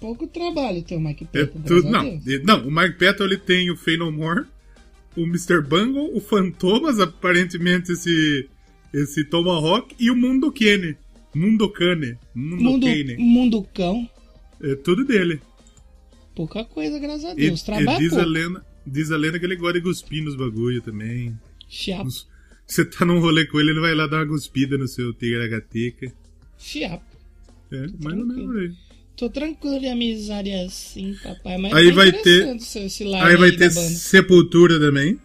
Pouco 0.00 0.26
trabalho 0.26 0.82
ter 0.82 0.96
o 0.96 1.00
Mike 1.00 1.26
É 1.32 1.46
Patton. 1.46 1.60
tudo, 1.62 1.88
a 1.88 1.90
não, 1.90 2.20
não, 2.44 2.68
o 2.68 2.70
Mike 2.70 2.98
Patton 2.98 3.24
ele 3.24 3.38
tem 3.38 3.70
o 3.70 3.76
Fey 3.76 3.96
No 3.96 4.12
More, 4.12 4.44
o 5.16 5.22
Mr. 5.22 5.62
Bungle, 5.62 6.14
o 6.14 6.20
Fantomas, 6.20 7.00
aparentemente 7.00 7.92
esse, 7.92 8.48
esse 8.92 9.24
Tomahawk, 9.24 9.94
e 9.98 10.10
o 10.10 10.16
Mundo 10.16 10.52
Kane. 10.52 10.96
Mundo 11.34 11.68
Kane. 11.70 12.18
Mundo, 12.34 12.62
Mundo, 12.62 12.86
mundo 13.18 13.68
cão. 13.74 14.08
É 14.60 14.74
tudo 14.76 15.04
dele. 15.04 15.40
Pouca 16.34 16.64
coisa, 16.64 16.98
graças 16.98 17.24
a 17.24 17.34
Deus. 17.34 17.60
e 17.60 17.64
Trabalho 17.64 17.98
diz, 17.98 18.12
a 18.12 18.24
lenda, 18.24 18.66
diz 18.86 19.10
a 19.10 19.16
lenda 19.16 19.38
que 19.38 19.44
ele 19.46 19.56
gosta 19.56 19.74
de 19.74 19.82
cuspir 19.82 20.22
nos 20.22 20.36
bagulho 20.36 20.82
também. 20.82 21.36
Fiapo, 21.68 22.08
Você 22.66 22.84
tá 22.84 23.04
num 23.04 23.20
rolê 23.20 23.46
com 23.46 23.58
ele, 23.60 23.70
ele 23.70 23.80
vai 23.80 23.94
lá 23.94 24.06
dar 24.06 24.18
uma 24.18 24.26
cuspida 24.26 24.76
no 24.76 24.86
seu 24.88 25.12
tigre-agateca. 25.12 26.12
Fiapo. 26.64 27.04
É, 27.72 27.86
mais 28.02 28.18
ou 28.18 28.26
menos 28.26 28.56
aí. 28.56 28.72
Tô 29.16 29.30
tranquilo 29.30 29.78
de 29.78 29.86
amizade 29.86 30.52
assim, 30.52 31.14
papai. 31.22 31.56
Mas 31.56 31.72
Aí 31.72 31.88
tá 31.88 31.94
vai 31.94 32.08
esse 32.08 33.04
line 33.04 33.16
Aí 33.16 33.36
vai 33.36 33.52
da 33.52 33.58
ter. 33.58 33.70
Sepultura 33.70 34.78
também. 34.80 35.18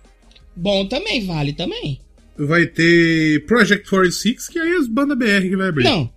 Bom 0.55 0.85
também, 0.87 1.25
vale 1.25 1.53
também. 1.53 1.99
Vai 2.37 2.67
ter 2.67 3.45
Project 3.45 3.89
46, 3.89 4.47
que 4.47 4.59
aí 4.59 4.71
é 4.71 4.77
as 4.77 4.87
bandas 4.87 5.17
BR 5.17 5.49
que 5.49 5.55
vai 5.55 5.69
abrir. 5.69 5.83
Não, 5.83 6.09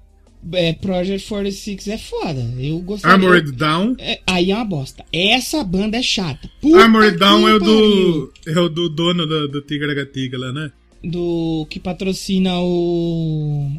é, 0.53 0.73
Project 0.73 1.29
46 1.29 1.89
é 1.89 1.99
foda. 1.99 2.41
Eu 2.59 2.81
gostaria... 2.81 3.15
Armored 3.15 3.53
Down. 3.53 3.97
É, 3.99 4.21
aí 4.27 4.51
é 4.51 4.55
uma 4.55 4.65
bosta. 4.65 5.05
Essa 5.13 5.63
banda 5.63 5.97
é 5.97 6.03
chata. 6.03 6.51
Puta 6.61 6.79
Armored 6.79 7.17
Down 7.17 7.49
é 7.49 7.55
o 7.55 7.59
do. 7.59 8.33
É 8.47 8.59
o 8.59 8.69
do 8.69 8.89
dono 8.89 9.27
do, 9.27 9.49
do 9.49 9.63
Tigre-Agatica 9.63 10.37
lá, 10.37 10.53
né? 10.53 10.73
Do 11.03 11.67
que 11.71 11.81
patrocina 11.81 12.61
o... 12.61 13.71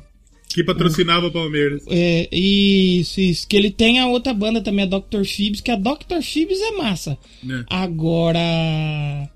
Que 0.54 0.64
patrocinava 0.64 1.28
o 1.28 1.32
Palmeiras. 1.32 1.84
É, 1.88 2.30
isso, 2.32 3.20
isso. 3.20 3.48
Que 3.48 3.58
ele 3.58 3.72
tem 3.72 4.00
a 4.00 4.08
outra 4.08 4.34
banda 4.34 4.62
também, 4.62 4.86
a 4.86 4.88
Dr. 4.88 5.24
Phoebs, 5.26 5.62
que 5.62 5.72
a 5.72 5.76
Dr. 5.76 6.22
Phoebs 6.22 6.60
é 6.62 6.72
massa. 6.72 7.18
Né? 7.42 7.66
Agora. 7.70 9.30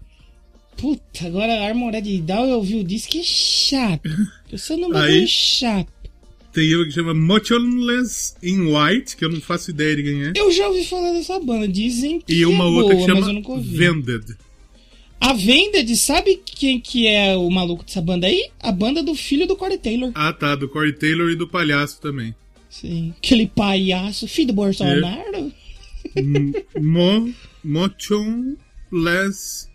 Puta, 0.78 1.26
agora 1.26 1.52
a 1.54 1.68
Armored 1.68 2.22
Down 2.22 2.46
eu 2.50 2.58
ouvi 2.58 2.76
o 2.76 2.84
disco 2.84 3.12
que 3.14 3.20
é 3.20 3.24
chato. 3.24 4.08
Você 4.52 4.76
não 4.76 4.88
Aí- 4.90 4.94
bagulho 4.94 5.28
chato. 5.28 5.98
Tem 6.54 6.76
uma 6.76 6.86
que 6.86 6.92
chama 6.92 7.14
Motionless 7.14 8.34
in 8.42 8.62
White, 8.74 9.16
que 9.16 9.24
eu 9.24 9.30
não 9.30 9.40
faço 9.40 9.70
ideia 9.70 9.96
de 9.96 10.04
quem 10.04 10.24
é. 10.24 10.34
Eu 10.36 10.52
já 10.52 10.68
ouvi 10.68 10.84
falar 10.86 11.12
dessa 11.14 11.40
banda, 11.40 11.68
dizem 11.68 12.20
que 12.20 12.34
E 12.34 12.46
uma 12.48 12.64
é 12.64 12.68
outra 12.68 12.96
boa, 12.96 13.06
que 13.06 13.12
eu 13.12 13.16
chama. 13.22 13.62
Vended. 13.62 14.36
A 15.20 15.34
Vended, 15.34 15.96
sabe 15.98 16.42
quem 16.46 16.80
que 16.80 17.08
é 17.08 17.36
o 17.36 17.50
maluco 17.50 17.84
dessa 17.84 18.02
banda 18.02 18.28
aí? 18.28 18.50
A 18.60 18.72
banda 18.72 19.04
do 19.04 19.16
filho 19.16 19.48
do 19.48 19.56
Corey 19.56 19.78
Taylor. 19.78 20.12
Ah, 20.16 20.32
tá, 20.32 20.56
do 20.56 20.70
Corey 20.70 20.94
Taylor 20.94 21.30
e 21.30 21.36
do 21.36 21.48
Palhaço 21.48 22.00
também. 22.00 22.34
Sim. 22.70 23.14
Aquele 23.18 23.48
palhaço, 23.48 24.28
filho 24.28 24.48
do 24.48 24.54
Bolsonaro. 24.54 25.52
Mo 26.80 27.34
Motionless 27.64 29.70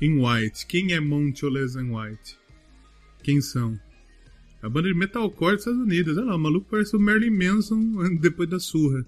in 0.00 0.24
White. 0.24 0.66
Quem 0.66 0.92
é 0.92 1.00
Motionless 1.00 1.78
in 1.78 1.94
White? 1.94 2.36
Quem 3.22 3.40
são? 3.40 3.78
A 4.62 4.68
banda 4.68 4.88
de 4.88 4.94
metalcore 4.94 5.56
dos 5.56 5.66
Estados 5.66 5.80
Unidos. 5.80 6.16
Olha 6.16 6.26
lá, 6.26 6.36
o 6.36 6.38
maluco 6.38 6.66
parece 6.70 6.96
o 6.96 7.00
Marilyn 7.00 7.30
Manson 7.30 8.16
depois 8.20 8.48
da 8.48 8.58
surra. 8.58 9.04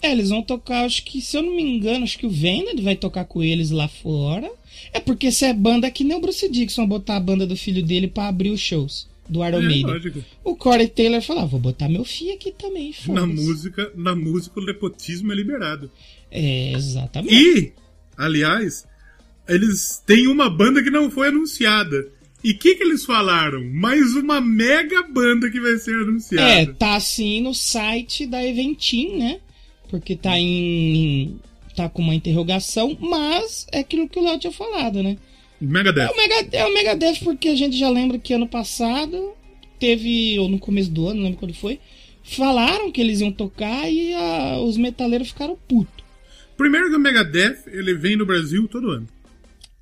É, 0.00 0.12
eles 0.12 0.28
vão 0.30 0.42
tocar, 0.42 0.84
acho 0.84 1.04
que, 1.04 1.20
se 1.20 1.36
eu 1.36 1.42
não 1.42 1.54
me 1.56 1.62
engano, 1.62 2.04
acho 2.04 2.18
que 2.18 2.26
o 2.26 2.30
Vended 2.30 2.80
vai 2.82 2.94
tocar 2.96 3.24
com 3.24 3.42
eles 3.42 3.70
lá 3.70 3.88
fora. 3.88 4.50
É 4.92 5.00
porque 5.00 5.26
essa 5.26 5.46
é 5.46 5.52
banda 5.52 5.90
que 5.90 6.04
nem 6.04 6.16
o 6.16 6.20
Bruce 6.20 6.48
Dixon 6.48 6.86
botar 6.86 7.16
a 7.16 7.20
banda 7.20 7.46
do 7.46 7.56
filho 7.56 7.82
dele 7.82 8.06
pra 8.06 8.28
abrir 8.28 8.50
os 8.50 8.60
shows 8.60 9.08
do 9.28 9.44
Iron 9.44 9.58
É, 9.58 9.62
Maiden. 9.62 9.82
lógico. 9.86 10.24
O 10.44 10.54
Corey 10.56 10.86
Taylor 10.88 11.20
falou: 11.20 11.42
ah, 11.42 11.46
vou 11.46 11.58
botar 11.60 11.88
meu 11.88 12.04
filho 12.04 12.32
aqui 12.34 12.52
também. 12.56 12.94
Na 13.08 13.26
música, 13.26 13.92
na 13.96 14.14
música 14.14 14.60
o 14.60 14.64
nepotismo 14.64 15.32
é 15.32 15.34
liberado. 15.34 15.90
É, 16.30 16.72
exatamente. 16.72 17.34
E, 17.34 17.72
aliás, 18.16 18.86
eles 19.48 20.02
têm 20.06 20.28
uma 20.28 20.48
banda 20.48 20.82
que 20.82 20.90
não 20.90 21.10
foi 21.10 21.28
anunciada. 21.28 22.08
E 22.44 22.52
o 22.52 22.58
que, 22.58 22.76
que 22.76 22.84
eles 22.84 23.04
falaram? 23.04 23.64
Mais 23.64 24.14
uma 24.14 24.40
mega 24.40 25.02
banda 25.02 25.50
que 25.50 25.60
vai 25.60 25.76
ser 25.76 25.94
anunciada. 25.96 26.48
É, 26.48 26.66
tá 26.66 26.94
assim 26.94 27.40
no 27.40 27.52
site 27.52 28.26
da 28.26 28.44
Eventim, 28.46 29.16
né? 29.16 29.40
Porque 29.88 30.16
tá 30.16 30.38
em. 30.38 31.38
tá 31.74 31.88
com 31.88 32.02
uma 32.02 32.14
interrogação, 32.14 32.96
mas 33.00 33.66
é 33.72 33.80
aquilo 33.80 34.08
que 34.08 34.18
o 34.18 34.22
Léo 34.22 34.38
tinha 34.38 34.52
falado, 34.52 35.02
né? 35.02 35.16
É 35.60 35.64
Megadeth. 35.64 36.10
o, 36.12 36.16
Mega, 36.16 36.48
é 36.56 36.64
o 36.66 36.74
Megadeth 36.74 37.20
porque 37.24 37.48
a 37.48 37.54
gente 37.56 37.76
já 37.76 37.88
lembra 37.88 38.18
que 38.18 38.32
ano 38.34 38.46
passado 38.48 39.32
teve, 39.78 40.38
ou 40.38 40.48
no 40.48 40.58
começo 40.58 40.90
do 40.90 41.06
ano, 41.08 41.16
não 41.16 41.24
lembro 41.24 41.38
quando 41.38 41.54
foi, 41.54 41.78
falaram 42.22 42.90
que 42.92 43.00
eles 43.00 43.20
iam 43.20 43.32
tocar 43.32 43.90
e 43.90 44.12
a- 44.14 44.58
os 44.60 44.76
metaleiros 44.76 45.28
ficaram 45.28 45.56
putos. 45.68 46.04
Primeiro 46.56 46.90
que 46.90 46.96
o 46.96 47.00
Megadeth, 47.00 47.58
ele 47.68 47.94
vem 47.94 48.16
no 48.16 48.26
Brasil 48.26 48.66
todo 48.68 48.90
ano. 48.90 49.06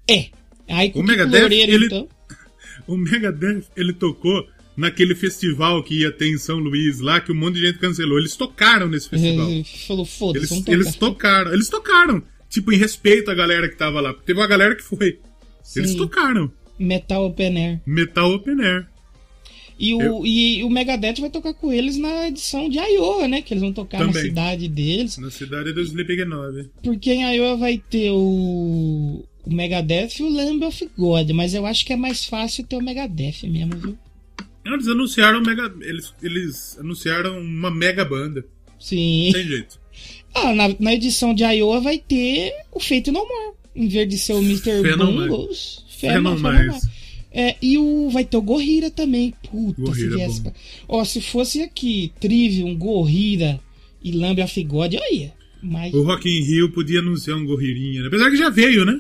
É. 0.09 0.27
Aí 0.69 0.91
com 0.91 1.01
O 1.01 1.03
Megadeth, 1.03 1.41
Loureiro, 1.41 1.73
ele- 1.73 1.87
então. 1.87 2.09
O 2.87 2.97
Megadeth, 2.97 3.65
ele 3.77 3.93
tocou 3.95 4.47
naquele 4.77 5.15
festival 5.15 5.83
que 5.83 6.01
ia 6.01 6.13
ter 6.13 6.29
em 6.29 6.39
São 6.39 6.59
Luís 6.59 7.01
lá, 7.01 7.21
que 7.21 7.33
um 7.33 7.35
monte 7.35 7.55
de 7.55 7.67
gente 7.67 7.79
cancelou. 7.79 8.19
Eles 8.19 8.37
tocaram 8.37 8.89
nesse 8.89 9.09
festival. 9.09 9.49
Falou, 9.87 10.05
foda-se, 10.05 10.53
Eles, 10.55 10.69
eles 10.69 10.97
tocaram. 10.97 11.53
Eles 11.53 11.69
tocaram. 11.69 12.23
Tipo, 12.51 12.73
em 12.73 12.77
respeito 12.77 13.31
à 13.31 13.35
galera 13.35 13.69
que 13.69 13.77
tava 13.77 14.01
lá. 14.01 14.15
Teve 14.15 14.39
uma 14.39 14.47
galera 14.47 14.75
que 14.77 14.83
foi. 14.83 15.19
Eles 15.75 15.91
Sim. 15.91 15.97
tocaram. 15.97 16.51
Metal 16.79 17.25
Open 17.27 17.57
Air. 17.59 17.81
Metal 17.87 18.31
Open 18.33 18.61
Air. 18.63 18.87
E 19.79 19.93
o, 19.95 20.01
Eu- 20.01 20.23
e 20.27 20.63
o 20.65 20.71
Megadeth 20.71 21.21
vai 21.21 21.29
tocar 21.29 21.53
com 21.53 21.71
eles 21.73 21.99
na 21.99 22.29
edição 22.29 22.67
de 22.69 22.79
Iowa, 22.79 23.29
né? 23.29 23.43
Que 23.43 23.53
eles 23.53 23.63
vão 23.63 23.73
tocar 23.75 23.99
na 24.01 24.07
Também. 24.07 24.23
cidade 24.23 24.69
deles. 24.69 25.19
Na 25.19 25.31
cidade 25.31 25.73
do 25.73 25.81
Sleeping 25.83 26.25
9. 26.25 26.71
Porque 26.83 27.13
em 27.13 27.35
Iowa 27.37 27.57
vai 27.59 27.77
ter 27.79 28.11
o, 28.11 29.25
o 29.45 29.53
Megadeth 29.55 30.19
e 30.21 30.23
o 30.23 30.31
Lamb 30.31 30.65
of 30.65 30.89
God. 30.97 31.31
Mas 31.33 31.53
eu 31.53 31.67
acho 31.67 31.85
que 31.85 31.93
é 31.93 31.97
mais 31.97 32.25
fácil 32.25 32.65
ter 32.65 32.77
o 32.77 32.83
Megadeth 32.83 33.43
mesmo, 33.45 33.77
viu? 33.77 33.99
Eles 34.75 34.89
anunciaram 34.89 35.43
mega. 35.43 35.73
Eles, 35.81 36.15
eles 36.23 36.79
anunciaram 36.79 37.39
uma 37.39 37.71
mega 37.71 38.05
banda. 38.05 38.45
Sim. 38.79 39.31
Sem 39.33 39.45
jeito. 39.47 39.81
Ah, 40.35 40.55
na, 40.55 40.75
na 40.79 40.95
edição 40.95 41.35
de 41.35 41.43
Iowa 41.45 41.81
vai 41.81 41.99
ter 41.99 42.53
o 42.73 42.79
Feito 42.81 43.11
No 43.11 43.21
More. 43.21 43.57
Em 43.75 43.89
vez 43.89 44.09
de 44.09 44.19
ser 44.19 44.33
o 44.35 44.39
Mr. 44.43 44.83
Não 44.97 45.15
Bungles. 45.15 45.85
Não, 46.03 46.11
não 46.15 46.23
não 46.35 46.39
mais. 46.39 46.83
É, 47.33 47.55
e 47.61 47.77
o, 47.77 48.09
vai 48.11 48.25
ter 48.25 48.37
o 48.39 48.43
Gorrira 48.43 48.91
também. 48.91 49.35
Puta, 49.51 49.81
Gorrira 49.83 50.09
se 50.17 50.23
é 50.23 50.27
viesse 50.27 50.41
pra- 50.43 50.53
Ó, 50.89 51.05
se 51.05 51.21
fosse 51.21 51.63
aqui, 51.63 52.11
Trivium, 52.19 52.75
Gorrira 52.77 53.61
e 54.03 54.13
Lambe 54.13 54.43
of 54.43 54.65
God, 54.65 54.95
eu 54.95 55.03
ia. 55.13 55.35
Mas 55.63 55.93
O 55.93 56.03
Rock 56.03 56.29
in 56.29 56.43
Rio 56.43 56.71
podia 56.73 57.01
anunciar 57.01 57.37
um 57.37 57.45
gorririnha, 57.45 58.03
né? 58.03 58.09
Apesar 58.09 58.31
que 58.31 58.37
já 58.37 58.49
veio, 58.49 58.85
né? 58.85 58.99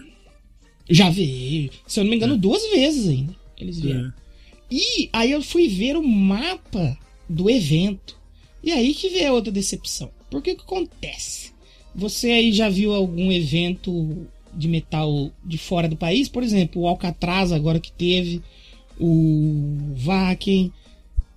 já 0.90 1.10
veio. 1.10 1.70
Se 1.86 2.00
eu 2.00 2.04
não 2.04 2.10
me 2.10 2.16
engano, 2.16 2.36
duas 2.36 2.62
vezes 2.70 3.08
ainda. 3.08 3.34
Eles 3.58 3.80
vieram. 3.80 4.08
É. 4.08 4.25
E 4.70 5.08
aí 5.12 5.30
eu 5.30 5.42
fui 5.42 5.68
ver 5.68 5.96
o 5.96 6.02
mapa 6.06 6.96
do 7.28 7.48
evento. 7.50 8.16
E 8.62 8.72
aí 8.72 8.94
que 8.94 9.08
veio 9.08 9.28
a 9.30 9.32
outra 9.32 9.52
decepção. 9.52 10.10
Porque 10.30 10.52
o 10.52 10.56
que 10.56 10.62
acontece? 10.62 11.52
Você 11.94 12.30
aí 12.30 12.52
já 12.52 12.68
viu 12.68 12.92
algum 12.94 13.30
evento 13.32 14.26
de 14.52 14.68
metal 14.68 15.30
de 15.44 15.56
fora 15.58 15.88
do 15.88 15.96
país? 15.96 16.28
Por 16.28 16.42
exemplo, 16.42 16.82
o 16.82 16.88
Alcatraz 16.88 17.52
agora 17.52 17.78
que 17.80 17.92
teve, 17.92 18.42
o 18.98 19.92
Vaken. 19.94 20.72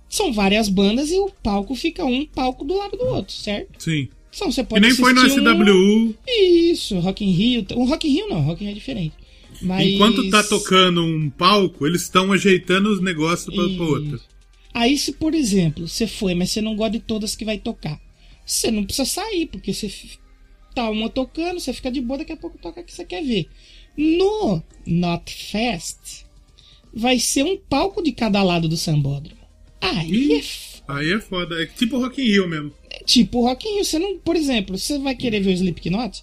São 0.08 0.32
várias 0.32 0.68
bandas 0.68 1.10
e 1.12 1.18
o 1.18 1.30
palco 1.42 1.74
fica 1.76 2.04
um 2.04 2.26
palco 2.26 2.64
do 2.64 2.76
lado 2.76 2.96
do 2.96 3.04
outro, 3.04 3.32
certo? 3.34 3.80
Sim. 3.82 4.08
Então 4.34 4.50
você 4.50 4.62
E 4.62 4.64
pode 4.64 4.80
nem 4.80 4.90
foi 4.94 5.12
no 5.12 5.20
assistir 5.20 5.40
um- 5.40 5.44
SWU. 5.64 6.14
Isso, 6.26 6.98
Rock 6.98 7.24
in 7.24 7.30
Rio. 7.30 7.66
O 7.76 7.84
Rock 7.84 8.08
in 8.08 8.12
Rio 8.12 8.28
não, 8.28 8.40
Rock 8.42 8.62
in 8.62 8.66
Rio 8.66 8.72
é 8.72 8.74
diferente. 8.74 9.12
Mas... 9.62 9.86
Enquanto 9.88 10.30
tá 10.30 10.42
tocando 10.42 11.02
um 11.04 11.28
palco, 11.30 11.86
eles 11.86 12.02
estão 12.02 12.32
ajeitando 12.32 12.90
os 12.90 13.00
negócios 13.00 13.54
pra, 13.54 13.68
pra 13.76 13.84
outro. 13.84 14.20
Aí, 14.72 14.96
se 14.96 15.12
por 15.12 15.34
exemplo, 15.34 15.86
você 15.88 16.06
foi, 16.06 16.34
mas 16.34 16.50
você 16.50 16.60
não 16.60 16.76
gosta 16.76 16.92
de 16.92 17.00
todas 17.00 17.34
que 17.36 17.44
vai 17.44 17.58
tocar, 17.58 18.00
você 18.46 18.70
não 18.70 18.84
precisa 18.84 19.04
sair, 19.04 19.46
porque 19.46 19.74
você 19.74 19.92
tá 20.74 20.88
uma 20.88 21.08
tocando, 21.10 21.58
você 21.60 21.72
fica 21.72 21.90
de 21.90 22.00
boa, 22.00 22.18
daqui 22.18 22.32
a 22.32 22.36
pouco 22.36 22.56
toca 22.58 22.80
a 22.80 22.84
que 22.84 22.92
você 22.92 23.04
quer 23.04 23.22
ver. 23.24 23.48
No 23.96 24.62
Not 24.86 25.32
Fest, 25.34 26.24
vai 26.94 27.18
ser 27.18 27.42
um 27.44 27.56
palco 27.56 28.02
de 28.02 28.12
cada 28.12 28.42
lado 28.42 28.68
do 28.68 28.76
sambódromo. 28.76 29.40
Aí 29.80 30.34
é 30.34 30.38
f- 30.38 30.80
Aí 30.86 31.12
é 31.12 31.20
foda. 31.20 31.60
É 31.62 31.66
tipo 31.66 31.98
Rock 31.98 32.20
in 32.22 32.26
Rio 32.26 32.48
mesmo. 32.48 32.72
é 32.90 33.02
tipo 33.04 33.42
Rock 33.42 33.68
in 33.68 33.74
Rio. 33.76 33.84
Você 33.84 33.98
não, 33.98 34.18
por 34.18 34.36
exemplo, 34.36 34.78
você 34.78 34.98
vai 34.98 35.14
querer 35.16 35.40
ver 35.40 35.50
o 35.50 35.54
Slipknot? 35.54 36.22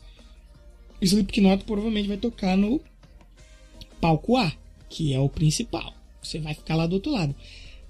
O 1.01 1.05
Slipknot 1.05 1.63
provavelmente 1.65 2.07
vai 2.07 2.17
tocar 2.17 2.57
no 2.57 2.81
palco 3.99 4.37
A, 4.37 4.51
que 4.89 5.13
é 5.13 5.19
o 5.19 5.29
principal. 5.29 5.93
Você 6.21 6.39
vai 6.39 6.53
ficar 6.53 6.75
lá 6.75 6.87
do 6.87 6.93
outro 6.93 7.11
lado. 7.11 7.35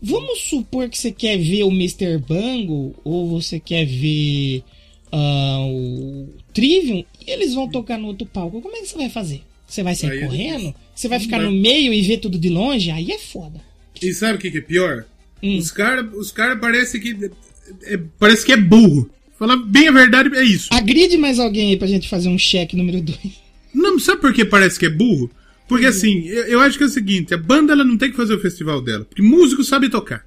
Vamos 0.02 0.41
supor 0.41 0.89
que 0.89 0.98
você 0.98 1.12
quer 1.12 1.38
ver 1.38 1.63
o 1.63 1.72
Mr. 1.72 2.17
Bango 2.20 2.96
ou 3.04 3.28
você 3.28 3.60
quer 3.60 3.86
ver 3.86 4.63
ah, 5.12 5.65
o 5.67 6.30
Trivium 6.54 7.04
e 7.26 7.32
eles 7.32 7.54
vão 7.54 7.67
tocar 7.67 7.98
no 7.98 8.08
outro 8.08 8.28
palco. 8.28 8.62
Como 8.62 8.76
é 8.76 8.82
que 8.82 8.88
você 8.88 8.98
vai 8.98 9.10
fazer? 9.10 9.41
Você 9.67 9.84
vai 9.84 9.96
sair 9.96 10.12
Aí 10.12 10.20
correndo? 10.22 10.74
Você 10.96 11.08
vai 11.08 11.20
ficar 11.20 11.39
Não. 11.39 11.52
no 11.52 11.58
meio 11.58 11.93
e 11.93 12.02
ver 12.02 12.17
tudo 12.17 12.38
de 12.38 12.50
longe? 12.50 12.91
Aí 12.91 13.12
é 13.12 13.17
foda. 13.17 13.60
E 14.02 14.13
sabe 14.13 14.38
o 14.38 14.41
que, 14.41 14.52
que 14.52 14.60
é 14.60 14.62
pior? 14.62 15.06
Hum. 15.41 15.58
Os 15.58 15.72
caras 15.72 16.06
os 16.13 16.32
cara 16.32 16.56
parece 16.56 17.00
que. 17.00 17.32
é- 17.84 18.00
parece 18.20 18.46
que 18.46 18.52
é 18.52 18.58
burro. 18.58 19.10
Falar 19.38 19.58
bem 19.58 19.88
a 19.88 19.91
verdade, 19.91 20.36
é 20.36 20.43
isso. 20.43 20.70
Agride 20.72 21.17
mais 21.17 21.38
alguém 21.38 21.70
aí 21.70 21.78
pra 21.78 21.88
gente 21.88 22.08
fazer 22.10 22.30
um 22.30 22.38
cheque 22.39 22.76
número 22.76 23.02
2. 23.02 23.20
Não, 23.74 24.00
sabe 24.00 24.22
por 24.22 24.34
que 24.34 24.43
parece 24.43 24.80
que 24.80 24.86
é 24.88 24.89
burro? 24.89 25.30
Porque 25.67 25.86
assim, 25.86 26.25
eu, 26.27 26.43
eu 26.45 26.60
acho 26.60 26.77
que 26.77 26.84
é 26.84 26.88
o 26.88 26.89
seguinte, 26.89 27.34
a 27.34 27.38
banda 27.38 27.73
ela 27.73 27.84
não 27.84 27.97
tem 27.97 28.10
que 28.10 28.17
fazer 28.17 28.34
o 28.36 28.39
festival 28.39 28.82
dela. 28.82 29.06
Porque 29.06 29.21
músico 29.21 29.63
sabe 29.63 29.89
tocar. 29.89 30.25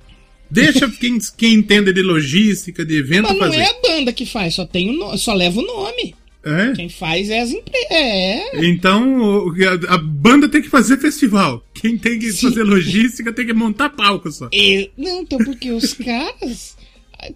Deixa 0.50 0.88
quem, 1.00 1.18
quem 1.36 1.54
entende 1.54 1.92
de 1.92 2.02
logística, 2.02 2.84
de 2.84 2.96
evento 2.96 3.22
Mas 3.28 3.32
não 3.32 3.38
fazer. 3.40 3.56
é 3.58 3.66
a 3.70 3.80
banda 3.80 4.12
que 4.12 4.26
faz, 4.26 4.54
só 4.54 4.66
tem 4.66 4.90
o 4.90 5.16
só 5.16 5.32
leva 5.32 5.60
o 5.60 5.66
nome. 5.66 6.14
É? 6.42 6.72
Quem 6.72 6.88
faz 6.88 7.28
é 7.28 7.40
as 7.40 7.50
empresas. 7.50 7.90
É. 7.90 8.64
Então, 8.66 9.52
a, 9.88 9.94
a 9.94 9.98
banda 9.98 10.48
tem 10.48 10.62
que 10.62 10.70
fazer 10.70 10.96
festival. 10.96 11.62
Quem 11.74 11.98
tem 11.98 12.18
que 12.18 12.32
Sim. 12.32 12.48
fazer 12.48 12.62
logística 12.64 13.30
tem 13.32 13.44
que 13.46 13.52
montar 13.52 13.90
palco 13.90 14.30
só. 14.32 14.48
E- 14.52 14.90
não, 14.96 15.20
então, 15.20 15.38
porque 15.38 15.70
os 15.70 15.92
caras. 15.94 16.76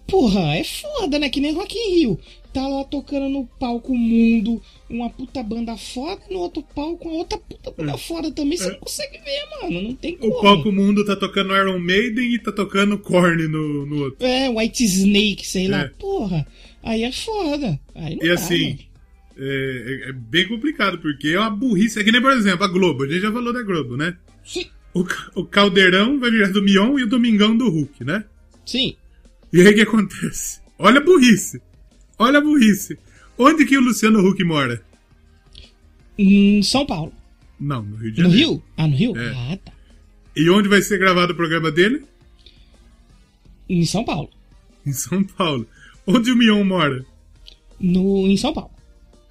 Porra, 0.07 0.55
é 0.55 0.63
foda, 0.63 1.19
né? 1.19 1.29
Que 1.29 1.39
nem 1.39 1.53
Rock 1.53 1.77
in 1.77 1.95
Rio. 1.99 2.19
Tá 2.55 2.65
lá 2.69 2.85
tocando 2.85 3.27
no 3.27 3.45
palco 3.59 3.93
Mundo, 3.93 4.61
uma 4.89 5.09
puta 5.09 5.43
banda 5.43 5.75
foda, 5.75 6.21
no 6.31 6.37
outro 6.39 6.63
palco, 6.73 7.05
uma 7.09 7.17
outra 7.17 7.37
puta 7.37 7.69
banda 7.69 7.97
foda 7.97 8.31
também. 8.31 8.57
Você 8.57 8.69
não 8.69 8.79
consegue 8.79 9.17
ver, 9.17 9.61
mano. 9.61 9.81
Não 9.89 9.93
tem 9.93 10.15
como. 10.15 10.33
É. 10.33 10.37
O 10.37 10.41
palco 10.41 10.71
mundo 10.71 11.03
tá 11.03 11.17
tocando 11.17 11.53
Iron 11.53 11.77
Maiden 11.79 12.33
e 12.33 12.39
tá 12.39 12.53
tocando 12.53 12.97
Korn 12.97 13.45
no, 13.49 13.85
no 13.85 14.03
outro. 14.05 14.25
É, 14.25 14.49
White 14.49 14.85
Snake, 14.85 15.45
sei 15.45 15.67
lá. 15.67 15.81
É. 15.81 15.87
Porra. 15.99 16.47
Aí 16.81 17.03
é 17.03 17.11
foda. 17.11 17.77
Aí 17.93 18.15
não 18.15 18.23
E 18.23 18.27
dá, 18.29 18.35
assim, 18.35 18.79
é, 19.37 20.03
é- 20.05 20.09
é 20.11 20.13
bem 20.13 20.47
complicado, 20.47 20.97
porque 20.99 21.27
é 21.27 21.39
uma 21.39 21.49
burrice. 21.49 21.99
É 21.99 22.05
que 22.05 22.11
nem, 22.13 22.21
por 22.21 22.31
exemplo, 22.31 22.63
a 22.63 22.69
Globo. 22.69 23.03
A 23.03 23.07
gente 23.09 23.19
já 23.19 23.33
falou 23.33 23.51
da 23.51 23.63
Globo, 23.63 23.97
né? 23.97 24.15
Sim. 24.45 24.65
O, 24.93 25.05
o 25.41 25.43
Caldeirão 25.45 26.21
vai 26.21 26.31
virar 26.31 26.53
do 26.53 26.61
Mion 26.61 26.97
e 26.97 27.03
o 27.03 27.09
Domingão 27.09 27.57
do 27.57 27.69
Hulk, 27.69 28.01
né? 28.05 28.23
Sim. 28.65 28.95
E 29.51 29.59
aí 29.59 29.67
o 29.73 29.75
que 29.75 29.81
acontece? 29.81 30.61
Olha 30.79 30.99
a 30.99 31.03
burrice. 31.03 31.61
Olha 32.17 32.37
a 32.39 32.41
burrice. 32.41 32.97
Onde 33.37 33.65
que 33.65 33.77
o 33.77 33.81
Luciano 33.81 34.19
Huck 34.25 34.43
mora? 34.43 34.81
Em 36.17 36.61
São 36.63 36.85
Paulo. 36.85 37.11
Não, 37.59 37.81
no 37.83 37.97
Rio 37.97 38.11
de 38.11 38.21
No 38.23 38.29
Janeiro. 38.29 38.51
Rio? 38.51 38.63
Ah, 38.77 38.87
no 38.87 38.95
Rio? 38.95 39.17
É. 39.17 39.53
Ah, 39.53 39.57
tá. 39.63 39.71
E 40.35 40.49
onde 40.49 40.67
vai 40.69 40.81
ser 40.81 40.97
gravado 40.97 41.33
o 41.33 41.35
programa 41.35 41.71
dele? 41.71 42.03
Em 43.69 43.85
São 43.85 44.03
Paulo. 44.03 44.29
Em 44.85 44.91
São 44.93 45.23
Paulo. 45.23 45.67
Onde 46.07 46.31
o 46.31 46.37
Mion 46.37 46.63
mora? 46.63 47.05
No, 47.79 48.27
em 48.27 48.37
São 48.37 48.53
Paulo. 48.53 48.71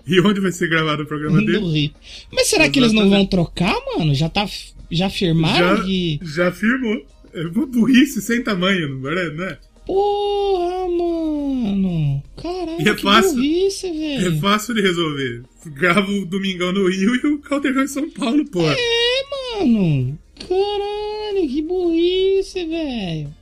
E 0.07 0.21
onde 0.21 0.41
vai 0.41 0.53
ser 0.53 0.69
gravado 0.69 1.03
o 1.03 1.07
programa 1.07 1.41
No 1.41 1.47
dele? 1.47 1.59
Rio. 1.67 1.91
Mas 2.33 2.49
será 2.49 2.69
que 2.69 2.79
eles 2.79 2.93
não 2.93 3.09
vão 3.09 3.25
trocar, 3.27 3.75
mano? 3.97 4.15
Já 4.15 4.29
tá. 4.29 4.47
Já 4.91 5.09
firmaram 5.09 5.77
Já, 5.79 5.85
que. 5.85 6.21
já 6.23 6.49
afirmou. 6.49 7.07
É 7.33 7.43
uma 7.47 7.67
burrice 7.67 8.21
sem 8.21 8.43
tamanho, 8.45 8.99
não 9.01 9.11
é? 9.45 9.59
Porra, 9.87 10.89
mano. 10.89 12.23
Caralho, 12.37 12.81
E 12.83 12.89
é 12.89 12.95
que 12.95 13.03
fácil. 13.03 13.35
burrice, 13.35 13.87
É 13.87 14.19
velho. 14.19 14.41
fácil 14.41 14.75
de 14.75 14.81
resolver. 14.81 15.43
Grava 15.67 16.11
o 16.11 16.25
Domingão 16.27 16.73
no 16.73 16.89
Rio 16.89 17.15
e 17.17 17.27
o 17.35 17.39
Caldeirão 17.39 17.83
em 17.85 17.89
São 17.89 18.09
Paulo, 18.11 18.45
pô. 18.47 18.63
É, 18.63 19.59
mano. 19.61 20.19
Caralho, 20.39 21.49
que 21.49 21.63
burrice, 21.63 22.65
velho. 22.67 23.35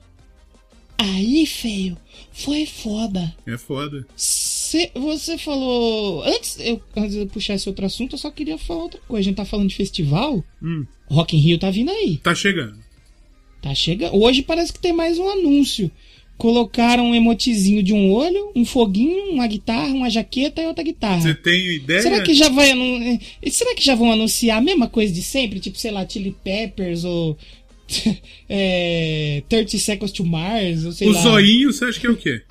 Aí, 0.99 1.45
feio, 1.47 1.97
foi 2.33 2.65
foda. 2.65 3.35
É 3.47 3.57
foda. 3.59 4.07
Cê- 4.17 4.91
você 4.95 5.37
falou. 5.37 6.23
Antes, 6.23 6.59
eu, 6.61 6.81
antes 6.97 7.13
de 7.13 7.19
eu 7.21 7.27
puxar 7.27 7.55
esse 7.55 7.69
outro 7.69 7.85
assunto, 7.85 8.13
eu 8.15 8.19
só 8.19 8.31
queria 8.31 8.57
falar 8.57 8.85
outra 8.85 9.01
coisa. 9.09 9.21
A 9.21 9.25
gente 9.25 9.37
tá 9.37 9.45
falando 9.45 9.69
de 9.69 9.75
festival. 9.75 10.45
Hum, 10.63 10.87
Rock 11.11 11.37
in 11.37 11.41
Rio 11.41 11.59
tá 11.59 11.71
vindo 11.71 11.91
aí. 11.91 12.19
tá 12.19 12.35
chegando. 12.35 12.79
Tá 13.61 13.75
chegando. 13.75 14.17
Hoje 14.17 14.43
parece 14.43 14.73
que 14.73 14.79
tem 14.81 14.93
mais 14.93 15.19
um 15.19 15.29
anúncio. 15.29 15.91
Colocaram 16.43 17.05
um 17.11 17.15
emotizinho 17.15 17.85
de 17.85 17.93
um 17.93 18.11
olho, 18.11 18.51
um 18.57 18.65
foguinho, 18.65 19.31
uma 19.31 19.47
guitarra, 19.47 19.95
uma 19.95 20.11
jaqueta 20.11 20.61
e 20.61 20.67
outra 20.67 20.83
guitarra. 20.83 21.21
Você 21.21 21.35
tem 21.37 21.77
ideia? 21.77 22.03
Será 22.03 22.21
que 22.21 22.35
já 22.35 22.49
vai 22.49 22.73
anu- 22.73 23.01
eh, 23.41 23.49
Será 23.49 23.77
que 23.77 23.85
já 23.85 23.95
vão 23.95 24.11
anunciar 24.11 24.59
a 24.59 24.61
mesma 24.61 24.89
coisa 24.89 25.13
de 25.15 25.23
sempre? 25.23 25.61
Tipo, 25.61 25.79
sei 25.79 25.93
lá, 25.93 26.05
Chili 26.05 26.35
Peppers 26.43 27.05
ou 27.05 27.39
é, 28.49 29.45
30 29.49 29.79
Seconds 29.79 30.11
to 30.11 30.25
Mars, 30.25 30.85
ou 30.85 30.91
sei 30.91 31.07
O 31.07 31.13
lá. 31.13 31.21
zoinho, 31.23 31.73
você 31.73 31.85
acha 31.85 32.01
que 32.01 32.09
é 32.09 32.11
o 32.11 32.17
quê? 32.17 32.43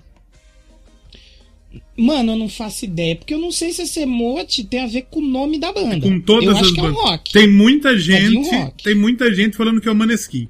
Mano, 1.97 2.31
eu 2.31 2.37
não 2.37 2.47
faço 2.47 2.85
ideia, 2.85 3.17
porque 3.17 3.33
eu 3.33 3.39
não 3.39 3.51
sei 3.51 3.73
se 3.73 3.81
esse 3.81 3.99
emote 3.99 4.63
tem 4.63 4.79
a 4.79 4.87
ver 4.87 5.01
com 5.11 5.19
o 5.19 5.27
nome 5.27 5.59
da 5.59 5.73
banda. 5.73 5.99
Com 5.99 6.21
todas 6.21 6.45
eu 6.45 6.51
as 6.55 6.61
acho 6.61 6.73
que 6.73 6.79
é 6.79 6.83
um 6.83 6.93
bandas. 6.93 7.03
rock. 7.03 7.33
Tem 7.33 7.47
muita 7.49 7.89
um 7.91 7.97
gente. 7.97 8.55
rock. 8.55 8.83
Tem 8.85 8.95
muita 8.95 9.35
gente 9.35 9.57
falando 9.57 9.81
que 9.81 9.89
é 9.89 9.91
o 9.91 9.95
Maneskin. 9.95 10.47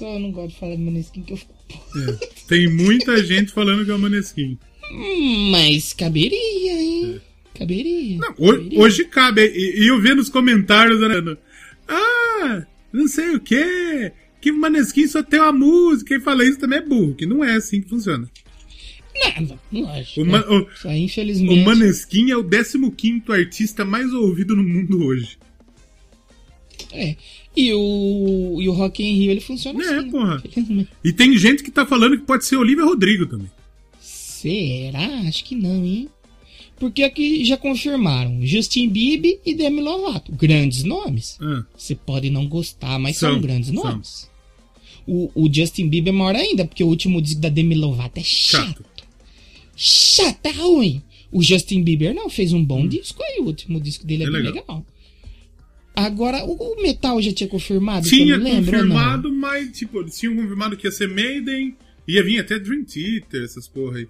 Eu 0.00 0.18
não 0.20 0.30
gosto 0.32 0.54
de 0.54 0.60
falar 0.60 0.76
de 0.76 0.82
Maneskin 0.82 1.22
que 1.22 1.32
eu 1.32 1.36
fico. 1.36 1.54
É. 1.96 2.12
Tem 2.48 2.68
muita 2.68 3.22
gente 3.24 3.52
falando 3.52 3.84
que 3.84 3.90
é 3.90 3.94
o 3.94 3.98
Maneskin. 3.98 4.58
Hum, 4.92 5.50
Mas 5.52 5.92
caberia, 5.92 6.72
hein? 6.72 7.20
Caberia. 7.56 8.16
É. 8.16 8.18
Não, 8.18 8.30
ho- 8.38 8.52
caberia. 8.56 8.80
hoje 8.80 9.04
cabe. 9.04 9.42
E, 9.46 9.86
eu 9.86 10.00
vendo 10.00 10.18
os 10.20 10.28
comentários. 10.28 11.00
né, 11.00 11.36
Ah, 11.88 12.66
não 12.92 13.06
sei 13.08 13.34
o 13.34 13.40
quê. 13.40 14.12
Que 14.40 14.50
o 14.50 14.56
Maneskin 14.58 15.06
só 15.06 15.22
tem 15.22 15.38
uma 15.40 15.52
música. 15.52 16.08
Quem 16.14 16.20
fala 16.20 16.44
isso 16.44 16.58
também 16.58 16.78
é 16.78 16.82
burro, 16.82 17.14
que 17.14 17.26
não 17.26 17.44
é 17.44 17.54
assim 17.56 17.80
que 17.82 17.88
funciona. 17.88 18.28
Nada, 19.22 19.58
lógico. 19.70 20.22
O, 20.22 20.26
Ma- 20.26 20.46
o- 20.48 20.66
aí, 20.88 21.00
o 21.00 21.04
infelizmente. 21.04 21.64
Maneskin 21.64 22.30
é 22.30 22.36
o 22.36 22.42
15 22.44 23.20
artista 23.32 23.84
mais 23.84 24.12
ouvido 24.14 24.56
no 24.56 24.62
mundo 24.62 25.04
hoje. 25.04 25.36
É. 26.92 27.16
E 27.56 27.72
o, 27.72 28.58
e 28.60 28.68
o 28.68 28.72
Rock 28.72 29.02
in 29.02 29.14
Rio 29.16 29.30
ele 29.30 29.40
funciona 29.40 29.82
É, 29.84 29.98
assim. 29.98 30.10
porra. 30.10 30.42
E 31.04 31.12
tem 31.12 31.36
gente 31.36 31.62
que 31.62 31.70
tá 31.70 31.84
falando 31.86 32.16
que 32.18 32.24
pode 32.24 32.44
ser 32.44 32.56
Olivia 32.56 32.84
Rodrigo 32.84 33.26
também. 33.26 33.50
Será? 34.00 35.20
Acho 35.26 35.44
que 35.44 35.54
não, 35.54 35.84
hein? 35.84 36.08
Porque 36.78 37.02
aqui 37.02 37.44
já 37.44 37.56
confirmaram 37.58 38.38
Justin 38.44 38.88
Bieber 38.88 39.38
e 39.44 39.54
Demi 39.54 39.82
Lovato. 39.82 40.32
Grandes 40.32 40.82
nomes. 40.82 41.36
Ah, 41.40 41.62
Você 41.76 41.94
pode 41.94 42.30
não 42.30 42.46
gostar, 42.46 42.98
mas 42.98 43.18
são, 43.18 43.32
São, 43.32 43.40
grandes 43.40 43.68
são. 43.70 43.84
nomes. 43.84 44.30
O, 45.06 45.30
o 45.34 45.52
Justin 45.52 45.88
Bieber 45.88 46.12
é 46.14 46.16
maior 46.16 46.36
ainda, 46.36 46.64
porque 46.64 46.82
o 46.82 46.86
último 46.88 47.20
disco 47.20 47.40
da 47.40 47.48
Demi 47.50 47.74
Lovato 47.74 48.18
é 48.18 48.22
chato. 48.22 48.84
chato. 49.76 50.38
tá 50.40 50.50
ruim. 50.52 51.02
O 51.30 51.42
Justin 51.42 51.82
Bieber 51.82 52.14
não, 52.14 52.30
fez 52.30 52.52
um 52.52 52.64
bom 52.64 52.86
disco 52.88 53.22
aí, 53.22 53.40
o 53.40 53.44
último 53.44 53.78
disco 53.80 54.06
dele 54.06 54.24
é, 54.24 54.26
É 54.26 54.30
bem 54.30 54.42
legal. 54.42 54.54
legal. 54.54 54.86
Agora, 56.06 56.42
o, 56.44 56.80
Metal 56.80 57.20
já 57.20 57.30
tinha 57.30 57.48
confirmado? 57.48 58.08
Tinha 58.08 58.36
lembro, 58.36 58.72
confirmado, 58.72 59.30
mas, 59.30 59.70
tipo, 59.76 60.00
eles 60.00 60.18
tinham 60.18 60.34
confirmado 60.34 60.76
que 60.76 60.86
ia 60.86 60.90
ser 60.90 61.08
Maiden, 61.08 61.76
ia 62.08 62.22
vir 62.22 62.38
até 62.40 62.58
Dream 62.58 62.84
Theater, 62.84 63.44
essas 63.44 63.68
porra 63.68 63.98
aí. 63.98 64.08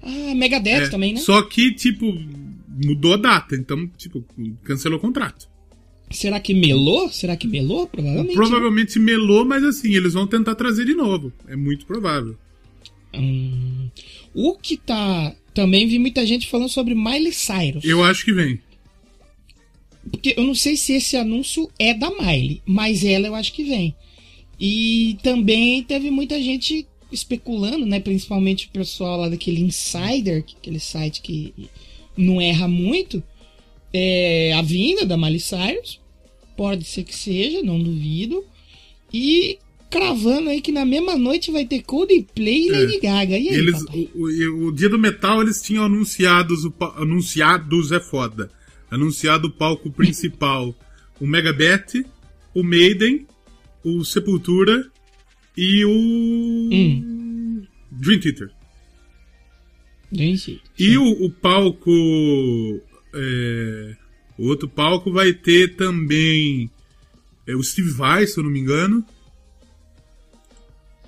Ah, 0.00 0.34
Megadeth 0.36 0.84
É, 0.84 0.88
também, 0.88 1.14
né? 1.14 1.20
Só 1.20 1.42
que, 1.42 1.72
tipo, 1.72 2.06
mudou 2.84 3.14
a 3.14 3.16
data, 3.16 3.56
então, 3.56 3.88
tipo, 3.96 4.24
cancelou 4.62 4.98
o 4.98 5.00
contrato. 5.00 5.48
Será 6.08 6.38
que 6.38 6.54
melou? 6.54 7.10
Será 7.10 7.36
que 7.36 7.48
melou? 7.48 7.88
Provavelmente. 7.88 8.34
Provavelmente 8.34 8.98
melou, 9.00 9.44
mas 9.44 9.64
assim, 9.64 9.92
eles 9.92 10.14
vão 10.14 10.24
tentar 10.24 10.54
trazer 10.54 10.84
de 10.84 10.94
novo. 10.94 11.32
É 11.48 11.56
muito 11.56 11.84
provável. 11.84 12.36
Hum, 13.12 13.88
o 14.32 14.56
que 14.56 14.76
tá. 14.76 15.34
Também 15.52 15.88
vi 15.88 15.98
muita 15.98 16.24
gente 16.24 16.46
falando 16.48 16.68
sobre 16.68 16.94
Miley 16.94 17.32
Cyrus. 17.32 17.82
Eu 17.84 18.04
acho 18.04 18.24
que 18.24 18.32
vem. 18.32 18.60
Porque 20.10 20.34
eu 20.36 20.44
não 20.44 20.54
sei 20.54 20.76
se 20.76 20.92
esse 20.94 21.16
anúncio 21.16 21.68
é 21.78 21.92
da 21.94 22.10
Miley, 22.10 22.62
mas 22.66 23.04
ela 23.04 23.26
eu 23.26 23.34
acho 23.34 23.52
que 23.52 23.64
vem. 23.64 23.94
E 24.58 25.16
também 25.22 25.82
teve 25.82 26.10
muita 26.10 26.40
gente 26.40 26.86
especulando, 27.12 27.84
né? 27.84 28.00
Principalmente 28.00 28.66
o 28.66 28.70
pessoal 28.70 29.20
lá 29.20 29.28
daquele 29.28 29.60
Insider, 29.60 30.42
que- 30.44 30.56
aquele 30.56 30.80
site 30.80 31.20
que 31.22 31.52
não 32.16 32.40
erra 32.40 32.66
muito. 32.68 33.22
É 33.92 34.52
a 34.54 34.62
vinda 34.62 35.04
da 35.06 35.16
Miley 35.16 35.40
Cyrus. 35.40 36.00
Pode 36.56 36.84
ser 36.84 37.04
que 37.04 37.14
seja, 37.14 37.62
não 37.62 37.78
duvido. 37.82 38.44
E 39.12 39.58
cravando 39.90 40.48
aí 40.50 40.60
que 40.60 40.72
na 40.72 40.84
mesma 40.84 41.16
noite 41.16 41.50
vai 41.50 41.64
ter 41.64 41.82
Coldplay 41.82 42.66
e 42.66 42.68
É. 42.70 42.72
Lady 42.72 43.00
Gaga. 43.00 43.38
E 43.38 43.48
aí, 43.48 43.54
Eles, 43.54 43.82
o, 44.14 44.18
o- 44.22 44.66
o 44.68 44.72
dia 44.72 44.88
do 44.88 44.98
metal 44.98 45.42
eles 45.42 45.62
tinham 45.62 45.84
anunciados 45.84 46.64
o 46.64 46.72
anunciados 46.96 47.92
é 47.92 48.00
foda. 48.00 48.50
Anunciado 48.90 49.48
o 49.48 49.50
palco 49.52 49.90
principal, 49.90 50.74
o 51.20 51.26
Megadeth, 51.26 52.04
o 52.54 52.62
Maiden, 52.62 53.26
o 53.84 54.04
Sepultura 54.04 54.90
e 55.56 55.84
o 55.84 56.68
Dream 57.90 58.20
Theater. 58.20 58.50
Gente, 60.12 60.62
E 60.78 60.96
o, 60.96 61.24
o 61.24 61.30
palco 61.30 61.90
é, 63.12 63.96
o 64.38 64.46
outro 64.48 64.68
palco 64.68 65.10
vai 65.12 65.32
ter 65.32 65.74
também 65.76 66.70
é, 67.46 67.54
o 67.56 67.62
Steve 67.62 67.90
Vai, 67.90 68.26
se 68.26 68.38
eu 68.38 68.44
não 68.44 68.50
me 68.50 68.60
engano. 68.60 69.04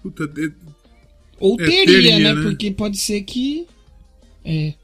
Puta, 0.02 0.24
é- 0.24 0.52
Ou 1.38 1.54
É, 1.60 1.64
teria, 1.64 1.84
teria, 1.86 2.18
né? 2.18 2.34
né? 2.34 2.42
Porque 2.42 2.70
pode 2.70 2.96
ser 2.96 3.22
que. 3.22 3.66
É. 4.44 4.74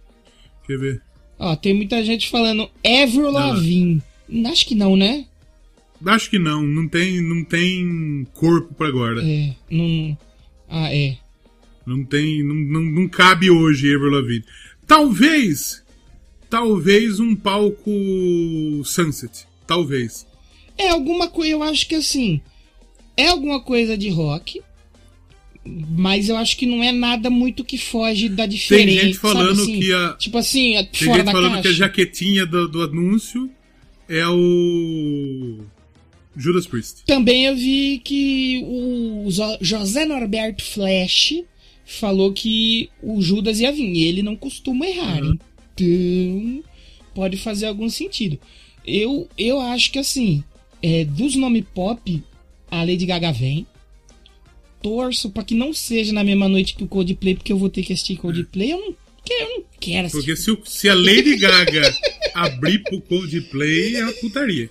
quer 0.67 0.79
ver? 0.79 1.03
Ó, 1.39 1.57
tem 1.57 1.75
muita 1.75 2.03
gente 2.05 2.29
falando 2.29 2.71
Avril 2.85 3.31
Lavigne. 3.31 4.03
Acho 4.47 4.67
que 4.67 4.75
não, 4.75 4.97
né? 4.97 5.27
Acho 6.07 6.31
que 6.31 6.39
não, 6.39 6.63
não 6.63 6.89
tem, 6.89 7.21
não 7.21 7.45
tem 7.45 8.27
corpo 8.35 8.75
pra 8.75 8.89
agora. 8.89 9.23
É, 9.25 9.55
não. 9.71 10.17
Ah, 10.69 10.95
é. 10.95 11.17
Não 11.87 12.05
tem, 12.05 12.43
não, 12.43 12.55
não, 12.55 12.83
não 12.83 13.09
cabe 13.09 13.51
hoje 13.51 13.95
Avril 13.95 14.11
Lavigne. 14.11 14.45
Talvez, 14.87 15.83
talvez 16.49 17.21
um 17.21 17.35
palco 17.35 17.91
Sunset, 18.85 19.47
talvez. 19.67 20.27
É 20.77 20.91
alguma 20.91 21.29
coisa, 21.29 21.53
eu 21.53 21.63
acho 21.63 21.87
que 21.89 21.95
assim. 21.95 22.41
É 23.17 23.29
alguma 23.29 23.61
coisa 23.61 23.97
de 23.97 24.09
rock. 24.11 24.61
Mas 25.67 26.29
eu 26.29 26.37
acho 26.37 26.57
que 26.57 26.67
não 26.67 26.83
é 26.83 26.93
nada 26.93 27.31
muito 27.31 27.65
que 27.65 27.79
foge 27.79 28.29
da 28.29 28.45
diferença. 28.47 29.01
Tem 29.01 29.07
gente 29.09 29.19
falando 29.19 29.63
assim? 29.63 29.81
que 29.81 29.93
a 29.93 30.13
Tipo 30.15 30.39
assim, 30.39 30.77
é 30.77 30.85
tem 30.85 31.15
gente 31.15 31.25
falando 31.25 31.53
caixa. 31.53 31.63
que 31.63 31.69
a 31.69 31.73
jaquetinha 31.73 32.47
do, 32.47 32.69
do 32.69 32.83
anúncio 32.83 33.51
é 34.09 34.27
o 34.29 35.61
Judas 36.37 36.67
Priest. 36.67 37.05
Também 37.07 37.47
eu 37.47 37.57
vi 37.57 38.01
que 38.05 38.63
o 38.65 39.29
José 39.61 40.05
Norberto 40.05 40.63
Flash 40.63 41.43
falou 41.87 42.33
que 42.33 42.91
o 43.03 43.23
Judas 43.23 43.61
ia 43.61 43.73
vir. 43.73 43.93
E 43.95 44.05
ele 44.05 44.23
não 44.23 44.37
costuma 44.37 44.87
errar. 44.87 45.23
Uhum. 45.23 45.39
Então, 45.75 46.65
pode 47.15 47.37
fazer 47.37 47.67
algum 47.67 47.89
sentido. 47.89 48.39
Eu, 48.87 49.29
eu 49.39 49.61
acho 49.61 49.91
que 49.91 49.99
assim, 49.99 50.45
é, 50.83 51.05
dos 51.05 51.37
nomes 51.37 51.65
pop, 51.75 52.23
a 52.71 52.85
Lady 52.85 53.07
Gaga 53.07 53.33
vem. 53.33 53.67
Torço 54.85 55.31
pra 55.31 55.43
que 55.43 55.55
não 55.55 55.73
seja 55.73 56.13
na 56.13 56.23
mesma 56.23 56.47
noite 56.47 56.75
que 56.77 56.85
o 56.85 56.87
Coldplay, 56.87 57.35
porque 57.35 57.51
eu 57.51 57.57
vou 57.59 57.71
ter 57.71 57.83
que 57.83 57.95
assistir 57.95 58.17
Coldplay. 58.19 58.71
Eu 58.73 58.79
não 58.79 58.95
quero, 59.25 59.51
eu 59.51 59.57
não 59.57 59.65
quero 59.81 60.07
assistir. 60.09 60.27
Porque 60.27 60.37
se, 60.37 60.51
o- 60.51 60.61
se 60.67 60.89
a 60.91 60.95
Lady 60.95 61.39
Gaga 61.39 61.95
abrir 62.35 62.81
pro 62.83 63.01
Coldplay, 63.01 63.97
é 63.97 64.05
uma 64.05 64.13
putaria. 64.13 64.69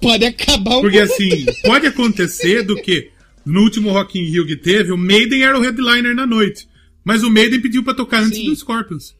Pode 0.00 0.24
acabar 0.24 0.78
o 0.78 0.80
Porque 0.80 0.98
assim, 0.98 1.46
pode 1.62 1.86
acontecer 1.86 2.62
do 2.64 2.74
que 2.82 3.10
no 3.46 3.62
último 3.62 3.92
Rock 3.92 4.18
in 4.18 4.24
Rio 4.24 4.44
que 4.44 4.56
teve, 4.56 4.90
o 4.90 4.96
Maiden 4.98 5.42
era 5.44 5.56
o 5.56 5.62
headliner 5.62 6.14
na 6.16 6.26
noite. 6.26 6.66
Mas 7.04 7.22
o 7.22 7.30
Maiden 7.30 7.60
pediu 7.60 7.84
pra 7.84 7.94
tocar 7.94 8.20
antes 8.22 8.38
Sim. 8.38 8.46
do 8.46 8.56
Scorpions. 8.56 9.14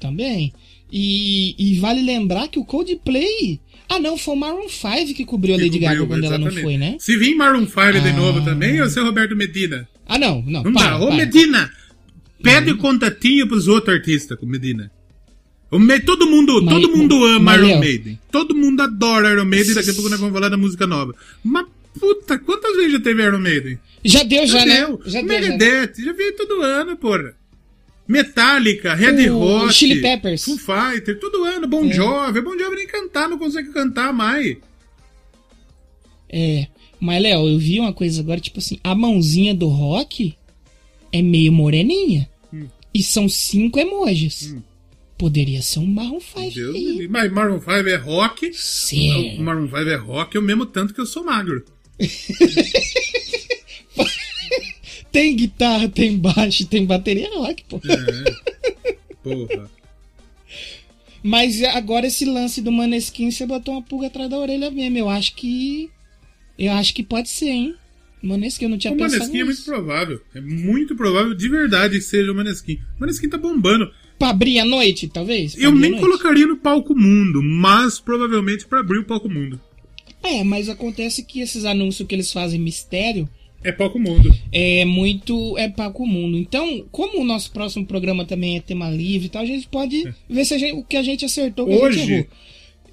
Também. 0.00 0.52
E, 0.90 1.54
e 1.58 1.78
vale 1.78 2.00
lembrar 2.02 2.48
que 2.48 2.58
o 2.58 2.64
Coldplay. 2.64 3.60
Ah, 3.88 3.98
não, 4.00 4.16
foi 4.18 4.34
o 4.34 4.36
Maroon 4.36 4.68
5 4.68 5.14
que 5.14 5.24
cobriu 5.24 5.54
a 5.54 5.58
Lady 5.58 5.78
Gaga 5.78 6.04
quando 6.06 6.24
ela 6.24 6.38
não 6.38 6.48
exatamente. 6.48 6.62
foi, 6.62 6.76
né? 6.76 6.96
Se 6.98 7.16
vir 7.16 7.34
Maroon 7.34 7.66
5 7.66 8.00
de 8.02 8.08
Ah. 8.08 8.12
novo 8.12 8.44
também, 8.44 8.80
ou 8.82 8.88
ser 8.90 9.00
Roberto 9.00 9.36
Medina? 9.36 9.88
Ah, 10.06 10.18
não, 10.18 10.42
não. 10.42 10.62
Não 10.64 10.72
para, 10.72 10.90
dá. 10.90 10.96
Ô 10.98 11.06
para. 11.08 11.16
Medina, 11.16 11.70
pede 12.42 12.74
contatinho 12.74 13.46
pros 13.46 13.68
outros 13.68 13.94
artistas 13.96 14.38
com 14.38 14.46
Medina. 14.46 14.90
Todo 16.04 16.26
mundo, 16.26 16.62
Mas- 16.62 16.74
todo 16.74 16.96
mundo 16.96 17.24
ama 17.24 17.40
mas, 17.40 17.60
Iron 17.60 17.78
Maiden. 17.80 18.18
Todo 18.30 18.54
mundo 18.54 18.80
adora 18.82 19.32
Iron 19.32 19.44
Maiden. 19.44 19.74
Daqui 19.74 19.90
a 19.90 19.94
pouco 19.94 20.08
nós 20.08 20.18
vamos 20.20 20.34
falar 20.34 20.48
da 20.48 20.56
música 20.56 20.86
nova. 20.86 21.14
Mas 21.44 21.66
puta, 21.98 22.38
quantas 22.38 22.76
vezes 22.76 22.92
já 22.92 23.00
teve 23.00 23.22
Iron 23.22 23.38
Maiden? 23.40 23.78
Já 24.04 24.22
deu, 24.22 24.46
já, 24.46 24.64
né? 24.64 24.76
deu. 24.86 25.00
Já 25.06 25.20
deu, 25.20 25.28
já. 25.30 25.40
Megadeth, 25.40 25.92
já 26.04 26.12
veio 26.12 26.36
todo 26.36 26.62
ano, 26.62 26.96
porra. 26.96 27.34
Metallica, 28.08 28.94
Red 28.94 29.30
O 29.30 29.40
Hot, 29.40 29.72
Chili 29.74 30.00
Peppers. 30.00 30.44
Foo 30.44 30.56
Fighter, 30.56 31.18
todo 31.18 31.44
ano. 31.44 31.66
Bon 31.66 31.90
Jovi, 31.90 32.40
Bon 32.40 32.56
Jovi 32.58 32.76
nem 32.76 32.86
cantar, 32.86 33.28
não 33.28 33.38
consegue 33.38 33.72
cantar 33.72 34.12
mais. 34.12 34.56
É. 36.28 36.66
Mas, 37.00 37.22
Léo, 37.22 37.48
eu 37.48 37.58
vi 37.58 37.78
uma 37.78 37.92
coisa 37.92 38.20
agora, 38.20 38.40
tipo 38.40 38.58
assim, 38.58 38.78
a 38.82 38.94
mãozinha 38.94 39.54
do 39.54 39.68
rock 39.68 40.34
é 41.12 41.20
meio 41.20 41.52
moreninha. 41.52 42.28
Hum. 42.52 42.66
E 42.94 43.02
são 43.02 43.28
cinco 43.28 43.78
emojis. 43.78 44.56
Poderia 45.18 45.62
ser 45.62 45.78
um 45.78 45.86
Maroon 45.86 46.20
5 46.20 46.54
Deus 46.54 46.72
me 46.72 46.78
aí. 46.78 46.86
livre. 46.92 47.08
Mas 47.08 47.32
Maroon 47.32 47.58
5 47.58 47.70
é 47.70 47.96
rock. 47.96 48.52
Sério. 48.54 49.40
Maroon 49.40 49.66
5 49.66 49.76
é 49.78 49.96
rock, 49.96 50.36
eu 50.36 50.42
mesmo 50.42 50.66
tanto 50.66 50.92
que 50.92 51.00
eu 51.00 51.06
sou 51.06 51.24
magro. 51.24 51.64
Tem 55.16 55.34
guitarra, 55.34 55.88
tem 55.88 56.18
baixo, 56.18 56.66
tem 56.66 56.84
bateria 56.84 57.30
rock, 57.38 57.64
pô. 57.66 57.80
É. 57.88 58.94
Porra. 59.22 59.70
Mas 61.22 61.62
agora 61.62 62.06
esse 62.06 62.26
lance 62.26 62.60
do 62.60 62.70
Maneskin, 62.70 63.30
você 63.30 63.46
botou 63.46 63.72
uma 63.72 63.82
pulga 63.82 64.08
atrás 64.08 64.28
da 64.28 64.38
orelha 64.38 64.70
mesmo. 64.70 64.98
Eu 64.98 65.08
acho 65.08 65.34
que. 65.34 65.88
Eu 66.58 66.70
acho 66.72 66.92
que 66.94 67.02
pode 67.02 67.30
ser, 67.30 67.48
hein? 67.48 67.74
Maneskin, 68.22 68.66
eu 68.66 68.68
não 68.68 68.76
tinha 68.76 68.92
O 68.92 68.96
pensado 68.98 69.20
Maneskin 69.20 69.38
é 69.40 69.44
muito 69.44 69.56
nisso. 69.56 69.64
provável. 69.70 70.20
É 70.34 70.40
muito 70.42 70.94
provável 70.94 71.34
de 71.34 71.48
verdade 71.48 71.94
que 71.96 72.02
seja 72.04 72.30
o 72.30 72.34
Maneskin. 72.34 72.74
O 72.98 73.00
Maneskin 73.00 73.28
tá 73.30 73.38
bombando. 73.38 73.90
Pra 74.18 74.28
abrir 74.28 74.58
a 74.58 74.66
noite, 74.66 75.08
talvez? 75.08 75.54
Pra 75.54 75.64
Eu 75.64 75.72
nem 75.74 75.92
noite? 75.92 76.02
colocaria 76.04 76.46
no 76.46 76.58
palco 76.58 76.94
mundo, 76.94 77.42
mas 77.42 77.98
provavelmente 77.98 78.66
pra 78.66 78.80
abrir 78.80 78.98
o 78.98 79.04
palco 79.04 79.30
mundo. 79.30 79.58
É, 80.22 80.44
mas 80.44 80.68
acontece 80.68 81.22
que 81.24 81.40
esses 81.40 81.64
anúncios 81.64 82.06
que 82.06 82.14
eles 82.14 82.30
fazem 82.30 82.60
mistério 82.60 83.26
É 83.68 83.72
palco 83.72 83.98
mundo. 83.98 84.34
é 84.52 84.84
muito. 84.84 85.56
é 85.58 85.68
para 85.68 85.92
o 85.96 86.06
mundo. 86.06 86.38
Então, 86.38 86.86
como 86.92 87.20
o 87.20 87.24
nosso 87.24 87.50
próximo 87.50 87.84
programa 87.86 88.24
também 88.24 88.56
é 88.56 88.60
tema 88.60 88.88
livre 88.90 89.26
e 89.26 89.30
tal, 89.30 89.42
a 89.42 89.46
gente 89.46 89.66
pode 89.68 90.04
ver 90.28 90.44
se 90.44 90.54
a 90.54 90.58
gente- 90.58 90.74
o 90.78 90.84
que 90.84 90.96
a 90.96 91.02
gente 91.02 91.24
acertou, 91.24 91.66
o 91.66 91.68
que 91.68 91.74
a 91.84 91.90
gente 91.90 92.02
Hoje, 92.02 92.12
errou. 92.12 92.26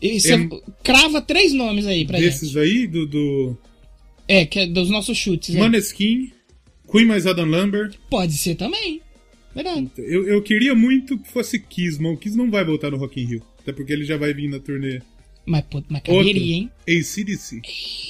E 0.01 0.19
você 0.19 0.33
é- 0.33 0.49
crava 0.83 1.21
três 1.21 1.53
nomes 1.53 1.85
aí 1.85 2.05
pra 2.05 2.19
Desses 2.19 2.49
gente. 2.49 2.59
aí, 2.59 2.87
do, 2.87 3.05
do 3.05 3.57
É, 4.27 4.45
que 4.45 4.59
é 4.59 4.67
dos 4.67 4.89
nossos 4.89 5.17
chutes. 5.17 5.53
né? 5.55 5.61
Maneskin, 5.61 6.31
Queen 6.91 7.05
mais 7.05 7.25
Adam 7.27 7.45
Lambert. 7.45 7.95
Pode 8.09 8.33
ser 8.33 8.55
também. 8.55 8.99
Verdade. 9.55 9.89
Eu, 9.97 10.27
eu 10.27 10.41
queria 10.41 10.73
muito 10.73 11.17
que 11.19 11.29
fosse 11.29 11.59
Kiss, 11.59 12.01
mas 12.01 12.13
o 12.13 12.17
Kiss 12.17 12.35
não 12.35 12.49
vai 12.49 12.65
voltar 12.65 12.89
no 12.91 12.97
Rock 12.97 13.21
in 13.21 13.25
Rio. 13.25 13.43
Até 13.61 13.71
porque 13.71 13.93
ele 13.93 14.03
já 14.03 14.17
vai 14.17 14.33
vir 14.33 14.49
na 14.49 14.59
turnê. 14.59 14.99
Mas, 15.45 15.63
pô, 15.69 15.83
mas 15.89 16.01
Outro, 16.07 16.15
caberia, 16.27 16.55
hein? 16.55 16.71
ACDC. 16.87 17.61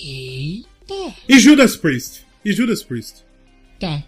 Eita. 0.03 1.15
E 1.29 1.39
Judas 1.39 1.75
Priest. 1.75 2.22
E 2.45 2.51
Judas 2.51 2.83
Priest. 2.83 3.23
Tá. 3.79 4.03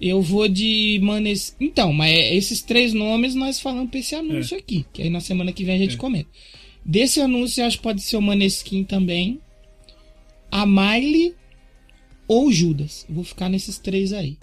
Eu 0.00 0.20
vou 0.20 0.46
de 0.48 0.98
Manes. 1.02 1.56
Então, 1.60 1.92
mas 1.92 2.12
é- 2.12 2.34
esses 2.34 2.60
três 2.62 2.92
nomes 2.92 3.34
nós 3.34 3.58
falamos 3.60 3.90
pra 3.90 3.98
esse 4.00 4.14
anúncio 4.14 4.56
aqui. 4.56 4.84
Que 4.92 5.02
aí 5.02 5.10
na 5.10 5.20
semana 5.20 5.52
que 5.52 5.64
vem 5.64 5.74
a 5.76 5.78
gente 5.78 5.94
É. 5.94 5.98
comenta. 5.98 6.28
Desse 6.84 7.20
anúncio, 7.20 7.62
eu 7.62 7.66
acho 7.66 7.78
que 7.78 7.82
pode 7.82 8.02
ser 8.02 8.16
o 8.16 8.22
Maneskin 8.22 8.84
também. 8.84 9.40
A 10.50 10.66
Miley 10.66 11.34
ou 12.28 12.50
Judas. 12.52 13.04
Eu 13.08 13.14
Vou 13.16 13.24
ficar 13.24 13.48
nesses 13.48 13.78
três 13.78 14.12
aí. 14.12 14.36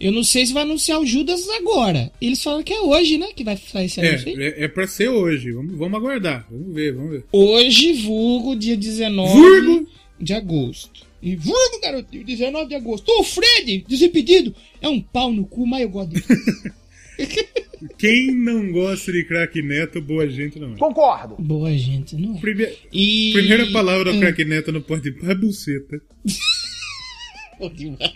Eu 0.00 0.10
não 0.10 0.24
sei 0.24 0.44
se 0.46 0.52
vai 0.52 0.62
anunciar 0.64 1.00
o 1.00 1.06
Judas 1.06 1.48
agora. 1.50 2.10
Eles 2.20 2.42
falam 2.42 2.62
que 2.62 2.72
é 2.72 2.80
hoje, 2.80 3.18
né? 3.18 3.28
Que 3.36 3.44
vai 3.44 3.56
fazer 3.56 3.84
esse 3.84 4.00
anúncio 4.00 4.28
aí. 4.28 4.34
É, 4.42 4.48
é, 4.60 4.64
é 4.64 4.68
pra 4.68 4.86
ser 4.86 5.08
hoje. 5.08 5.52
Vamos, 5.52 5.76
vamos 5.76 5.94
aguardar. 5.98 6.46
Vamos 6.50 6.74
ver, 6.74 6.92
vamos 6.94 7.10
ver. 7.12 7.24
Hoje, 7.32 7.92
vulgo, 7.92 8.56
dia 8.56 8.76
19 8.76 9.32
Vulgo? 9.32 9.88
de 10.20 10.32
agosto. 10.32 11.06
E 11.22 11.36
vulgo, 11.36 11.80
garotinho, 11.80 12.24
19 12.24 12.68
de 12.68 12.74
agosto. 12.74 13.08
Ô, 13.10 13.22
Fred, 13.22 13.84
desimpedido. 13.88 14.54
É 14.80 14.88
um 14.88 15.00
pau 15.00 15.32
no 15.32 15.44
cu, 15.46 15.66
mas 15.66 15.82
eu 15.82 15.88
gosto 15.88 16.10
dele. 16.10 16.24
Quem 17.98 18.32
não 18.34 18.70
gosta 18.72 19.12
de 19.12 19.24
craque 19.24 19.60
neto, 19.62 20.00
boa 20.00 20.28
gente 20.28 20.58
não 20.58 20.74
é. 20.74 20.76
Concordo. 20.76 21.36
Boa 21.38 21.72
gente, 21.76 22.16
não 22.16 22.36
é? 22.36 22.40
Prime- 22.40 22.72
E... 22.92 23.30
Primeira 23.32 23.70
palavra 23.70 24.10
do 24.12 24.16
Hum. 24.16 24.20
craque 24.20 24.44
neto 24.44 24.72
no 24.72 24.80
pode 24.82 25.08
é 25.22 25.34
buceta. 25.34 26.00
Pô, 27.58 27.68
demais. 27.68 28.12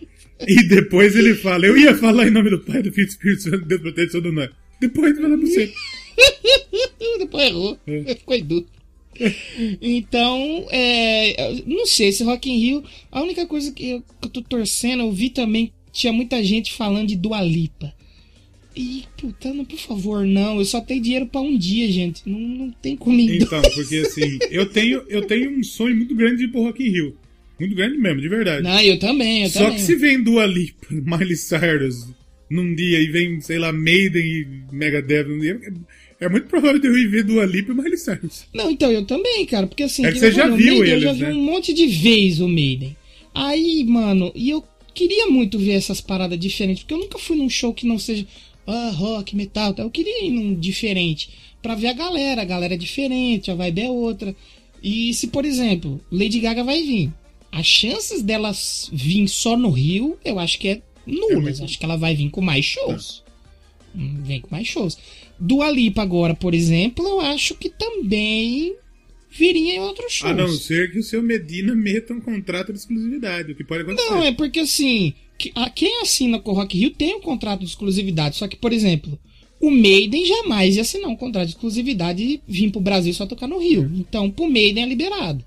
E 0.46 0.68
depois 0.68 1.14
ele 1.16 1.34
fala, 1.34 1.66
eu 1.66 1.76
ia 1.78 1.94
falar 1.96 2.26
em 2.26 2.30
nome 2.30 2.50
do 2.50 2.58
Pai, 2.60 2.82
do 2.82 2.90
Filho 2.92 3.04
e 3.04 3.06
do 3.06 3.10
Espírito 3.10 3.42
Santo, 3.42 3.64
Deus 3.64 3.80
proteção 3.80 4.20
do 4.20 4.32
nós. 4.32 4.50
Depois 4.80 5.16
fala 5.18 5.36
buceta. 5.36 5.72
Depois 7.18 7.46
errou. 7.48 7.78
É. 7.86 8.14
Ficou 8.14 8.40
duro. 8.42 8.66
Então, 9.80 10.66
é, 10.70 11.62
não 11.66 11.86
sei, 11.86 12.08
esse 12.08 12.22
Rock 12.24 12.50
in 12.50 12.58
Rio, 12.58 12.84
a 13.10 13.22
única 13.22 13.46
coisa 13.46 13.72
que 13.72 13.90
eu, 13.90 14.00
que 14.00 14.26
eu 14.26 14.30
tô 14.30 14.42
torcendo, 14.42 15.02
eu 15.02 15.12
vi 15.12 15.30
também, 15.30 15.72
tinha 15.92 16.12
muita 16.12 16.42
gente 16.42 16.72
falando 16.72 17.08
de 17.08 17.16
Dua 17.16 17.42
Lipa. 17.42 17.92
E, 18.76 19.04
puta, 19.16 19.54
não, 19.54 19.64
por 19.64 19.78
favor, 19.78 20.26
não, 20.26 20.58
eu 20.58 20.64
só 20.66 20.82
tenho 20.82 21.02
dinheiro 21.02 21.26
pra 21.26 21.40
um 21.40 21.56
dia, 21.56 21.90
gente, 21.90 22.22
não, 22.26 22.38
não 22.38 22.70
tem 22.70 22.94
comida. 22.94 23.44
Então, 23.44 23.62
porque 23.62 23.96
assim, 23.96 24.38
eu 24.50 24.66
tenho, 24.66 25.02
eu 25.08 25.26
tenho 25.26 25.58
um 25.58 25.62
sonho 25.62 25.96
muito 25.96 26.14
grande 26.14 26.36
de 26.38 26.44
ir 26.44 26.48
pro 26.48 26.62
Rock 26.62 26.82
in 26.86 26.90
Rio. 26.90 27.16
Muito 27.58 27.74
grande 27.74 27.96
mesmo, 27.96 28.20
de 28.20 28.28
verdade. 28.28 28.62
Não, 28.62 28.78
eu 28.80 28.98
também, 28.98 29.44
eu 29.44 29.48
Só 29.48 29.60
também. 29.60 29.76
que 29.76 29.82
se 29.82 29.96
vem 29.96 30.22
Dua 30.22 30.44
Lipa, 30.44 30.86
Miley 30.92 31.36
Cyrus 31.36 32.06
num 32.50 32.74
dia 32.74 33.00
e 33.00 33.06
vem, 33.06 33.40
sei 33.40 33.58
lá, 33.58 33.72
Maiden 33.72 34.24
e 34.24 34.46
Megadeth 34.70 35.24
num 35.24 35.40
dia, 35.40 35.58
é, 36.20 36.24
é 36.24 36.28
muito 36.28 36.46
provável 36.48 36.80
de 36.80 36.86
eu 36.86 36.96
ir 36.98 37.08
ver 37.08 37.24
Dua 37.24 37.44
Lipa 37.44 37.72
e 37.72 37.74
Miley 37.74 37.96
Cyrus. 37.96 38.44
Não, 38.54 38.70
então, 38.70 38.90
eu 38.90 39.04
também, 39.04 39.44
cara, 39.46 39.66
porque 39.66 39.82
assim... 39.82 40.04
É 40.04 40.12
que 40.12 40.18
você 40.18 40.26
eu 40.26 40.32
já 40.32 40.46
viu 40.48 40.56
Maiden, 40.56 40.78
Eu 40.78 40.84
eles, 40.86 41.02
já 41.02 41.12
vi 41.12 41.22
né? 41.22 41.32
um 41.32 41.42
monte 41.42 41.72
de 41.72 41.86
vez 41.86 42.40
o 42.40 42.48
Maiden. 42.48 42.96
Aí, 43.34 43.84
mano, 43.84 44.32
e 44.34 44.48
eu 44.50 44.64
queria 44.94 45.26
muito 45.26 45.58
ver 45.58 45.72
essas 45.72 46.00
paradas 46.00 46.38
diferentes, 46.38 46.82
porque 46.82 46.94
eu 46.94 46.98
nunca 46.98 47.18
fui 47.18 47.36
num 47.36 47.50
show 47.50 47.72
que 47.74 47.86
não 47.86 47.98
seja 47.98 48.26
ah, 48.66 48.90
rock, 48.94 49.36
metal, 49.36 49.74
tal. 49.74 49.86
eu 49.86 49.90
queria 49.90 50.24
ir 50.24 50.30
num 50.30 50.54
diferente, 50.54 51.28
pra 51.62 51.74
ver 51.74 51.88
a 51.88 51.92
galera, 51.92 52.42
a 52.42 52.44
galera 52.46 52.74
é 52.74 52.78
diferente, 52.78 53.50
a 53.50 53.54
vibe 53.54 53.80
é 53.82 53.90
outra. 53.90 54.34
E 54.82 55.12
se, 55.14 55.26
por 55.28 55.44
exemplo, 55.44 56.00
Lady 56.10 56.40
Gaga 56.40 56.64
vai 56.64 56.82
vir, 56.82 57.12
as 57.52 57.66
chances 57.66 58.22
delas 58.22 58.88
vir 58.92 59.28
só 59.28 59.56
no 59.56 59.70
Rio, 59.70 60.16
eu 60.24 60.38
acho 60.38 60.58
que 60.58 60.68
é 60.68 60.82
nulas, 61.06 61.42
muito- 61.60 61.64
acho 61.64 61.78
que 61.78 61.84
ela 61.84 61.96
vai 61.96 62.14
vir 62.14 62.30
com 62.30 62.40
mais 62.40 62.64
shows. 62.64 63.22
Hum, 63.94 64.22
Vem 64.24 64.40
com 64.40 64.48
mais 64.50 64.66
shows. 64.66 64.98
Dua 65.38 65.70
Lipa 65.70 66.02
agora, 66.02 66.34
por 66.34 66.54
exemplo, 66.54 67.06
eu 67.06 67.20
acho 67.20 67.54
que 67.54 67.68
também 67.68 68.74
viria 69.30 69.76
em 69.76 69.80
outros 69.80 70.12
shows. 70.12 70.32
A 70.32 70.34
não 70.34 70.48
ser 70.48 70.90
que 70.90 70.98
o 70.98 71.02
seu 71.02 71.22
Medina 71.22 71.74
meta 71.74 72.14
um 72.14 72.20
contrato 72.20 72.72
de 72.72 72.78
exclusividade, 72.78 73.52
o 73.52 73.54
que 73.54 73.64
pode 73.64 73.82
acontecer. 73.82 74.10
Não, 74.10 74.22
é 74.22 74.32
porque 74.32 74.60
assim, 74.60 75.12
quem 75.74 76.00
assina 76.00 76.38
com 76.38 76.52
o 76.52 76.54
Rock 76.54 76.78
Rio 76.78 76.90
tem 76.90 77.14
um 77.14 77.20
contrato 77.20 77.60
de 77.60 77.66
exclusividade. 77.66 78.36
Só 78.36 78.48
que, 78.48 78.56
por 78.56 78.72
exemplo, 78.72 79.18
o 79.60 79.70
Maiden 79.70 80.24
jamais 80.24 80.76
ia 80.76 80.82
assinar 80.82 81.10
um 81.10 81.16
contrato 81.16 81.46
de 81.46 81.52
exclusividade 81.52 82.22
e 82.22 82.40
vir 82.48 82.70
pro 82.70 82.80
Brasil 82.80 83.12
só 83.12 83.26
tocar 83.26 83.46
no 83.46 83.58
Rio. 83.58 83.90
Então, 83.96 84.30
pro 84.30 84.48
Maiden 84.48 84.84
é 84.84 84.86
liberado. 84.86 85.44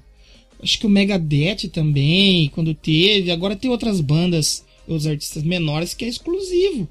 Acho 0.62 0.80
que 0.80 0.86
o 0.86 0.90
Megadeth 0.90 1.70
também, 1.72 2.50
quando 2.50 2.74
teve. 2.74 3.32
Agora 3.32 3.56
tem 3.56 3.72
outras 3.72 4.02
bandas, 4.02 4.66
outros 4.88 5.08
artistas 5.08 5.42
menores 5.42 5.94
que 5.94 6.06
é 6.06 6.08
exclusivo. 6.08 6.88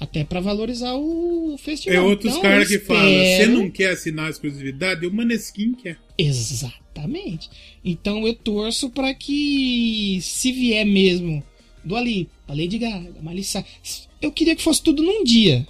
Até 0.00 0.24
pra 0.24 0.40
valorizar 0.40 0.94
o 0.94 1.56
festival. 1.58 1.94
É 1.98 2.00
outros 2.00 2.32
Então, 2.32 2.42
caras 2.42 2.68
que 2.68 2.78
falam, 2.78 3.02
você 3.02 3.46
não 3.46 3.70
quer 3.70 3.90
assinar 3.90 4.28
a 4.28 4.30
exclusividade? 4.30 5.06
O 5.06 5.12
Maneskin 5.12 5.74
quer. 5.74 5.98
Exatamente. 6.16 7.50
Então 7.84 8.26
eu 8.26 8.34
torço 8.34 8.88
pra 8.90 9.12
que, 9.12 10.18
se 10.22 10.52
vier 10.52 10.86
mesmo 10.86 11.42
do 11.84 11.96
Ali, 11.96 12.28
a 12.48 12.54
Lady 12.54 12.78
Gaga, 12.78 13.10
a 13.24 13.42
Cyrus, 13.42 14.08
eu 14.22 14.32
queria 14.32 14.56
que 14.56 14.62
fosse 14.62 14.82
tudo 14.82 15.02
num 15.02 15.22
dia. 15.22 15.66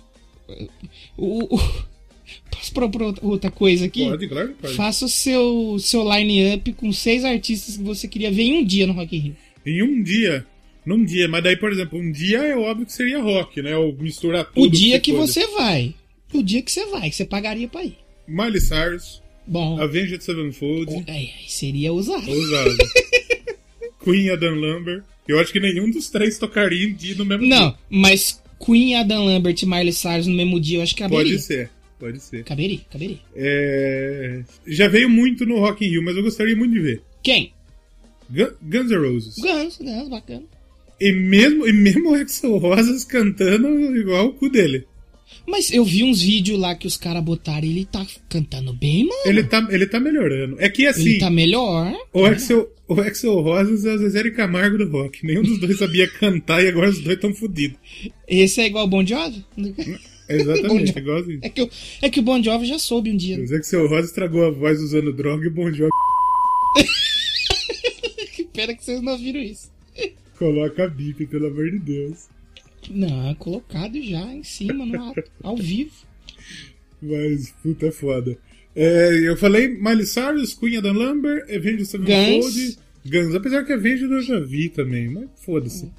O, 1.16 1.56
o- 1.56 1.58
posso 2.50 2.72
propor 2.72 3.14
outra 3.22 3.50
coisa 3.50 3.86
aqui? 3.86 4.04
Pode, 4.04 4.28
claro 4.28 4.48
que 4.48 4.54
pode. 4.62 4.74
Faça 4.74 5.04
o 5.04 5.08
seu, 5.08 5.76
seu 5.80 6.02
line-up 6.08 6.72
com 6.74 6.92
seis 6.92 7.24
artistas 7.24 7.76
que 7.76 7.82
você 7.82 8.06
queria 8.08 8.30
ver 8.30 8.42
em 8.44 8.58
um 8.58 8.64
dia 8.64 8.86
no 8.86 8.92
Rock 8.92 9.16
in 9.16 9.20
Rio. 9.20 9.36
Em 9.66 9.82
um 9.82 10.02
dia. 10.02 10.46
Num 10.96 11.04
dia, 11.04 11.28
mas 11.28 11.42
daí, 11.44 11.56
por 11.56 11.70
exemplo, 11.70 11.98
um 11.98 12.10
dia 12.10 12.38
é 12.38 12.56
óbvio 12.56 12.84
que 12.86 12.92
seria 12.92 13.20
rock, 13.22 13.62
né? 13.62 13.76
Ou 13.76 13.94
misturar 13.96 14.44
tudo. 14.44 14.66
O 14.66 14.70
dia 14.70 14.98
que 14.98 15.12
foda. 15.12 15.26
você 15.26 15.46
vai. 15.48 15.94
O 16.32 16.42
dia 16.42 16.60
que 16.62 16.70
você 16.72 16.84
vai, 16.86 17.08
que 17.10 17.14
você 17.16 17.24
pagaria 17.24 17.68
pra 17.68 17.84
ir. 17.84 17.96
Miley 18.26 18.60
Cyrus, 18.60 19.22
Bom, 19.46 19.80
Avenged 19.80 20.22
Sevenfold, 20.22 20.92
aí, 21.08 21.30
aí 21.38 21.48
seria 21.48 21.92
usado. 21.92 22.28
ousado. 22.30 22.76
Queen 24.04 24.30
Adam 24.30 24.54
Lambert. 24.54 25.02
Eu 25.28 25.38
acho 25.38 25.52
que 25.52 25.60
nenhum 25.60 25.90
dos 25.90 26.08
três 26.10 26.38
tocaria 26.38 26.86
em 26.88 26.94
dia 26.94 27.14
no 27.14 27.24
mesmo 27.24 27.46
Não, 27.46 27.68
dia. 27.70 27.78
mas 27.88 28.42
Queen, 28.64 28.96
Adam 28.96 29.24
Lambert 29.26 29.56
e 29.62 29.66
Miley 29.66 29.92
Cyrus 29.92 30.26
no 30.26 30.34
mesmo 30.34 30.58
dia, 30.60 30.78
eu 30.78 30.82
acho 30.82 30.94
que 30.94 31.02
caberia. 31.02 31.24
Pode 31.32 31.38
ser, 31.42 31.70
pode 31.98 32.20
ser. 32.20 32.42
Caberia, 32.44 32.80
caberia. 32.90 33.18
É, 33.36 34.42
Já 34.66 34.88
veio 34.88 35.08
muito 35.08 35.46
no 35.46 35.58
Rock 35.60 35.84
in 35.84 35.90
Rio, 35.90 36.02
mas 36.02 36.16
eu 36.16 36.22
gostaria 36.22 36.56
muito 36.56 36.72
de 36.72 36.80
ver. 36.80 37.02
Quem? 37.22 37.52
Gun- 38.28 38.52
Guns 38.62 38.90
N' 38.90 38.96
Roses. 38.98 39.34
Guns, 39.36 39.78
Guns, 39.78 40.08
bacana. 40.08 40.42
E 41.00 41.12
mesmo, 41.12 41.66
e 41.66 41.72
mesmo 41.72 42.10
o 42.10 42.14
Axel 42.14 42.58
Rosas 42.58 43.04
cantando 43.04 43.68
igual 43.96 44.26
o 44.26 44.32
cu 44.34 44.48
dele. 44.50 44.84
Mas 45.46 45.72
eu 45.72 45.84
vi 45.84 46.04
uns 46.04 46.20
vídeos 46.22 46.58
lá 46.60 46.74
que 46.74 46.86
os 46.86 46.96
caras 46.96 47.22
botaram 47.24 47.66
e 47.66 47.70
ele 47.70 47.84
tá 47.86 48.06
cantando 48.28 48.72
bem, 48.74 49.04
mano. 49.06 49.20
Ele 49.24 49.42
tá, 49.44 49.66
ele 49.70 49.86
tá 49.86 49.98
melhorando. 49.98 50.56
É 50.60 50.68
que 50.68 50.86
assim, 50.86 51.08
Ele 51.10 51.18
tá 51.18 51.30
melhor. 51.30 51.92
o, 52.12 52.24
Axel, 52.24 52.68
o 52.86 53.00
Axel 53.00 53.40
Rosas 53.40 53.84
é 53.86 53.94
o 53.94 53.98
Zezé 53.98 54.30
Camargo 54.30 54.76
do 54.78 54.90
rock. 54.90 55.24
Nenhum 55.26 55.42
dos 55.42 55.58
dois 55.58 55.78
sabia 55.78 56.06
cantar 56.20 56.62
e 56.62 56.68
agora 56.68 56.90
os 56.90 57.00
dois 57.00 57.16
estão 57.16 57.32
fodidos. 57.34 57.78
Esse 58.28 58.60
é 58.60 58.66
igual 58.66 58.84
o 58.84 58.88
Bon 58.88 59.04
Jovi? 59.04 59.44
Exatamente, 60.28 60.92
Bom, 60.92 60.98
igualzinho. 61.00 61.40
É 61.42 61.48
que, 61.48 61.62
o- 61.62 61.70
é 62.02 62.10
que 62.10 62.20
o 62.20 62.22
Bon 62.22 62.40
Jovi 62.42 62.66
já 62.66 62.78
soube 62.78 63.10
um 63.10 63.16
dia. 63.16 63.38
O 63.40 63.54
Axel 63.56 63.88
Rosas 63.88 64.10
estragou 64.10 64.44
a 64.44 64.50
voz 64.50 64.78
usando 64.80 65.12
droga 65.12 65.44
e 65.44 65.48
o 65.48 65.52
Bon 65.54 65.72
Jovi 65.72 65.90
Que 68.36 68.44
pena 68.44 68.74
que 68.74 68.84
vocês 68.84 69.00
não 69.00 69.16
viram 69.18 69.40
isso. 69.40 69.70
Coloca 70.40 70.84
a 70.84 70.88
bip, 70.88 71.26
pelo 71.26 71.48
amor 71.48 71.70
de 71.70 71.78
Deus. 71.78 72.28
Não, 72.88 73.34
colocado 73.34 74.02
já 74.02 74.34
em 74.34 74.42
cima, 74.42 74.86
no 74.86 75.14
ao 75.42 75.56
vivo. 75.56 75.92
Mas, 77.00 77.50
puta, 77.62 77.86
é 77.86 77.92
foda. 77.92 78.36
É, 78.74 79.28
eu 79.28 79.36
falei 79.36 79.68
Miley 79.68 80.06
Cyrus, 80.06 80.54
Queen 80.54 80.78
Adam 80.78 80.94
Lambert, 80.94 81.42
Avenged 81.44 81.84
Sevenfold, 81.84 82.78
Guns. 83.04 83.34
Apesar 83.34 83.64
que 83.64 83.72
Avenged 83.74 84.10
eu 84.10 84.22
já 84.22 84.40
vi 84.40 84.70
também, 84.70 85.10
mas 85.10 85.28
foda-se. 85.44 85.90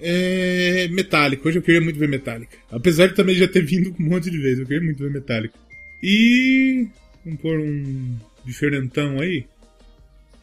É, 0.00 0.88
Metallica, 0.88 1.46
hoje 1.46 1.58
eu 1.58 1.62
queria 1.62 1.80
muito 1.80 1.98
ver 1.98 2.08
Metallica. 2.08 2.56
Apesar 2.70 3.08
de 3.08 3.14
também 3.14 3.34
já 3.34 3.46
ter 3.46 3.64
vindo 3.64 3.94
um 4.00 4.08
monte 4.08 4.30
de 4.30 4.38
vezes, 4.38 4.60
eu 4.60 4.66
queria 4.66 4.82
muito 4.82 5.02
ver 5.02 5.10
Metallica. 5.10 5.54
E. 6.02 6.86
Vamos 7.24 7.40
pôr 7.40 7.58
um 7.58 8.16
diferentão 8.44 9.20
aí? 9.20 9.44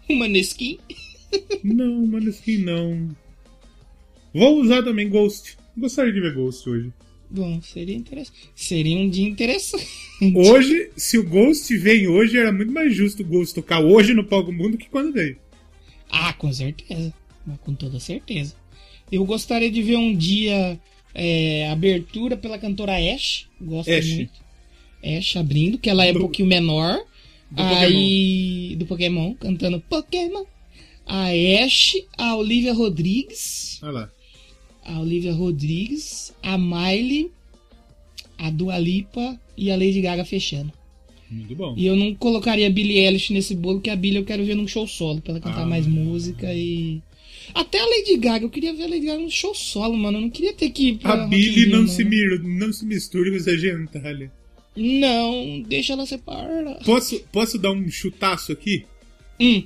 Uma 0.09 0.27
Nesquim. 0.27 0.77
Não, 1.63 2.05
Maneskin 2.05 2.57
não. 2.57 3.09
Vou 4.33 4.59
usar 4.61 4.83
também 4.83 5.09
Ghost. 5.09 5.57
Gostaria 5.77 6.11
de 6.13 6.19
ver 6.21 6.33
Ghost 6.33 6.67
hoje. 6.69 6.91
Bom, 7.29 7.61
seria 7.61 7.95
interessante. 7.95 8.37
Seria 8.55 8.95
um 8.97 9.09
dia 9.09 9.27
interessante. 9.27 9.87
Hoje, 10.35 10.91
se 10.95 11.17
o 11.17 11.27
Ghost 11.27 11.75
vem 11.77 12.07
hoje, 12.07 12.37
era 12.37 12.51
muito 12.51 12.71
mais 12.71 12.95
justo 12.95 13.23
o 13.23 13.25
Ghost 13.25 13.55
tocar 13.55 13.79
hoje 13.81 14.13
no 14.13 14.23
Palco 14.23 14.51
Mundo 14.51 14.77
que 14.77 14.87
quando 14.89 15.11
veio. 15.13 15.37
Ah, 16.09 16.31
com 16.33 16.51
certeza. 16.53 17.13
Mas 17.45 17.57
com 17.59 17.73
toda 17.73 17.99
certeza. 17.99 18.55
Eu 19.11 19.25
gostaria 19.25 19.69
de 19.71 19.81
ver 19.81 19.95
um 19.97 20.15
dia 20.15 20.79
é, 21.13 21.67
abertura 21.71 22.37
pela 22.37 22.57
cantora 22.59 22.93
Ash. 22.97 23.47
Gosto 23.59 23.91
Ash. 23.91 24.07
muito. 24.13 24.31
Ash 25.03 25.35
abrindo, 25.35 25.77
que 25.77 25.89
ela 25.89 26.05
é 26.05 26.11
um 26.11 26.13
Do- 26.13 26.19
pouquinho 26.21 26.47
menor. 26.47 26.99
do 27.51 27.61
aí. 27.61 28.75
Do 28.77 28.85
Pokémon, 28.85 29.33
cantando 29.35 29.79
Pokémon. 29.81 30.45
A 31.05 31.25
Ash, 31.65 31.95
a 32.17 32.35
Olivia 32.37 32.73
Rodrigues. 32.73 33.79
Olha 33.83 33.91
lá. 33.91 34.11
A 34.85 34.99
Olivia 34.99 35.33
Rodrigues, 35.33 36.33
a 36.43 36.57
Miley, 36.57 37.31
a 38.37 38.49
Dua 38.49 38.77
Lipa 38.77 39.39
e 39.57 39.71
a 39.71 39.75
Lady 39.77 40.01
Gaga 40.01 40.25
fechando. 40.25 40.71
Muito 41.29 41.55
bom. 41.55 41.73
E 41.77 41.85
eu 41.85 41.95
não 41.95 42.13
colocaria 42.13 42.67
a 42.67 42.69
Billie 42.69 42.99
Eilish 42.99 43.31
nesse 43.33 43.55
bolo, 43.55 43.79
que 43.81 43.89
a 43.89 43.95
Billie 43.95 44.17
eu 44.19 44.25
quero 44.25 44.43
ver 44.45 44.55
num 44.55 44.67
show 44.67 44.85
solo, 44.87 45.21
pra 45.21 45.31
ela 45.31 45.39
cantar 45.39 45.63
Ah. 45.63 45.65
mais 45.65 45.87
música 45.87 46.53
e. 46.53 47.01
Até 47.53 47.79
a 47.79 47.85
Lady 47.85 48.17
Gaga, 48.17 48.45
eu 48.45 48.49
queria 48.49 48.73
ver 48.73 48.83
a 48.83 48.87
Lady 48.87 49.05
Gaga 49.05 49.19
num 49.19 49.29
show 49.29 49.53
solo, 49.55 49.95
mano. 49.97 50.17
Eu 50.17 50.21
não 50.23 50.29
queria 50.29 50.53
ter 50.53 50.69
que 50.69 50.89
ir 50.89 50.97
pra 50.97 51.13
A 51.13 51.25
Rio, 51.27 51.69
não 51.69 51.77
mano. 51.79 51.87
se, 51.87 52.03
mir- 52.03 52.39
não 52.43 52.71
se 52.73 52.85
misture 52.85 53.29
com 53.31 53.37
essa 53.37 53.57
gentalha. 53.57 54.31
Não, 54.75 55.61
deixa 55.61 55.93
ela 55.93 56.05
separar. 56.05 56.75
Posso, 56.83 57.19
posso 57.31 57.57
dar 57.59 57.71
um 57.71 57.89
chutaço 57.89 58.51
aqui? 58.51 58.85
Hum, 59.39 59.63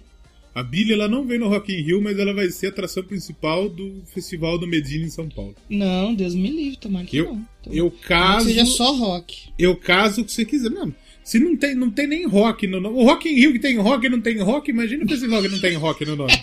A 0.57 0.63
Billy 0.63 0.91
ela 0.91 1.07
não 1.07 1.23
vem 1.23 1.37
no 1.37 1.47
Rock 1.47 1.71
in 1.71 1.83
Rio, 1.83 2.01
mas 2.01 2.17
ela 2.17 2.33
vai 2.33 2.49
ser 2.49 2.65
a 2.65 2.69
atração 2.69 3.03
principal 3.03 3.69
do 3.69 4.01
Festival 4.11 4.57
do 4.57 4.65
Medina 4.65 5.05
em 5.05 5.09
São 5.11 5.29
Paulo. 5.29 5.53
Não, 5.69 6.15
Deus 6.15 6.33
me 6.33 6.49
livre, 6.49 6.77
tomara 6.77 7.05
que 7.05 7.17
Eu, 7.17 7.25
não. 7.25 7.47
Tomara 7.61 7.79
eu 7.79 7.91
que 7.91 8.01
caso, 8.01 8.47
seja 8.47 8.65
só 8.65 8.91
rock. 8.91 9.49
eu 9.59 9.75
caso 9.75 10.21
o 10.21 10.25
que 10.25 10.31
você 10.31 10.43
quiser. 10.43 10.71
Não, 10.71 10.91
se 11.23 11.37
não 11.37 11.55
tem, 11.55 11.75
não 11.75 11.91
tem 11.91 12.07
nem 12.07 12.25
rock 12.25 12.65
no 12.65 12.81
nome. 12.81 12.97
O 12.97 13.03
Rock 13.03 13.29
in 13.29 13.35
Rio 13.35 13.53
que 13.53 13.59
tem 13.59 13.77
rock 13.77 14.07
e 14.07 14.09
não 14.09 14.19
tem 14.19 14.39
rock, 14.39 14.71
imagina 14.71 15.05
o 15.05 15.07
festival 15.07 15.43
que 15.43 15.47
não 15.47 15.59
tem 15.59 15.75
rock 15.75 16.03
no 16.05 16.15
nome. 16.15 16.33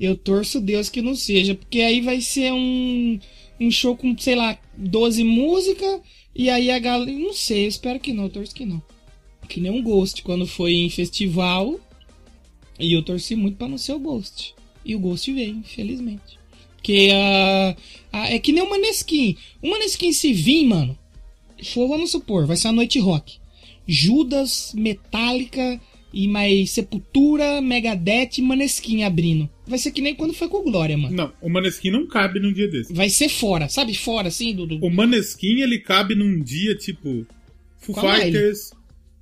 Eu 0.00 0.16
torço 0.16 0.62
Deus 0.62 0.88
que 0.88 1.02
não 1.02 1.14
seja, 1.14 1.54
porque 1.54 1.82
aí 1.82 2.00
vai 2.00 2.22
ser 2.22 2.54
um, 2.54 3.20
um 3.60 3.70
show 3.70 3.94
com, 3.94 4.16
sei 4.16 4.34
lá, 4.34 4.56
12 4.78 5.22
músicas, 5.24 6.00
e 6.34 6.48
aí 6.48 6.70
a 6.70 6.78
galera. 6.78 7.12
Não 7.12 7.34
sei, 7.34 7.64
eu 7.64 7.68
espero 7.68 8.00
que 8.00 8.14
não, 8.14 8.24
eu 8.24 8.30
torço 8.30 8.54
que 8.54 8.64
não. 8.64 8.82
Que 9.50 9.60
nem 9.60 9.70
um 9.70 9.82
Ghost, 9.82 10.22
quando 10.22 10.46
foi 10.46 10.72
em 10.74 10.88
festival, 10.88 11.78
e 12.78 12.92
eu 12.96 13.02
torci 13.02 13.34
muito 13.34 13.56
pra 13.56 13.68
não 13.68 13.76
ser 13.76 13.92
o 13.92 13.98
Ghost. 13.98 14.54
E 14.84 14.94
o 14.94 15.00
Ghost 15.00 15.30
veio, 15.32 15.56
infelizmente. 15.56 16.38
Porque 16.76 17.10
a. 17.12 17.76
a- 18.12 18.30
é 18.30 18.38
que 18.38 18.52
nem 18.52 18.62
o 18.62 18.70
Maneskin. 18.70 19.36
O 19.62 19.68
Maneskin 19.68 20.12
se 20.12 20.32
vir, 20.32 20.64
mano. 20.66 20.96
For, 21.62 21.86
vamos 21.88 22.10
supor, 22.10 22.46
vai 22.46 22.56
ser 22.56 22.68
uma 22.68 22.74
noite 22.74 22.98
rock. 22.98 23.38
Judas, 23.86 24.72
Metallica 24.74 25.78
e 26.12 26.26
mais 26.26 26.70
Sepultura, 26.70 27.60
Megadeth 27.60 28.38
e 28.38 28.42
Maneskin 28.42 29.02
abrindo. 29.02 29.48
Vai 29.66 29.78
ser 29.78 29.90
que 29.90 30.00
nem 30.00 30.14
quando 30.14 30.32
foi 30.32 30.48
com 30.48 30.58
o 30.58 30.62
Glória, 30.62 30.96
mano. 30.96 31.14
Não, 31.14 31.32
o 31.42 31.50
Maneskin 31.50 31.90
não 31.90 32.06
cabe 32.06 32.40
num 32.40 32.52
dia 32.52 32.68
desse. 32.68 32.92
Vai 32.92 33.10
ser 33.10 33.28
fora, 33.28 33.68
sabe? 33.68 33.94
Fora, 33.94 34.28
assim, 34.28 34.54
do. 34.54 34.64
do- 34.66 34.84
O 34.84 34.90
Maneskin 34.90 35.60
ele 35.60 35.78
cabe 35.80 36.14
num 36.14 36.40
dia 36.40 36.74
tipo 36.74 37.26
Foo 37.78 37.94
Com 37.94 38.00
a 38.08 38.16
Miley. 38.18 38.32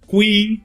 Queen, 0.09 0.61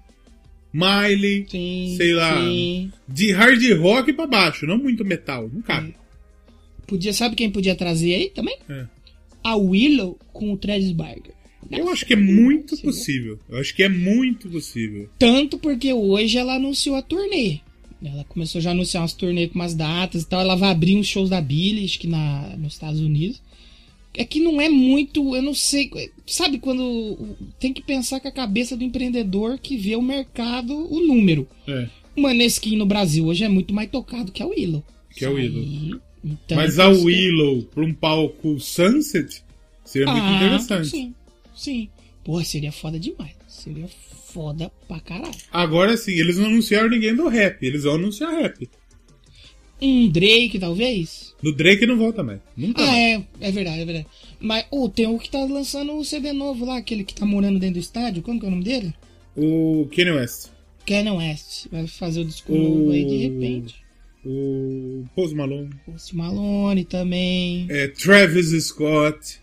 Miley, 0.73 1.45
Sim, 1.49 1.93
sei 1.97 2.13
lá, 2.13 2.41
sim. 2.41 2.91
de 3.07 3.31
hard 3.31 3.61
rock 3.79 4.13
pra 4.13 4.25
baixo, 4.25 4.65
não 4.65 4.77
muito 4.77 5.05
metal, 5.05 5.49
não 5.53 5.61
cabe. 5.61 5.95
Podia, 6.87 7.13
sabe 7.13 7.35
quem 7.35 7.49
podia 7.49 7.75
trazer 7.75 8.13
aí 8.15 8.29
também? 8.29 8.57
É. 8.69 8.85
A 9.43 9.55
Willow 9.55 10.17
com 10.31 10.53
o 10.53 10.57
Travis 10.57 10.91
Barker. 10.91 11.33
Eu 11.71 11.89
acho 11.89 12.05
que 12.05 12.13
é 12.13 12.17
muito 12.17 12.75
Sim. 12.75 12.81
possível. 12.83 13.39
Eu 13.49 13.57
acho 13.59 13.73
que 13.73 13.83
é 13.83 13.89
muito 13.89 14.49
possível. 14.49 15.09
Tanto 15.17 15.57
porque 15.57 15.93
hoje 15.93 16.37
ela 16.37 16.55
anunciou 16.55 16.95
a 16.95 17.01
turnê. 17.01 17.59
Ela 18.03 18.25
começou 18.25 18.59
já 18.59 18.71
a 18.71 18.73
anunciar 18.73 19.01
umas 19.01 19.13
turnê 19.13 19.47
com 19.47 19.55
umas 19.55 19.73
datas 19.73 20.23
e 20.23 20.27
tal. 20.27 20.41
Ela 20.41 20.55
vai 20.55 20.71
abrir 20.71 20.97
uns 20.97 21.07
shows 21.07 21.29
da 21.29 21.39
Billie, 21.39 21.85
acho 21.85 21.99
que 21.99 22.07
na, 22.07 22.55
nos 22.57 22.73
Estados 22.73 22.99
Unidos. 22.99 23.41
É 24.15 24.23
que 24.23 24.39
não 24.39 24.61
é 24.61 24.69
muito, 24.69 25.35
eu 25.35 25.41
não 25.41 25.53
sei. 25.55 25.89
Sabe 26.27 26.59
quando 26.59 27.35
tem 27.59 27.73
que 27.73 27.81
pensar 27.81 28.19
com 28.19 28.27
a 28.27 28.31
cabeça 28.31 28.77
do 28.77 28.83
empreendedor 28.83 29.57
que 29.57 29.75
vê 29.75 29.95
o 29.95 30.01
mercado, 30.01 30.73
o 30.75 30.99
número. 31.07 31.47
É. 31.67 31.87
O 32.15 32.21
Maneskin 32.21 32.75
no 32.77 32.85
Brasil 32.85 33.25
hoje 33.25 33.43
é 33.43 33.49
muito 33.49 33.73
mais 33.73 33.89
tocado 33.89 34.31
que 34.31 34.43
a 34.43 34.45
Willow. 34.45 34.83
Que 35.09 35.25
a 35.25 35.31
Willow. 35.31 35.99
Então, 36.23 36.55
Mas 36.55 36.77
a 36.79 36.91
isso 36.91 36.99
que- 37.01 37.05
Willow 37.07 37.63
pra 37.63 37.83
um 37.83 37.93
palco 37.93 38.59
Sunset 38.59 39.43
seria 39.83 40.11
muito 40.11 40.25
Ah, 40.25 40.35
interessante. 40.35 40.87
Sim, 40.89 41.15
sim. 41.55 41.89
Porra, 42.23 42.43
seria 42.45 42.71
foda 42.71 42.99
demais. 42.99 43.31
Seria 43.47 43.87
foda 44.27 44.71
pra 44.87 44.99
caralho. 44.99 45.33
Agora 45.51 45.97
sim, 45.97 46.13
eles 46.13 46.37
não 46.37 46.45
anunciaram 46.45 46.89
ninguém 46.89 47.15
do 47.15 47.27
rap, 47.27 47.61
eles 47.63 47.83
vão 47.83 47.95
anunciar 47.95 48.31
rap. 48.31 48.69
Um 49.81 50.07
Drake, 50.09 50.59
talvez? 50.59 51.33
No 51.41 51.51
Drake 51.53 51.85
não 51.85 51.97
volta 51.97 52.23
mais. 52.23 52.39
Nunca 52.55 52.81
Ah, 52.81 52.85
mais. 52.87 52.97
é, 52.97 53.25
é 53.41 53.51
verdade, 53.51 53.81
é 53.81 53.85
verdade. 53.85 54.07
Mas, 54.39 54.65
ô, 54.71 54.87
tem 54.87 55.07
o 55.07 55.17
que 55.19 55.29
tá 55.29 55.39
lançando 55.43 55.93
o 55.97 56.05
CD 56.05 56.31
novo 56.31 56.63
lá, 56.65 56.77
aquele 56.77 57.03
que 57.03 57.13
tá 57.13 57.25
morando 57.25 57.59
dentro 57.59 57.75
do 57.75 57.79
estádio, 57.79 58.21
como 58.23 58.39
que 58.39 58.45
é 58.45 58.47
o 58.47 58.51
nome 58.51 58.63
dele? 58.63 58.93
O 59.35 59.87
Kanye 59.93 60.11
West. 60.11 60.49
Kanye 60.85 61.09
West. 61.11 61.67
Vai 61.71 61.87
fazer 61.87 62.21
o 62.21 62.25
disco 62.25 62.53
O- 62.53 62.57
novo 62.57 62.91
aí 62.91 63.03
de 63.05 63.17
repente. 63.17 63.75
O 64.25 65.03
Post 65.15 65.35
Malone. 65.35 65.69
Post 65.85 66.15
Malone 66.15 66.85
também. 66.85 67.65
É, 67.69 67.87
Travis 67.89 68.51
Scott. 68.65 69.41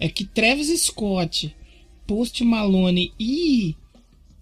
É 0.00 0.08
que 0.08 0.24
Travis 0.24 0.68
Scott, 0.80 1.54
Post 2.06 2.42
Malone 2.42 3.12
e. 3.20 3.74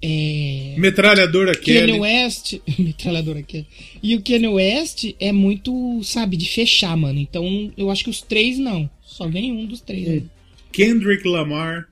É. 0.03 0.75
Metralhadora 0.77 1.55
Kanye 1.55 1.63
Kelly. 1.63 2.01
West. 2.01 2.59
Metralhadora 2.79 3.39
aqui. 3.39 3.65
E 4.03 4.17
o 4.17 4.23
Kanye 4.23 4.49
West 4.49 5.15
é 5.21 5.31
muito, 5.31 6.03
sabe, 6.03 6.37
de 6.37 6.49
fechar, 6.49 6.97
mano. 6.97 7.21
Então 7.21 7.73
eu 7.77 7.89
acho 7.91 8.05
que 8.05 8.11
os 8.11 8.21
três 8.21 8.59
não. 8.59 8.91
Só 9.05 9.29
vem 9.29 9.53
um 9.53 9.65
dos 9.65 9.81
três. 9.81 10.09
Hum. 10.09 10.13
aí. 10.13 10.25
Kendrick 10.73 11.27
Lamar. 11.29 11.89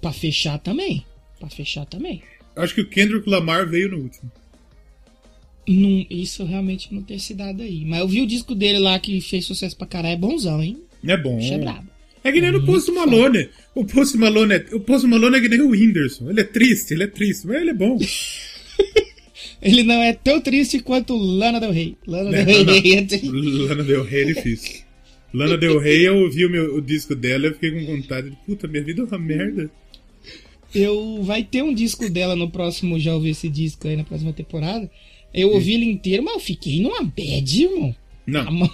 Pra 0.00 0.12
fechar 0.12 0.58
também. 0.58 1.04
Pra 1.38 1.48
fechar 1.48 1.84
também. 1.84 2.22
Acho 2.54 2.74
que 2.74 2.80
o 2.82 2.88
Kendrick 2.88 3.28
Lamar 3.28 3.68
veio 3.68 3.90
no 3.90 3.98
último. 3.98 4.30
Não, 5.66 6.06
isso 6.10 6.44
realmente 6.44 6.92
não 6.92 7.02
ter 7.02 7.18
se 7.18 7.34
dado 7.34 7.62
aí. 7.62 7.84
Mas 7.84 8.00
eu 8.00 8.08
vi 8.08 8.20
o 8.20 8.26
disco 8.26 8.54
dele 8.54 8.78
lá 8.78 8.98
que 8.98 9.20
fez 9.20 9.44
sucesso 9.46 9.76
pra 9.76 9.86
caralho. 9.86 10.14
É 10.14 10.16
bonzão, 10.16 10.62
hein? 10.62 10.78
É 11.06 11.16
bom. 11.16 11.36
Bicho 11.36 11.54
é 11.54 11.58
brabo. 11.58 11.88
É 12.22 12.32
que 12.32 12.40
nem 12.40 12.52
no 12.52 12.64
Post 12.64 12.90
Malone. 12.92 13.48
O 13.74 13.84
Post 13.84 14.16
Malone 14.16 14.54
é, 14.54 14.66
o 14.72 14.80
Post 14.80 15.06
Malone 15.06 15.36
é 15.36 15.40
que 15.40 15.48
nem 15.48 15.60
o 15.60 15.70
Whindersson. 15.70 16.30
Ele 16.30 16.40
é 16.40 16.44
triste, 16.44 16.92
ele 16.92 17.04
é 17.04 17.06
triste, 17.06 17.46
mas 17.46 17.60
ele 17.60 17.70
é 17.70 17.74
bom. 17.74 17.98
Ele 19.62 19.82
não 19.82 20.02
é 20.02 20.14
tão 20.14 20.40
triste 20.40 20.80
quanto 20.80 21.14
Lana 21.14 21.60
Del 21.60 21.72
Rey. 21.72 21.96
Lana 22.06 22.30
Não, 22.30 22.44
Del. 22.44 22.64
Rey 22.64 22.94
é 22.94 23.02
triste. 23.02 23.28
Lana 23.28 23.84
Del 23.84 24.04
Rey 24.04 24.22
é 24.22 24.24
difícil. 24.24 24.80
Lana 25.32 25.56
Del 25.58 25.78
Rey, 25.78 26.06
eu 26.06 26.16
ouvi 26.18 26.46
o, 26.46 26.50
meu, 26.50 26.76
o 26.76 26.80
disco 26.80 27.14
dela 27.14 27.46
eu 27.46 27.54
fiquei 27.54 27.70
com 27.70 27.84
vontade 27.84 28.30
de, 28.30 28.36
puta, 28.36 28.66
minha 28.66 28.82
vida 28.82 29.02
é 29.02 29.04
uma 29.04 29.18
merda. 29.18 29.70
Eu 30.74 31.22
vai 31.22 31.44
ter 31.44 31.62
um 31.62 31.74
disco 31.74 32.08
dela 32.08 32.34
no 32.34 32.50
próximo, 32.50 32.98
já 32.98 33.14
ouvi 33.14 33.30
esse 33.30 33.48
disco 33.48 33.86
aí 33.86 33.96
na 33.96 34.04
próxima 34.04 34.32
temporada. 34.32 34.90
Eu 35.32 35.52
ouvi 35.52 35.74
ele 35.74 35.84
inteiro, 35.84 36.22
mas 36.22 36.34
eu 36.34 36.40
fiquei 36.40 36.80
numa 36.80 37.02
bad, 37.02 37.62
irmão. 37.62 37.94
Não, 38.26 38.70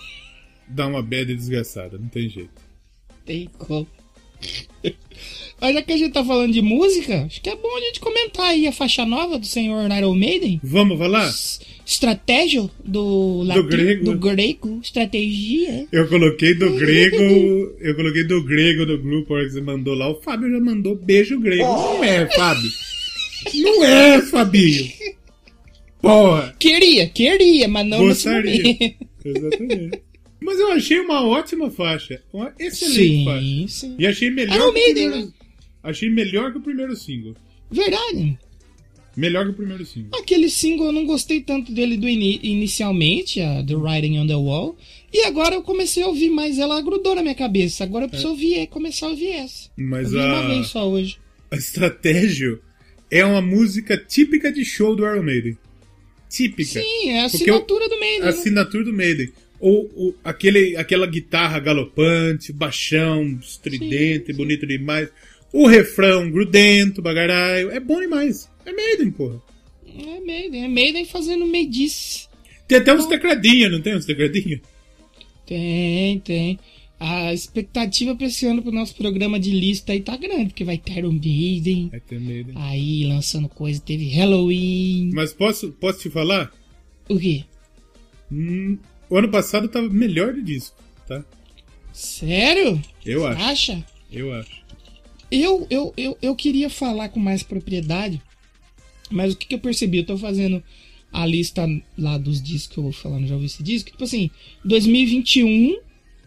dá 0.68 0.86
uma 0.86 1.02
bad 1.02 1.34
desgraçada, 1.34 1.98
não 1.98 2.08
tem 2.08 2.28
jeito. 2.28 2.65
Tem 3.26 3.50
como. 3.58 3.86
Mas 5.58 5.72
já 5.74 5.80
que 5.82 5.92
a 5.92 5.96
gente 5.96 6.12
tá 6.12 6.22
falando 6.22 6.52
de 6.52 6.60
música, 6.60 7.24
acho 7.24 7.40
que 7.40 7.48
é 7.48 7.56
bom 7.56 7.74
a 7.76 7.80
gente 7.80 7.98
comentar 7.98 8.44
aí 8.46 8.66
a 8.66 8.72
faixa 8.72 9.06
nova 9.06 9.38
do 9.38 9.46
senhor 9.46 9.90
Iron 9.90 10.14
Maiden. 10.14 10.60
Vamos 10.62 10.98
falar? 10.98 11.28
S- 11.28 11.60
Estratégia 11.86 12.68
do 12.84 13.42
latim, 13.44 13.62
grego. 13.68 14.04
do 14.04 14.18
grego, 14.18 14.80
estratégia. 14.82 15.86
Eu 15.90 16.06
coloquei 16.08 16.52
do 16.52 16.70
grego, 16.76 17.74
eu 17.80 17.94
coloquei 17.94 18.24
do 18.24 18.44
grego 18.44 18.84
no 18.84 18.98
grupo 18.98 19.34
que 19.38 19.50
você 19.50 19.60
mandou 19.62 19.94
lá. 19.94 20.10
O 20.10 20.20
Fábio 20.20 20.50
já 20.50 20.60
mandou 20.60 20.94
beijo 20.94 21.40
grego. 21.40 21.62
Não 21.62 22.04
é, 22.04 22.26
Fábio. 22.26 22.70
Não 23.54 23.84
é, 23.84 24.20
Fabinho. 24.22 24.90
Porra. 26.02 26.54
Queria, 26.58 27.08
queria, 27.08 27.66
mas 27.68 27.86
não 27.86 27.98
Gostaria. 28.06 28.94
Exatamente. 29.24 30.02
Mas 30.46 30.60
eu 30.60 30.70
achei 30.70 31.00
uma 31.00 31.26
ótima 31.26 31.68
faixa. 31.70 32.22
Uma 32.32 32.54
excelente 32.56 33.24
faixa. 33.24 33.40
Sim, 33.44 33.66
sim. 33.68 33.96
E 33.98 34.06
achei 34.06 34.30
melhor 34.30 34.54
Iron 34.54 34.72
Maiden, 34.72 34.94
primeiro... 35.10 35.26
né? 35.26 35.32
Achei 35.82 36.08
melhor 36.08 36.52
que 36.52 36.58
o 36.58 36.60
primeiro 36.60 36.94
single. 36.94 37.34
Verdade. 37.68 38.38
Melhor 39.16 39.44
que 39.46 39.50
o 39.50 39.54
primeiro 39.54 39.84
single. 39.84 40.10
Aquele 40.20 40.48
single 40.48 40.86
eu 40.86 40.92
não 40.92 41.04
gostei 41.04 41.40
tanto 41.40 41.72
dele 41.72 41.96
do 41.96 42.08
ini- 42.08 42.38
inicialmente, 42.44 43.40
a 43.40 43.60
The 43.64 43.74
Writing 43.74 44.18
on 44.18 44.26
the 44.28 44.36
Wall. 44.36 44.76
E 45.12 45.24
agora 45.24 45.56
eu 45.56 45.62
comecei 45.62 46.04
a 46.04 46.06
ouvir 46.06 46.30
mais, 46.30 46.58
ela 46.60 46.80
grudou 46.80 47.16
na 47.16 47.22
minha 47.22 47.34
cabeça. 47.34 47.82
Agora 47.82 48.04
eu 48.04 48.08
preciso 48.08 48.30
ouvir, 48.30 48.54
é, 48.58 48.66
começar 48.66 49.06
a 49.06 49.10
ouvir 49.10 49.30
essa. 49.30 49.68
Mas 49.76 50.12
Ouvi 50.12 50.18
uma 50.24 50.38
a, 50.44 50.46
vez 50.48 50.66
só 50.68 50.88
hoje. 50.88 51.18
a 51.50 51.56
Estratégia 51.56 52.60
é 53.10 53.24
uma 53.24 53.40
música 53.42 53.96
típica 53.96 54.52
de 54.52 54.64
show 54.64 54.94
do 54.94 55.02
Iron 55.04 55.24
Maiden. 55.24 55.58
Típica. 56.28 56.80
Sim, 56.80 57.08
é 57.10 57.20
a 57.22 57.24
assinatura 57.24 57.88
do 57.88 57.98
meio. 57.98 58.24
A 58.24 58.28
assinatura 58.28 58.84
do 58.84 58.92
Maiden. 58.92 59.32
Ou, 59.58 59.90
ou 59.94 60.14
aquele, 60.22 60.76
aquela 60.76 61.06
guitarra 61.06 61.58
galopante, 61.58 62.52
baixão, 62.52 63.24
estridente, 63.40 64.26
Sim, 64.26 64.32
sim. 64.32 64.36
bonito 64.36 64.66
demais. 64.66 65.08
O 65.52 65.66
refrão 65.66 66.30
grudento, 66.30 67.00
bagaraio. 67.00 67.70
É 67.70 67.80
bom 67.80 68.00
demais. 68.00 68.50
É 68.64 68.72
Maiden, 68.72 69.10
porra. 69.10 69.40
É 69.86 70.20
Maiden, 70.20 70.64
é 70.64 70.68
Maiden 70.68 71.04
fazendo 71.06 71.46
medice. 71.46 72.26
Tem 72.68 72.78
até 72.78 72.92
uns 72.92 73.06
tecladinhos, 73.06 73.70
não 73.72 73.80
tem 73.80 73.96
uns 73.96 74.04
tecladinhos? 74.04 74.60
Tem, 75.46 76.18
tem. 76.20 76.58
A 76.98 77.32
expectativa 77.32 78.14
pra 78.16 78.26
esse 78.26 78.46
ano 78.46 78.62
pro 78.62 78.72
nosso 78.72 78.94
programa 78.96 79.38
de 79.38 79.50
lista 79.50 79.92
aí 79.92 80.00
tá 80.00 80.16
grande, 80.16 80.46
porque 80.46 80.64
vai 80.64 80.78
ter 80.78 80.98
Iron 80.98 81.12
Maiden. 81.12 81.90
É 81.92 82.00
ter 82.00 82.18
Maiden. 82.18 82.54
Aí 82.56 83.04
lançando 83.04 83.48
coisa, 83.48 83.80
teve 83.80 84.08
Halloween. 84.08 85.10
Mas 85.14 85.32
posso, 85.32 85.70
posso 85.72 86.00
te 86.00 86.10
falar? 86.10 86.50
O 87.08 87.18
quê? 87.18 87.44
Hum, 88.32 88.78
o 89.08 89.16
ano 89.16 89.30
passado 89.30 89.68
tava 89.68 89.88
melhor 89.88 90.34
de 90.34 90.42
disco, 90.42 90.76
tá? 91.06 91.24
Sério? 91.92 92.80
Eu 93.04 93.26
acho. 93.26 93.42
Acha? 93.42 93.86
Eu 94.12 94.32
acho. 94.32 94.64
Eu, 95.30 95.66
eu, 95.70 95.92
eu, 95.96 96.18
eu 96.22 96.36
queria 96.36 96.70
falar 96.70 97.08
com 97.08 97.18
mais 97.18 97.42
propriedade, 97.42 98.20
mas 99.10 99.32
o 99.32 99.36
que, 99.36 99.46
que 99.46 99.54
eu 99.54 99.58
percebi? 99.58 99.98
Eu 99.98 100.06
tô 100.06 100.18
fazendo 100.18 100.62
a 101.12 101.24
lista 101.26 101.66
lá 101.96 102.18
dos 102.18 102.42
discos 102.42 102.74
que 102.74 102.78
eu 102.78 102.84
vou 102.84 102.92
falando, 102.92 103.26
já 103.26 103.34
ouvi 103.34 103.46
esse 103.46 103.62
disco. 103.62 103.90
Tipo 103.90 104.04
assim, 104.04 104.30
2021 104.64 105.78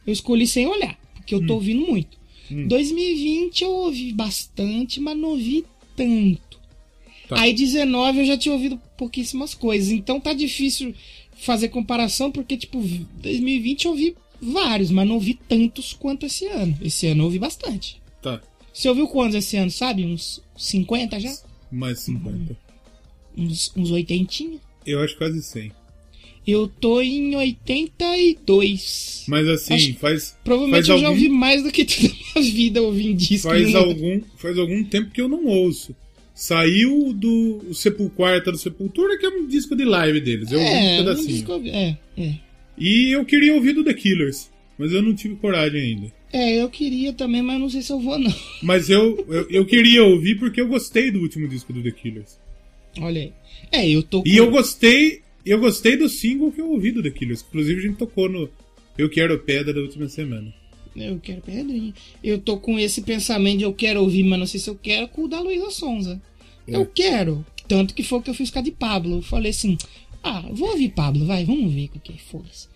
eu 0.08 0.14
escolhi 0.14 0.48
sem 0.48 0.68
olhar, 0.68 1.00
porque 1.14 1.36
eu 1.36 1.46
tô 1.46 1.56
ouvindo 1.56 1.86
muito. 1.86 2.18
2020 2.50 3.62
eu 3.64 3.70
ouvi 3.70 4.12
bastante, 4.12 5.00
mas 5.00 5.16
não 5.16 5.30
ouvi 5.30 5.66
tanto. 5.96 6.60
Tá. 7.28 7.40
Aí 7.40 7.54
19 7.54 8.20
eu 8.20 8.26
já 8.26 8.38
tinha 8.38 8.54
ouvido 8.54 8.82
pouquíssimas 8.98 9.54
coisas. 9.54 9.92
Então 9.92 10.20
tá 10.20 10.34
difícil 10.34 10.96
fazer 11.42 11.70
comparação, 11.70 12.32
porque, 12.32 12.58
tipo, 12.58 12.80
2020 13.22 13.86
eu 13.86 13.92
ouvi 13.92 14.16
vários, 14.42 14.92
mas 14.92 15.08
não 15.08 15.16
ouvi 15.16 15.34
tantos 15.48 15.94
quanto 15.94 16.26
esse 16.26 16.46
ano. 16.46 16.78
Esse 16.82 17.08
ano 17.08 17.22
eu 17.22 17.26
ouvi 17.26 17.40
bastante. 17.40 18.02
Tá. 18.22 18.42
Você 18.74 18.88
ouviu 18.90 19.08
quantos 19.08 19.36
esse 19.36 19.58
ano, 19.58 19.72
sabe? 19.72 20.06
Uns 20.06 20.42
50 20.56 21.20
já? 21.20 21.36
Mais 21.72 22.00
50. 22.02 22.56
Uns, 23.38 23.72
uns 23.76 23.92
80? 23.92 24.60
Eu 24.86 25.02
acho 25.02 25.18
quase 25.18 25.42
100. 25.42 25.72
Eu 26.48 26.68
tô 26.68 27.02
em 27.02 27.36
82. 27.36 29.26
Mas 29.28 29.48
assim, 29.48 29.74
Acho- 29.76 29.94
faz. 29.96 30.38
Provavelmente 30.44 30.88
faz 30.88 30.90
eu 30.90 30.98
já 31.00 31.08
algum, 31.08 31.20
ouvi 31.20 31.30
mais 31.30 31.64
do 31.64 31.72
que 31.72 31.86
toda 31.86 32.08
a 32.08 32.40
minha 32.42 32.52
vida 32.54 32.82
ouvindo 32.82 33.18
disco. 33.18 33.48
faz, 33.50 33.76
algum, 33.76 34.22
faz 34.38 34.58
algum 34.58 34.84
tempo 34.84 35.12
que 35.12 35.22
eu 35.22 35.28
não 35.30 35.46
ouço. 35.46 35.96
Saiu 36.44 37.12
do 37.12 37.74
Sepulquarta 37.74 38.50
do 38.50 38.58
Sepultura, 38.58 39.18
que 39.18 39.26
é 39.26 39.30
um 39.30 39.46
disco 39.46 39.76
de 39.76 39.84
live 39.84 40.22
deles. 40.22 40.50
Eu 40.50 40.58
ouvi 40.62 40.72
um 40.72 40.74
É, 40.74 40.94
um 40.94 40.98
pedacinho. 41.04 41.28
disco 41.28 41.52
eu 41.52 41.56
ouvi- 41.58 41.70
é, 41.70 41.98
é. 42.18 42.34
E 42.78 43.12
eu 43.14 43.26
queria 43.26 43.54
ouvir 43.54 43.74
do 43.74 43.84
The 43.84 43.94
Killers, 43.94 44.50
mas 44.78 44.94
eu 44.94 45.02
não 45.02 45.14
tive 45.14 45.36
coragem 45.36 45.82
ainda. 45.82 46.14
É, 46.32 46.62
eu 46.62 46.70
queria 46.70 47.12
também, 47.12 47.42
mas 47.42 47.60
não 47.60 47.70
sei 47.70 47.82
se 47.82 47.92
eu 47.92 48.00
vou, 48.00 48.18
não. 48.18 48.34
Mas 48.64 48.90
eu, 48.90 49.18
eu, 49.28 49.50
eu 49.50 49.66
queria 49.66 50.02
ouvir 50.06 50.36
porque 50.40 50.62
eu 50.62 50.68
gostei 50.70 51.12
do 51.12 51.20
último 51.20 51.46
disco 51.46 51.74
do 51.74 51.84
The 51.84 51.92
Killers. 51.92 52.40
Olha 53.02 53.22
aí. 53.22 53.34
É, 53.70 53.90
eu 53.90 54.02
tô 54.02 54.24
E 54.26 54.38
eu 54.38 54.50
gostei, 54.50 55.20
eu 55.46 55.60
gostei 55.60 55.98
do 55.98 56.08
single 56.08 56.54
que 56.54 56.62
eu 56.62 56.70
ouvi 56.72 56.92
do 56.94 57.04
The 57.04 57.10
Killers. 57.10 57.44
Inclusive 57.50 57.80
a 57.80 57.84
gente 57.84 57.98
tocou 57.98 58.30
no 58.30 58.50
Eu 58.98 59.10
Quero 59.10 59.38
Pedra 59.40 59.74
da 59.74 59.82
última 59.82 60.08
semana. 60.08 60.54
Eu 60.96 61.20
quero 61.20 61.42
pedrinha. 61.42 61.94
Eu 62.24 62.40
tô 62.40 62.58
com 62.58 62.78
esse 62.80 63.02
pensamento 63.02 63.60
de 63.60 63.64
eu 63.66 63.74
quero 63.74 64.00
ouvir, 64.02 64.24
mas 64.24 64.40
não 64.40 64.46
sei 64.48 64.60
se 64.60 64.70
eu 64.70 64.76
quero, 64.76 65.08
com 65.10 65.24
o 65.26 65.28
da 65.28 65.40
Luísa 65.42 65.70
Sonza. 65.72 66.22
Eu 66.76 66.86
quero. 66.86 67.46
Tanto 67.68 67.94
que 67.94 68.04
foi 68.04 68.22
que 68.22 68.30
eu 68.30 68.34
fiz 68.34 68.50
com 68.50 68.60
a 68.60 68.62
de 68.62 68.72
Pablo. 68.72 69.18
Eu 69.18 69.22
falei 69.22 69.52
assim, 69.52 69.78
ah, 70.24 70.44
vou 70.52 70.70
ouvir 70.72 70.90
Pablo, 70.90 71.26
vai, 71.26 71.46
vamos 71.46 71.72
ver 71.74 71.90
o 71.96 72.00
que 72.00 72.12
é, 72.12 72.18
foda-se. 72.18 72.68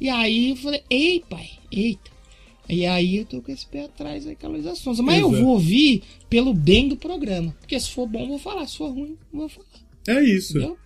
E 0.00 0.08
aí 0.08 0.50
eu 0.50 0.56
falei, 0.56 0.82
ei, 0.90 1.22
pai, 1.28 1.50
eita. 1.70 2.10
E 2.68 2.86
aí 2.86 3.16
eu 3.16 3.24
tô 3.24 3.40
com 3.42 3.52
esse 3.52 3.66
pé 3.66 3.84
atrás 3.84 4.26
aí 4.26 4.36
com 4.36 4.46
a 4.46 4.50
Luísa 4.50 4.74
Sonza. 4.74 5.02
Mas 5.02 5.18
eu 5.20 5.28
Pois 5.28 5.40
é. 5.40 5.42
vou 5.42 5.52
ouvir 5.52 6.02
pelo 6.30 6.54
bem 6.54 6.88
do 6.88 6.96
programa. 6.96 7.54
Porque 7.60 7.78
se 7.78 7.90
for 7.90 8.06
bom, 8.06 8.22
eu 8.22 8.28
vou 8.28 8.38
falar. 8.38 8.66
Se 8.66 8.78
for 8.78 8.90
ruim, 8.90 9.16
eu 9.32 9.38
vou 9.40 9.48
falar. 9.48 9.66
É 10.08 10.22
isso. 10.24 10.56
Entendeu? 10.56 10.78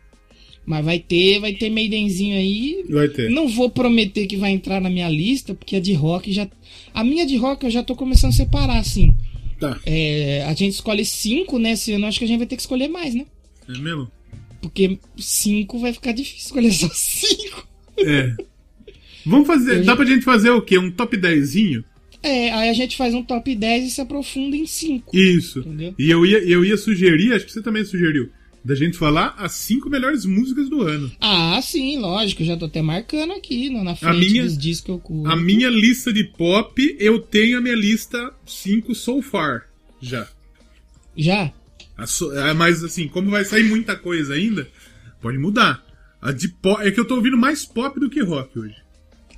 Mas 0.65 0.85
vai 0.85 0.99
ter, 0.99 1.39
vai 1.39 1.53
ter 1.53 1.71
Maidenzinho 1.71 2.37
aí. 2.37 2.85
Vai 2.91 3.09
ter. 3.09 3.31
Não 3.31 3.47
vou 3.47 3.71
prometer 3.71 4.27
que 4.27 4.37
vai 4.37 4.51
entrar 4.51 4.81
na 4.81 4.91
minha 4.91 5.09
lista, 5.09 5.55
porque 5.55 5.77
a 5.77 5.81
de 5.81 5.93
rock 5.93 6.33
já. 6.33 6.49
A 6.93 7.05
minha 7.05 7.25
de 7.25 7.37
rock 7.37 7.65
eu 7.65 7.71
já 7.71 7.85
tô 7.85 7.95
começando 7.95 8.31
a 8.31 8.35
separar, 8.35 8.79
assim. 8.79 9.09
Tá. 9.61 9.79
É, 9.87 10.45
a 10.47 10.53
gente 10.55 10.75
escolhe 10.75 11.05
cinco, 11.05 11.59
né? 11.59 11.73
Esse 11.73 11.93
ano 11.93 12.07
acho 12.07 12.19
que 12.19 12.25
a 12.25 12.29
gente 12.29 12.39
vai 12.39 12.47
ter 12.47 12.57
que 12.57 12.63
escolher 12.63 12.89
mais, 12.89 13.15
né? 13.15 13.25
É 13.69 13.79
mesmo? 13.79 14.11
Porque 14.61 14.99
cinco 15.17 15.79
vai 15.79 15.93
ficar 15.93 16.13
difícil 16.13 16.47
escolher 16.47 16.73
só 16.73 16.89
cinco. 16.93 17.67
É. 17.99 18.35
Vamos 19.25 19.47
fazer. 19.47 19.73
Eu 19.73 19.79
Dá 19.79 19.85
já- 19.85 19.97
pra 19.97 20.05
gente 20.05 20.25
fazer 20.25 20.51
o 20.51 20.61
quê? 20.63 20.79
Um 20.79 20.91
top 20.91 21.17
10zinho? 21.17 21.83
É, 22.23 22.51
aí 22.53 22.69
a 22.69 22.73
gente 22.73 22.97
faz 22.97 23.15
um 23.15 23.23
top 23.23 23.55
10 23.55 23.87
e 23.87 23.91
se 23.91 24.01
aprofunda 24.01 24.57
em 24.57 24.67
cinco. 24.67 25.17
Isso. 25.17 25.61
Entendeu? 25.61 25.95
E 25.99 26.11
eu 26.11 26.27
ia, 26.27 26.39
eu 26.39 26.65
ia 26.65 26.77
sugerir, 26.77 27.33
acho 27.33 27.45
que 27.47 27.53
você 27.53 27.63
também 27.63 27.85
sugeriu, 27.85 28.31
da 28.67 28.75
gente 28.75 28.99
falar 28.99 29.35
as 29.39 29.53
cinco 29.53 29.89
melhores 29.89 30.25
músicas 30.25 30.69
do 30.69 30.83
ano. 30.83 31.11
Ah, 31.21 31.61
sim, 31.63 31.99
lógico, 31.99 32.43
já 32.45 32.57
tô 32.57 32.65
até 32.65 32.83
marcando 32.83 33.33
aqui 33.33 33.71
na 33.71 33.95
frente 33.95 34.31
minha- 34.31 34.43
dos 34.43 34.59
discos 34.59 34.85
que 34.87 34.91
eu 34.91 34.99
curto. 34.99 35.31
A 35.31 35.37
minha 35.37 35.69
lista 35.71 36.13
de 36.13 36.25
pop, 36.25 36.97
eu 36.99 37.21
tenho 37.21 37.59
a 37.59 37.61
minha 37.61 37.77
lista 37.77 38.33
5 38.45 38.95
so 38.95 39.23
far. 39.23 39.67
Já. 40.01 40.27
Já? 41.17 41.53
A 41.97 42.07
so- 42.07 42.33
é, 42.37 42.53
mas 42.53 42.83
assim, 42.83 43.07
como 43.09 43.31
vai 43.31 43.45
sair 43.45 43.65
muita 43.65 43.97
coisa 43.97 44.35
ainda, 44.35 44.69
pode 45.23 45.39
mudar. 45.39 45.85
A 46.21 46.33
de 46.33 46.49
pop, 46.49 46.83
é 46.83 46.91
que 46.91 46.99
eu 46.99 47.07
tô 47.07 47.15
ouvindo 47.17 47.39
mais 47.39 47.65
pop 47.65 47.99
do 48.01 48.11
que 48.11 48.21
rock 48.23 48.59
hoje. 48.59 48.75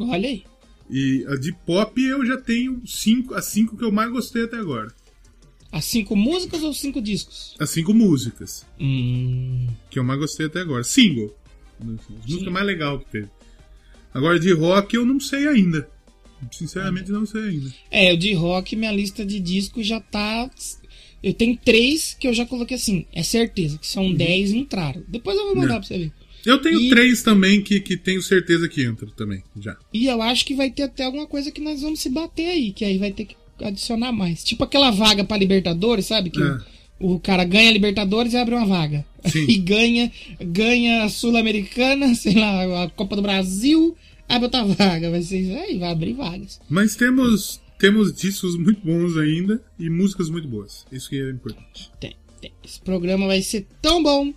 Olha 0.00 0.28
aí. 0.28 0.42
E 0.90 1.24
a 1.28 1.36
de 1.36 1.52
pop 1.66 2.02
eu 2.02 2.24
já 2.24 2.38
tenho 2.38 2.80
cinco, 2.86 3.34
as 3.34 3.44
cinco 3.44 3.76
que 3.76 3.84
eu 3.84 3.92
mais 3.92 4.10
gostei 4.10 4.44
até 4.44 4.56
agora. 4.56 4.88
As 5.70 5.84
cinco 5.84 6.16
músicas 6.16 6.62
ou 6.62 6.72
cinco 6.72 7.00
discos? 7.00 7.54
As 7.58 7.70
cinco 7.70 7.92
músicas 7.92 8.64
Hum. 8.80 9.66
que 9.90 9.98
eu 9.98 10.04
mais 10.04 10.18
gostei 10.18 10.46
até 10.46 10.60
agora. 10.60 10.82
Single. 10.82 11.34
As 11.80 12.26
músicas 12.26 12.52
mais 12.52 12.66
legais 12.66 12.98
que 13.00 13.10
teve. 13.10 13.28
Agora 14.14 14.38
de 14.40 14.52
rock 14.52 14.96
eu 14.96 15.04
não 15.04 15.20
sei 15.20 15.46
ainda. 15.46 15.88
Sinceramente 16.52 17.10
não 17.10 17.26
sei 17.26 17.42
ainda. 17.42 17.72
É, 17.90 18.12
o 18.12 18.16
de 18.16 18.32
rock, 18.32 18.76
minha 18.76 18.92
lista 18.92 19.24
de 19.26 19.38
discos 19.40 19.86
já 19.86 20.00
tá. 20.00 20.50
Eu 21.22 21.34
tenho 21.34 21.56
três 21.56 22.14
que 22.18 22.28
eu 22.28 22.32
já 22.32 22.46
coloquei 22.46 22.76
assim, 22.76 23.04
é 23.12 23.22
certeza, 23.24 23.76
que 23.76 23.86
são 23.86 24.12
dez 24.14 24.52
entraram. 24.52 25.02
Depois 25.08 25.36
eu 25.36 25.46
vou 25.46 25.56
mandar 25.56 25.74
É. 25.74 25.78
pra 25.78 25.86
você 25.86 25.98
ver. 25.98 26.12
Eu 26.46 26.58
tenho 26.62 26.80
E- 26.80 26.88
três 26.88 27.22
também 27.24 27.60
que, 27.60 27.80
que 27.80 27.96
tenho 27.96 28.22
certeza 28.22 28.68
que 28.68 28.84
entram 28.86 29.10
também, 29.10 29.42
já. 29.60 29.76
E 29.92 30.06
eu 30.06 30.22
acho 30.22 30.46
que 30.46 30.54
vai 30.54 30.70
ter 30.70 30.84
até 30.84 31.04
alguma 31.04 31.26
coisa 31.26 31.50
que 31.50 31.60
nós 31.60 31.82
vamos 31.82 32.00
se 32.00 32.08
bater 32.08 32.46
aí, 32.46 32.72
que 32.72 32.84
aí 32.84 32.96
vai 32.98 33.10
ter 33.12 33.24
que 33.26 33.36
adicionar 33.62 34.12
mais. 34.12 34.42
Tipo 34.44 34.64
aquela 34.64 34.90
vaga 34.90 35.24
pra 35.24 35.36
Libertadores, 35.36 36.06
sabe? 36.06 36.30
Que 36.30 36.42
É. 36.42 36.58
o, 37.00 37.14
o 37.14 37.20
cara 37.20 37.44
ganha 37.44 37.70
a 37.70 37.72
Libertadores 37.72 38.32
e 38.32 38.36
abre 38.36 38.54
uma 38.54 38.66
vaga. 38.66 39.04
Sim. 39.26 39.44
E 39.48 39.56
ganha, 39.58 40.10
ganha 40.40 41.04
a 41.04 41.08
Sul-Americana, 41.08 42.14
sei 42.16 42.34
lá, 42.34 42.84
a 42.84 42.90
Copa 42.90 43.16
do 43.16 43.22
Brasil, 43.22 43.96
abre 44.28 44.44
outra 44.44 44.64
vaga. 44.64 45.10
Vai 45.10 45.22
ser 45.22 45.56
aí, 45.58 45.78
vai 45.78 45.90
abrir 45.90 46.12
vagas. 46.14 46.60
Mas 46.68 46.94
temos, 46.96 47.60
temos 47.78 48.12
discos 48.14 48.56
muito 48.56 48.80
bons 48.84 49.16
ainda 49.16 49.60
e 49.78 49.88
músicas 49.90 50.28
muito 50.30 50.46
boas. 50.48 50.86
Isso 50.92 51.08
que 51.08 51.20
é 51.20 51.30
importante. 51.30 51.90
Tem, 52.00 52.14
tem. 52.40 52.52
Esse 52.64 52.80
programa 52.80 53.26
vai 53.26 53.42
ser 53.42 53.66
tão 53.82 54.02
bom 54.02 54.32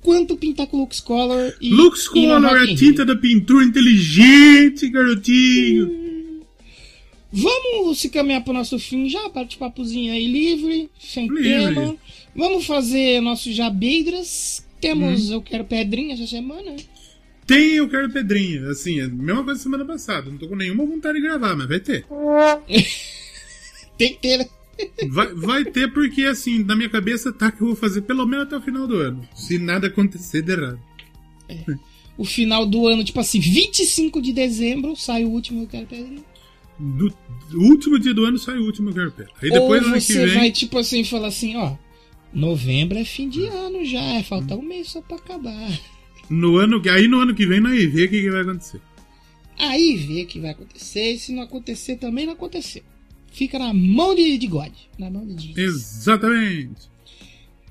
quanto 0.00 0.36
pintar 0.36 0.66
com 0.68 0.78
Lux 0.78 1.00
Color 1.00 1.52
e. 1.60 1.70
Lux 1.70 2.08
Color 2.08 2.44
é 2.56 2.64
in 2.70 2.74
tinta 2.76 3.04
da 3.04 3.14
pintura 3.16 3.64
inteligente, 3.64 4.88
garotinho. 4.88 6.07
Vamos 7.30 8.00
se 8.00 8.08
caminhar 8.08 8.42
pro 8.42 8.52
nosso 8.54 8.78
fim 8.78 9.08
já, 9.08 9.28
bate-papozinho 9.28 10.12
aí 10.12 10.26
livre, 10.26 10.90
sem 10.98 11.28
Livre. 11.28 11.74
tema. 11.74 11.96
Vamos 12.34 12.66
fazer 12.66 13.20
nossos 13.20 13.54
jabeiras. 13.54 14.66
Temos 14.80 15.28
Uhum. 15.28 15.34
Eu 15.34 15.42
Quero 15.42 15.64
Pedrinha 15.64 16.14
essa 16.14 16.26
semana. 16.26 16.76
Tem 17.46 17.74
Eu 17.74 17.88
Quero 17.88 18.10
Pedrinha. 18.12 18.68
Assim, 18.70 19.00
é 19.00 19.04
a 19.04 19.08
mesma 19.08 19.44
coisa 19.44 19.60
semana 19.60 19.84
passada. 19.84 20.30
Não 20.30 20.38
tô 20.38 20.48
com 20.48 20.56
nenhuma 20.56 20.86
vontade 20.86 21.18
de 21.18 21.24
gravar, 21.24 21.56
mas 21.56 21.68
vai 21.68 21.80
ter. 21.80 22.06
Tem 23.98 24.14
que 24.14 24.20
ter. 24.20 24.38
né? 24.38 24.46
Vai, 25.08 25.34
vai 25.34 25.64
ter 25.64 25.92
porque, 25.92 26.22
assim, 26.22 26.62
na 26.62 26.76
minha 26.76 26.88
cabeça 26.88 27.32
tá 27.32 27.50
que 27.50 27.60
eu 27.60 27.68
vou 27.68 27.76
fazer 27.76 28.02
pelo 28.02 28.24
menos 28.24 28.46
até 28.46 28.56
o 28.56 28.60
final 28.60 28.86
do 28.86 28.96
ano. 28.96 29.28
Se 29.34 29.58
nada 29.58 29.88
acontecer 29.88 30.40
de 30.42 30.52
errado. 30.52 30.78
O 32.16 32.24
final 32.24 32.64
do 32.64 32.86
ano, 32.86 33.02
tipo 33.02 33.18
assim, 33.18 33.40
25 33.40 34.22
de 34.22 34.32
dezembro, 34.32 34.94
sai 34.94 35.24
o 35.24 35.30
último 35.30 35.62
Eu 35.62 35.66
Quero 35.66 35.86
Pedrinha. 35.86 36.27
Do, 36.78 37.12
do 37.50 37.60
último 37.60 37.98
dia 37.98 38.14
do 38.14 38.24
ano 38.24 38.38
sai 38.38 38.56
o 38.58 38.64
último 38.64 38.92
Pedra. 38.92 39.28
Aí 39.42 39.50
depois, 39.50 39.84
Ou 39.84 40.00
você 40.00 40.26
vem... 40.26 40.34
vai, 40.34 40.50
tipo 40.52 40.78
assim, 40.78 41.02
falar 41.02 41.28
assim, 41.28 41.56
ó. 41.56 41.76
Novembro 42.32 42.98
é 42.98 43.04
fim 43.04 43.28
de 43.28 43.46
ano 43.46 43.84
já, 43.84 44.00
é 44.00 44.22
falta 44.22 44.54
um 44.54 44.62
mês 44.62 44.90
só 44.90 45.00
pra 45.00 45.16
acabar. 45.16 45.80
No 46.30 46.56
ano, 46.56 46.80
aí 46.90 47.08
no 47.08 47.20
ano 47.20 47.34
que 47.34 47.46
vem 47.46 47.60
nós 47.60 47.74
vê 47.90 48.04
o 48.04 48.10
que, 48.10 48.22
que 48.22 48.30
vai 48.30 48.42
acontecer. 48.42 48.80
Aí 49.58 49.96
vê 49.96 50.22
o 50.22 50.26
que 50.26 50.38
vai 50.38 50.50
acontecer, 50.50 51.14
e 51.14 51.18
se 51.18 51.32
não 51.32 51.42
acontecer, 51.42 51.96
também 51.96 52.26
não 52.26 52.34
aconteceu. 52.34 52.82
Fica 53.32 53.58
na 53.58 53.72
mão 53.74 54.14
de, 54.14 54.38
de 54.38 54.46
God, 54.46 54.72
na 54.98 55.10
mão 55.10 55.26
de 55.26 55.52
Jesus. 55.52 55.58
Exatamente. 55.58 56.88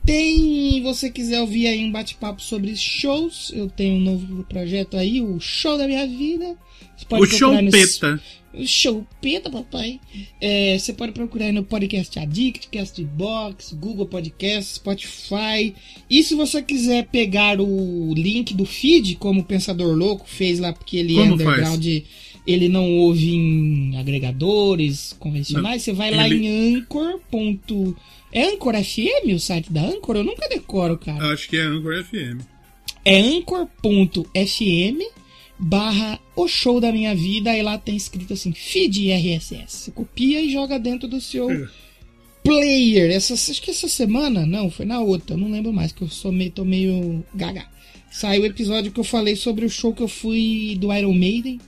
Tem, 0.05 0.81
você 0.83 1.09
quiser 1.09 1.41
ouvir 1.41 1.67
aí 1.67 1.83
um 1.83 1.91
bate-papo 1.91 2.41
sobre 2.41 2.75
shows, 2.75 3.51
eu 3.53 3.69
tenho 3.69 3.95
um 3.95 4.01
novo 4.01 4.43
projeto 4.45 4.95
aí, 4.97 5.21
o 5.21 5.39
Show 5.39 5.77
da 5.77 5.85
Minha 5.85 6.07
Vida. 6.07 6.57
Você 6.95 7.05
pode 7.05 7.23
o 7.23 7.25
show 7.25 7.61
no- 7.61 7.69
peta. 7.69 8.21
O 8.57 8.65
Show 8.65 9.05
Peta, 9.21 9.49
papai. 9.49 9.99
É, 10.41 10.77
você 10.77 10.93
pode 10.93 11.11
procurar 11.11 11.45
aí 11.45 11.51
no 11.51 11.63
Podcast 11.63 12.17
Addict, 12.17 12.67
Castbox, 12.69 13.73
Google 13.73 14.05
Podcast, 14.07 14.75
Spotify. 14.75 15.75
E 16.09 16.23
se 16.23 16.33
você 16.35 16.61
quiser 16.61 17.05
pegar 17.07 17.59
o 17.61 18.13
link 18.15 18.53
do 18.53 18.65
feed, 18.65 19.15
como 19.15 19.41
o 19.41 19.43
Pensador 19.43 19.95
Louco 19.95 20.25
fez 20.27 20.59
lá, 20.59 20.73
porque 20.73 20.97
ele 20.97 21.13
é 21.17 21.21
Como 21.21 21.33
underground, 21.35 21.85
ele 22.47 22.69
não 22.69 22.89
ouve 22.97 23.35
em 23.35 23.97
agregadores 23.97 25.13
convencionais, 25.19 25.83
você 25.83 25.93
vai 25.93 26.11
lá 26.11 26.25
ele- 26.27 26.45
em 26.47 26.75
Anchor. 26.77 27.19
ponto- 27.29 27.95
É 28.31 28.43
Anchor 28.53 28.73
FM 28.75 29.33
o 29.33 29.39
site 29.39 29.71
da 29.71 29.81
Anchor? 29.85 30.17
Eu 30.17 30.23
nunca 30.23 30.47
decoro, 30.49 30.97
cara. 30.97 31.31
Acho 31.31 31.47
que 31.49 31.57
é 31.57 31.61
Anchor 31.61 32.03
FM. 32.03 32.41
É 33.05 33.19
anchor.fm 33.19 35.01
barra 35.59 36.19
o 36.35 36.47
show 36.47 36.79
da 36.79 36.91
minha 36.91 37.15
vida. 37.15 37.51
Aí 37.51 37.61
lá 37.61 37.77
tem 37.77 37.95
escrito 37.95 38.33
assim, 38.33 38.51
feed 38.53 39.09
RSS. 39.11 39.67
Você 39.85 39.91
copia 39.91 40.41
e 40.41 40.51
joga 40.51 40.77
dentro 40.79 41.07
do 41.07 41.19
seu 41.19 41.49
É. 41.49 41.67
player. 42.43 43.11
Essa, 43.11 43.33
acho 43.33 43.61
que 43.61 43.71
essa 43.71 43.87
semana, 43.87 44.45
não, 44.45 44.69
foi 44.69 44.85
na 44.85 44.99
outra, 44.99 45.35
eu 45.35 45.37
não 45.39 45.51
lembro 45.51 45.73
mais, 45.73 45.91
que 45.91 46.01
eu 46.01 46.09
sou 46.09 46.31
meio, 46.31 46.51
tô 46.51 46.63
meio 46.63 47.23
gaga. 47.33 47.65
Saiu 48.11 48.43
o 48.43 48.45
episódio 48.45 48.91
que 48.91 48.99
eu 48.99 49.03
falei 49.03 49.35
sobre 49.35 49.65
o 49.65 49.69
show 49.69 49.93
que 49.93 50.01
eu 50.01 50.07
fui 50.07 50.77
do 50.79 50.93
Iron 50.93 51.13
Maiden 51.13 51.59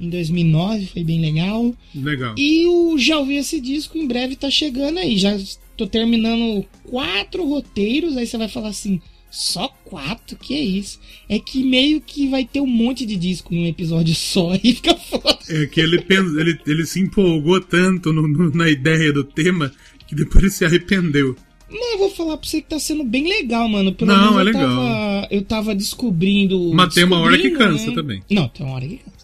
em 0.00 0.08
2009, 0.08 0.86
foi 0.86 1.04
bem 1.04 1.20
legal. 1.20 1.74
Legal. 1.94 2.34
E 2.38 2.66
o 2.66 2.96
Já 2.96 3.18
Ouvi 3.18 3.36
Esse 3.36 3.60
Disco 3.60 3.98
em 3.98 4.06
breve 4.06 4.36
tá 4.36 4.48
chegando 4.50 4.98
aí. 4.98 5.16
Já 5.18 5.36
Tô 5.76 5.86
terminando 5.86 6.62
quatro 6.84 7.42
roteiros, 7.48 8.14
aí 8.14 8.26
você 8.26 8.36
vai 8.36 8.48
falar 8.48 8.68
assim, 8.68 9.00
só 9.30 9.68
quatro? 9.84 10.36
Que 10.36 10.54
é 10.54 10.60
isso? 10.60 10.98
É 11.28 11.38
que 11.38 11.62
meio 11.62 12.00
que 12.00 12.28
vai 12.28 12.44
ter 12.44 12.60
um 12.60 12.66
monte 12.66 13.06
de 13.06 13.16
disco 13.16 13.54
num 13.54 13.66
episódio 13.66 14.14
só 14.14 14.54
e 14.62 14.74
fica 14.74 14.94
foda. 14.96 15.38
É 15.48 15.66
que 15.66 15.80
ele, 15.80 16.04
ele, 16.08 16.58
ele 16.66 16.86
se 16.86 17.00
empolgou 17.00 17.60
tanto 17.60 18.12
no- 18.12 18.26
no- 18.28 18.50
na 18.54 18.68
ideia 18.68 19.12
do 19.12 19.22
tema 19.24 19.72
que 20.06 20.14
depois 20.14 20.42
ele 20.44 20.50
se 20.52 20.64
arrependeu. 20.64 21.36
Mas 21.72 21.92
eu 21.92 21.98
vou 21.98 22.10
falar 22.10 22.36
pra 22.36 22.48
você 22.48 22.60
que 22.60 22.68
tá 22.68 22.80
sendo 22.80 23.04
bem 23.04 23.28
legal, 23.28 23.68
mano. 23.68 23.92
Pelo 23.94 24.10
Não, 24.12 24.34
menos 24.34 24.36
é 24.36 24.40
eu 24.40 24.44
legal. 24.44 24.62
tava. 24.68 25.28
Eu 25.30 25.42
tava 25.42 25.74
descobrindo. 25.74 26.72
Mas 26.74 26.94
tem 26.94 27.04
uma 27.04 27.20
hora 27.20 27.38
que 27.38 27.50
cansa 27.50 27.86
né? 27.90 27.94
também. 27.94 28.22
Não, 28.28 28.48
tem 28.48 28.66
uma 28.66 28.74
hora 28.74 28.88
que 28.88 28.96
cansa. 28.96 29.20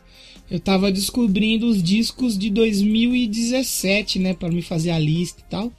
Eu 0.48 0.61
tava 0.61 0.92
descobrindo 0.92 1.66
os 1.66 1.82
discos 1.82 2.38
de 2.38 2.48
2017, 2.50 4.18
né? 4.20 4.32
Pra 4.34 4.48
me 4.48 4.62
fazer 4.62 4.90
a 4.90 4.98
lista 4.98 5.42
e 5.44 5.50
tal. 5.50 5.72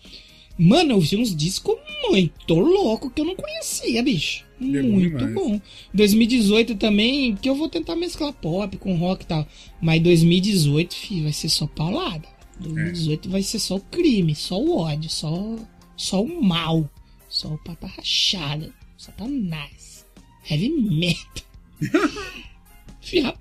Mano, 0.58 0.93
eu 0.93 0.99
vi 0.99 1.16
uns 1.18 1.36
discos 1.36 1.76
muito 2.10 2.53
loucos 2.55 3.12
que 3.14 3.22
eu 3.22 3.26
não 3.26 3.36
conhecia, 3.36 4.01
bicho. 4.01 4.45
É 4.60 4.64
Muito 4.82 5.18
demais. 5.18 5.34
bom. 5.36 5.62
2018 5.93 6.76
também, 6.76 7.36
que 7.36 7.47
eu 7.47 7.53
vou 7.53 7.70
tentar 7.70 7.95
mesclar 7.95 8.34
pop 8.34 8.76
com 8.78 8.95
rock 8.95 9.24
e 9.24 9.28
tal. 9.28 9.47
Mas 9.80 10.01
2018, 10.01 10.95
filho, 10.95 11.24
vai 11.24 11.34
ser 11.34 11.49
só 11.49 11.68
paulada. 11.68 12.28
2018 12.60 13.30
vai 13.30 13.43
ser 13.43 13.60
só 13.60 13.76
o 13.76 13.82
crime, 13.82 14.34
só 14.34 14.60
o 14.60 14.78
ódio, 14.78 15.10
só, 15.12 15.55
só 15.95 16.24
o 16.24 16.43
mal, 16.43 16.89
só 17.30 17.49
o 17.49 17.58
pata 17.60 17.86
rachada, 17.86 18.74
satanás, 18.97 20.05
heavy 20.49 20.70
metal. 20.70 21.43
Fiado. 22.99 23.38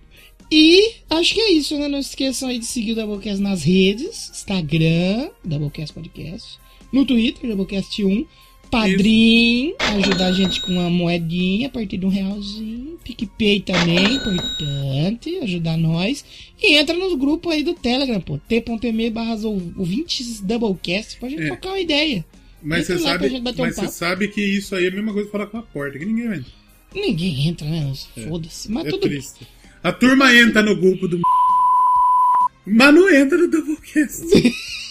E 0.50 0.96
acho 1.10 1.34
que 1.34 1.40
é 1.40 1.50
isso, 1.52 1.76
né? 1.78 1.88
Não 1.88 1.98
esqueçam 1.98 2.48
aí 2.48 2.58
de 2.58 2.66
seguir 2.66 2.92
o 2.92 2.94
Doublecast 2.94 3.42
nas 3.42 3.64
redes: 3.64 4.30
Instagram, 4.30 5.30
Doublecast 5.44 5.92
Podcast, 5.94 6.58
no 6.96 7.04
Twitter, 7.06 7.50
Doublecast1, 7.50 8.26
Padrim, 8.70 9.74
ajudar 9.78 10.26
a 10.26 10.32
gente 10.32 10.60
com 10.60 10.72
uma 10.72 10.90
moedinha 10.90 11.68
a 11.68 11.70
partir 11.70 11.98
de 11.98 12.06
um 12.06 12.08
realzinho, 12.08 12.98
PicPay 13.04 13.60
também, 13.60 14.14
importante, 14.16 15.36
ajudar 15.42 15.76
nós. 15.76 16.24
E 16.60 16.74
entra 16.74 16.96
nos 16.96 17.14
grupos 17.16 17.52
aí 17.52 17.62
do 17.62 17.74
Telegram, 17.74 18.20
pô, 18.20 18.38
t.me 18.38 19.10
barra 19.10 19.36
ouvintes 19.46 20.40
Doublecast, 20.40 21.18
pra 21.18 21.28
gente 21.28 21.42
É. 21.42 21.46
trocar 21.46 21.68
uma 21.70 21.80
ideia. 21.80 22.24
Mas 22.62 22.86
você 22.86 22.98
sabe, 22.98 23.28
um 23.28 23.42
você 23.72 23.88
sabe 23.88 24.28
que 24.28 24.40
isso 24.40 24.74
aí 24.74 24.86
é 24.86 24.88
a 24.88 24.90
mesma 24.90 25.12
coisa 25.12 25.26
que 25.26 25.32
falar 25.32 25.46
com 25.46 25.58
a 25.58 25.62
porta, 25.62 25.98
que 25.98 26.04
ninguém 26.04 26.26
entra. 26.26 26.52
Ninguém 26.94 27.48
entra, 27.48 27.68
né? 27.68 27.92
Foda-se. 28.28 28.70
Mas 28.72 28.86
É 28.86 28.90
tudo 28.90 29.02
bem. 29.08 29.10
triste. 29.20 29.46
A 29.84 29.92
turma 29.92 30.34
entra 30.34 30.62
no 30.62 30.74
grupo 30.74 31.06
do 31.06 31.20
mas 32.66 32.92
não 32.94 33.08
entra 33.14 33.38
no 33.38 33.48
Doublecast. 33.48 34.24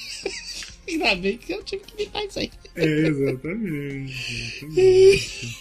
Ainda 0.87 1.15
bem 1.15 1.37
que 1.37 1.51
eu 1.53 1.63
tive 1.63 1.83
que 1.83 1.95
me 2.03 2.09
fazer 2.09 2.27
isso 2.27 2.39
aí. 2.39 2.51
É, 2.75 3.07
exatamente. 3.07 4.13
exatamente. 4.61 5.55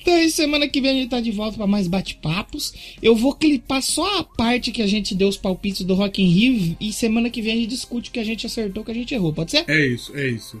Então, 0.00 0.14
aí, 0.14 0.30
semana 0.30 0.66
que 0.66 0.80
vem 0.80 0.90
a 0.90 0.94
gente 0.94 1.10
tá 1.10 1.20
de 1.20 1.30
volta 1.30 1.56
pra 1.56 1.66
mais 1.66 1.86
bate-papos. 1.86 2.72
Eu 3.02 3.14
vou 3.14 3.34
clipar 3.34 3.82
só 3.82 4.18
a 4.18 4.24
parte 4.24 4.72
que 4.72 4.82
a 4.82 4.86
gente 4.86 5.14
deu 5.14 5.28
os 5.28 5.36
palpites 5.36 5.84
do 5.84 5.94
Rock 5.94 6.20
in 6.22 6.26
Rio 6.26 6.76
e 6.80 6.92
semana 6.92 7.30
que 7.30 7.40
vem 7.42 7.52
a 7.52 7.56
gente 7.56 7.68
discute 7.68 8.10
o 8.10 8.12
que 8.12 8.18
a 8.18 8.24
gente 8.24 8.44
acertou, 8.46 8.82
o 8.82 8.86
que 8.86 8.90
a 8.90 8.94
gente 8.94 9.14
errou. 9.14 9.32
Pode 9.32 9.52
ser? 9.52 9.64
É 9.68 9.86
isso, 9.86 10.16
é 10.16 10.26
isso. 10.26 10.60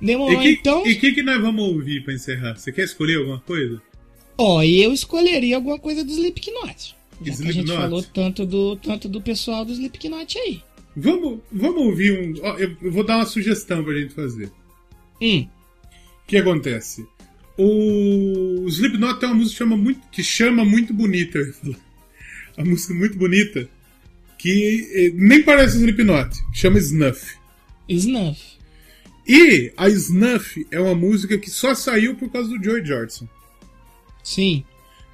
Demorou, 0.00 0.32
E 0.32 0.36
o 0.36 0.40
que, 0.40 0.48
então. 0.60 0.86
e 0.86 0.94
que, 0.96 1.12
que 1.12 1.22
nós 1.22 1.40
vamos 1.42 1.62
ouvir 1.64 2.04
pra 2.04 2.14
encerrar? 2.14 2.56
Você 2.56 2.72
quer 2.72 2.84
escolher 2.84 3.18
alguma 3.18 3.40
coisa? 3.40 3.82
Ó, 4.38 4.62
eu 4.62 4.92
escolheria 4.92 5.56
alguma 5.56 5.78
coisa 5.78 6.02
do 6.04 6.10
Slipknot. 6.10 6.94
Já 7.22 7.24
que 7.24 7.30
a 7.30 7.34
gente 7.34 7.46
Slipknot? 7.46 7.76
falou 7.80 8.02
tanto 8.02 8.46
do, 8.46 8.76
tanto 8.76 9.08
do 9.08 9.20
pessoal 9.20 9.64
do 9.64 9.72
Slipknot 9.72 10.38
aí. 10.38 10.62
Vamos, 10.96 11.40
vamos 11.50 11.78
ouvir 11.82 12.12
um. 12.18 12.34
ó, 12.44 12.56
eu 12.56 12.76
eu 12.80 12.90
vou 12.92 13.04
dar 13.04 13.16
uma 13.16 13.26
sugestão 13.26 13.82
pra 13.82 13.94
gente 13.94 14.14
fazer. 14.14 14.50
Hum, 15.20 15.46
O 16.22 16.26
que 16.26 16.36
acontece? 16.36 17.06
O 17.58 18.66
Slipknot 18.68 19.18
tem 19.20 19.28
uma 19.28 19.36
música 19.36 19.52
que 19.52 19.58
chama 19.58 19.76
muito, 19.76 20.00
que 20.10 20.22
chama 20.22 20.64
muito 20.64 20.92
bonita. 20.94 21.38
eu 21.38 21.46
ia 21.46 21.52
falar. 21.52 21.76
A 22.56 22.64
música 22.64 22.92
é 22.92 22.96
muito 22.96 23.16
bonita. 23.18 23.68
Que 24.38 24.88
eh, 24.92 25.12
nem 25.14 25.42
parece 25.42 25.76
Slipknot. 25.78 26.30
Chama 26.52 26.78
Snuff. 26.78 27.36
Snuff. 27.88 28.40
E 29.26 29.72
a 29.76 29.88
Snuff 29.88 30.66
é 30.70 30.78
uma 30.80 30.94
música 30.94 31.38
que 31.38 31.48
só 31.50 31.74
saiu 31.74 32.14
por 32.14 32.30
causa 32.30 32.48
do 32.50 32.62
Joey 32.62 32.84
Jordison. 32.84 33.26
Sim. 34.22 34.64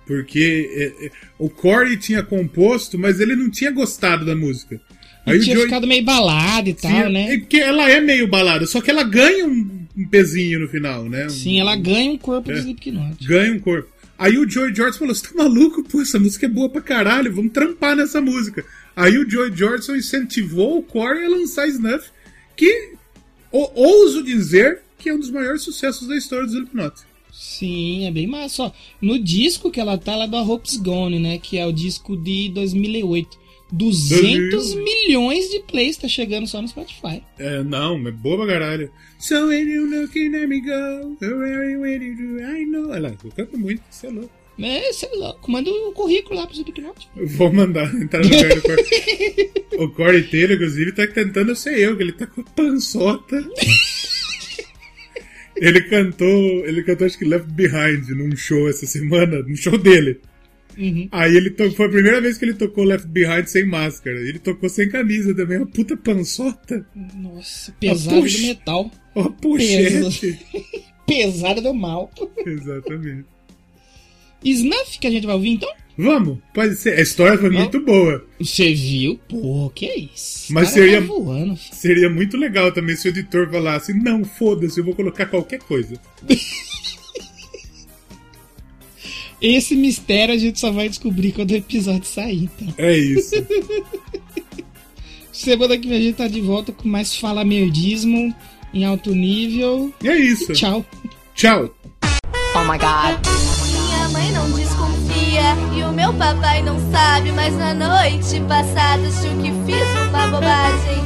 Porque 0.07 0.69
eh, 1.01 1.07
eh, 1.07 1.11
o 1.39 1.49
Corey 1.49 1.97
tinha 1.97 2.23
composto, 2.23 2.99
mas 2.99 3.21
ele 3.21 3.37
não 3.37 3.51
tinha 3.51 3.71
gostado 3.71 4.25
da 4.25 4.35
música. 4.35 4.81
E 5.37 5.41
tinha 5.41 5.59
ficado 5.59 5.87
meio 5.87 6.05
balado 6.05 6.69
e 6.69 6.75
tal, 6.75 6.91
Sim, 6.91 7.13
né? 7.13 7.35
é 7.35 7.39
porque 7.39 7.57
ela 7.59 7.89
é 7.91 8.01
meio 8.01 8.27
balada, 8.29 8.67
só 8.67 8.81
que 8.81 8.91
ela 8.91 9.03
ganha 9.03 9.47
um, 9.47 9.87
um 9.97 10.09
pezinho 10.09 10.61
no 10.61 10.69
final, 10.69 11.05
né? 11.09 11.27
Um- 11.27 11.31
Sim, 11.31 11.61
ela 11.61 11.77
ganha 11.77 12.11
um 12.11 12.19
corpo 12.19 12.51
do 12.51 12.57
É. 12.57 12.61
Slipknot. 12.61 13.25
ganha 13.27 13.53
um 13.53 13.59
corpo. 13.61 13.89
Aí 14.19 14.37
o 14.37 14.49
Joey 14.49 14.75
Jordison 14.75 14.99
falou: 14.99 15.15
Você 15.15 15.27
tá 15.29 15.35
maluco? 15.35 15.83
Pô, 15.85 16.03
essa 16.03 16.19
música 16.19 16.45
é 16.45 16.49
boa 16.49 16.69
pra 16.69 16.83
caralho, 16.83 17.35
vamos 17.35 17.53
trampar 17.53 17.97
nessa 17.97 18.21
música. 18.21 18.65
Aí 18.95 19.17
o 19.17 19.29
Joey 19.29 19.51
Jordison 19.57 19.97
incentivou 19.97 20.79
o 20.79 20.83
Corey 20.83 21.25
a 21.25 21.29
lançar 21.29 21.67
Snuff, 21.69 22.11
que 22.57 22.93
ou- 23.51 23.73
ouso 23.75 24.23
dizer 24.23 24.81
que 24.99 25.09
é 25.09 25.15
um 25.15 25.19
dos 25.19 25.31
maiores 25.31 25.63
sucessos 25.63 26.07
da 26.07 26.17
história 26.17 26.45
do 26.47 26.53
Slipknot. 26.53 26.95
Sim, 27.33 28.07
é 28.07 28.11
bem 28.11 28.27
massa. 28.27 28.65
Ó, 28.65 28.73
no 29.01 29.19
disco 29.19 29.71
que 29.71 29.81
ela 29.81 29.97
tá, 29.97 30.13
ela 30.13 30.25
é 30.25 30.29
da 30.29 30.43
Hope's 30.43 30.77
Gone, 30.77 31.19
né? 31.19 31.39
Que 31.39 31.57
é 31.57 31.65
o 31.67 31.73
disco 31.73 32.15
de 32.17 32.51
2008. 32.51 33.39
200 33.73 34.75
2008. 34.75 34.85
milhões 34.85 35.51
de 35.51 35.61
plays 35.61 35.97
tá 35.97 36.09
chegando 36.09 36.47
só 36.47 36.61
no 36.61 36.69
Spotify. 36.69 37.23
É, 37.39 37.63
não, 37.63 37.97
é 38.07 38.11
boa 38.11 38.45
pra 38.45 38.55
caralho. 38.55 38.91
So 39.19 39.49
when 39.49 39.69
you 39.69 39.87
looking 39.87 40.35
at 40.35 40.49
me 40.49 40.61
go, 40.61 41.17
where 41.21 41.71
you 41.71 41.81
waiting 41.81 42.17
to, 42.17 42.43
I 42.43 42.65
know. 42.65 42.91
Olha 42.91 43.09
lá, 43.09 43.15
eu 43.25 43.31
canto 43.31 43.59
muito, 43.59 43.83
você 43.91 44.07
é 44.07 44.11
louco. 44.11 44.41
É, 44.63 44.93
sei 44.93 45.09
lá, 45.17 45.35
manda 45.49 45.71
o 45.71 45.93
currículo 45.93 46.39
lá 46.39 46.47
pro 46.47 46.55
Slipknot. 46.55 47.09
Vou 47.17 47.53
mandar 47.53 47.93
entrar 47.97 48.23
no 48.23 48.29
lugar 48.29 48.55
do 48.55 48.63
Corey. 48.63 48.85
o 49.79 49.89
Corey 49.91 50.23
Taylor, 50.25 50.57
inclusive, 50.57 50.93
tá 50.93 51.07
tentando 51.07 51.57
ser 51.57 51.79
eu, 51.79 51.97
que 51.97 52.03
ele 52.03 52.13
tá 52.13 52.27
com 52.27 52.43
a 52.43 52.45
pançota. 52.45 53.43
ele 55.57 55.81
cantou, 55.83 56.67
ele 56.67 56.83
cantou 56.83 57.07
acho 57.07 57.19
que 57.19 57.25
Left 57.25 57.51
Behind 57.51 58.09
num 58.11 58.37
show 58.37 58.69
essa 58.69 58.87
semana, 58.87 59.43
num 59.43 59.57
show 59.57 59.79
dele. 59.79 60.21
Uhum. 60.79 61.09
Aí 61.13 61.37
ele 61.37 61.51
foi 61.75 61.87
a 61.87 61.91
primeira 61.91 62.21
vez 62.21 62.39
que 62.39 62.45
ele 62.45 62.55
tocou 62.55 62.85
Left 62.85 63.07
Behind 63.09 63.47
sem 63.47 63.67
máscara. 63.67 64.19
Ele 64.21 64.39
tocou 64.39 64.69
sem 64.69 64.89
camisa 64.89 65.35
também, 65.35 65.59
uma 65.59 65.67
puta 65.67 65.97
pançota. 65.97 66.87
Nossa, 67.17 67.73
pesado 67.81 68.21
do 68.23 68.39
metal. 68.41 68.91
Ó, 69.15 69.29
pochete. 69.31 70.39
Pesado 71.07 71.61
do 71.61 71.75
mal. 71.75 72.11
Exatamente. 72.47 73.25
Snuff 74.45 74.99
que 74.99 75.07
a 75.07 75.11
gente 75.11 75.27
vai 75.27 75.35
ouvir 75.35 75.51
então? 75.51 75.69
Vamos, 75.99 76.39
pode 76.55 76.77
ser. 76.77 76.97
A 76.99 77.03
história 77.03 77.37
foi 77.37 77.51
Não. 77.51 77.59
muito 77.61 77.81
boa. 77.85 78.25
Você 78.39 78.73
viu? 78.73 79.19
Pô, 79.29 79.71
que 79.75 79.85
é 79.87 79.99
isso? 79.99 80.51
Mas 80.53 80.71
seria- 80.71 81.01
Tá 81.01 81.07
voando. 81.07 81.57
Seria 81.59 82.09
muito 82.09 82.37
legal 82.39 82.73
também 82.73 82.97
se 82.97 83.09
o 83.09 83.11
editor 83.11 83.51
falasse: 83.51 83.93
Não, 83.93 84.25
foda-se, 84.25 84.79
eu 84.81 84.85
vou 84.85 84.95
colocar 84.95 85.27
qualquer 85.27 85.59
coisa. 85.61 86.01
Esse 89.41 89.75
mistério 89.75 90.35
a 90.35 90.39
gente 90.39 90.61
só 90.61 90.71
vai 90.71 90.89
descobrir 90.89 91.33
quando 91.33 91.51
o 91.53 91.57
episódio 91.57 92.05
sair, 92.05 92.51
então. 92.61 92.75
É 92.77 92.97
isso. 92.97 93.35
Semana 95.33 95.79
que 95.79 95.89
vem 95.89 95.99
a 95.99 96.03
gente 96.03 96.17
tá 96.17 96.29
de 96.29 96.41
volta 96.41 96.73
com 96.73 96.87
mais 96.87 97.17
fala 97.17 97.45
merdismo 97.45 98.35
em 98.75 98.85
alto 98.85 99.15
nível. 99.15 99.93
E 100.03 100.09
é 100.09 100.17
isso. 100.17 100.53
Tchau. 100.53 100.85
Tchau. 101.35 101.75
Oh 102.55 102.65
my 102.65 102.77
god. 102.79 103.17
Minha 103.73 104.09
mãe 104.11 104.31
não 104.33 104.51
desconfia 104.51 105.55
e 105.75 105.83
o 105.83 105.93
meu 105.93 106.13
papai 106.15 106.63
não 106.63 106.79
sabe, 106.91 107.33
mas 107.33 107.57
na 107.57 107.73
noite 107.73 108.41
passada 108.47 109.07
achou 109.09 109.37
que 109.41 109.51
fiz 109.65 110.09
uma 110.09 110.27
bobagem. 110.27 111.01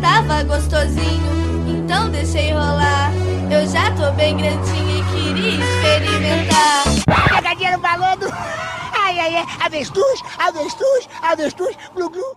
Tava 0.00 0.44
gostosinho, 0.44 1.66
então 1.68 2.10
deixei 2.10 2.52
rolar. 2.52 3.19
Eu 3.50 3.66
já 3.66 3.90
tô 3.96 4.12
bem 4.12 4.36
grandinha 4.36 4.98
e 4.98 5.04
queria 5.12 5.58
experimentar. 5.58 6.84
Pegadinha 7.34 7.72
no 7.72 7.82
balão 7.82 8.16
do... 8.16 8.26
Ai, 8.94 9.18
ai, 9.18 9.36
ai. 9.38 9.46
Avestruz, 9.60 10.22
avestruz, 10.38 11.08
avestruz, 11.20 11.76
glu, 11.92 12.08
glu. 12.10 12.36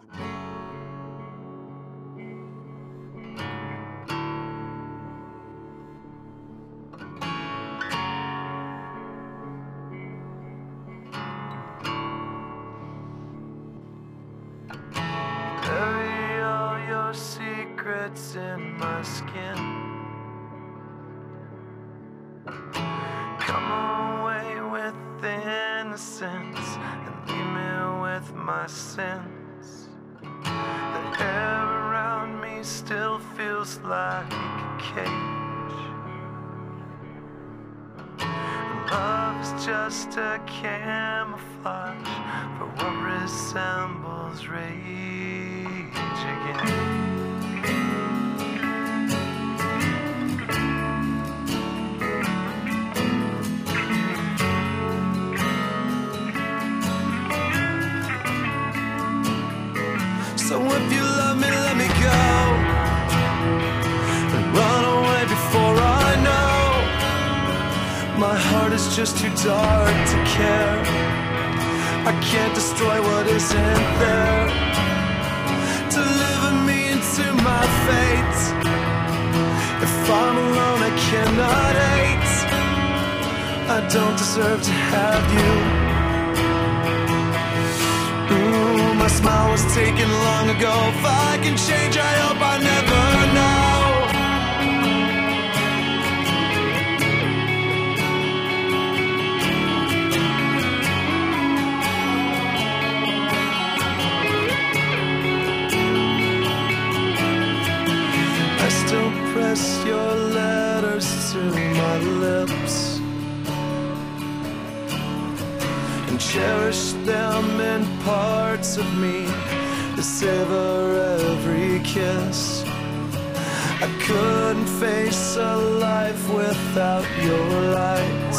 Face 124.84 125.38
a 125.38 125.56
life 125.88 126.24
without 126.34 127.06
your 127.28 127.48
light. 127.80 128.34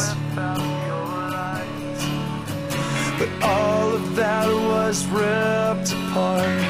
But 3.17 3.29
all 3.41 3.87
of 3.99 4.15
that 4.15 4.47
was 4.71 4.97
ripped 5.07 5.89
apart 5.97 6.61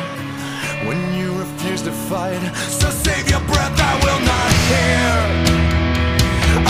when 0.88 1.00
you 1.20 1.28
refused 1.44 1.86
to 1.90 1.96
fight. 2.10 2.42
So 2.80 2.88
save 2.90 3.26
your 3.34 3.44
breath, 3.52 3.78
I 3.92 3.94
will 4.06 4.22
not 4.34 4.52
hear. 4.72 5.12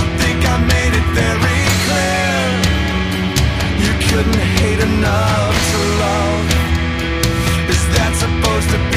I 0.01 0.03
think 0.22 0.39
I 0.53 0.56
made 0.74 0.93
it 1.01 1.08
very 1.24 1.62
clear. 1.86 2.41
You 3.86 3.93
couldn't 4.10 4.45
hate 4.62 4.82
enough 4.91 5.56
to 5.72 5.80
love. 6.06 6.45
Is 7.74 7.84
that 7.95 8.12
supposed 8.24 8.70
to 8.74 8.80
be 8.89 8.95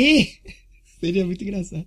E 0.00 0.28
seria 1.00 1.26
muito 1.26 1.42
engraçado. 1.42 1.86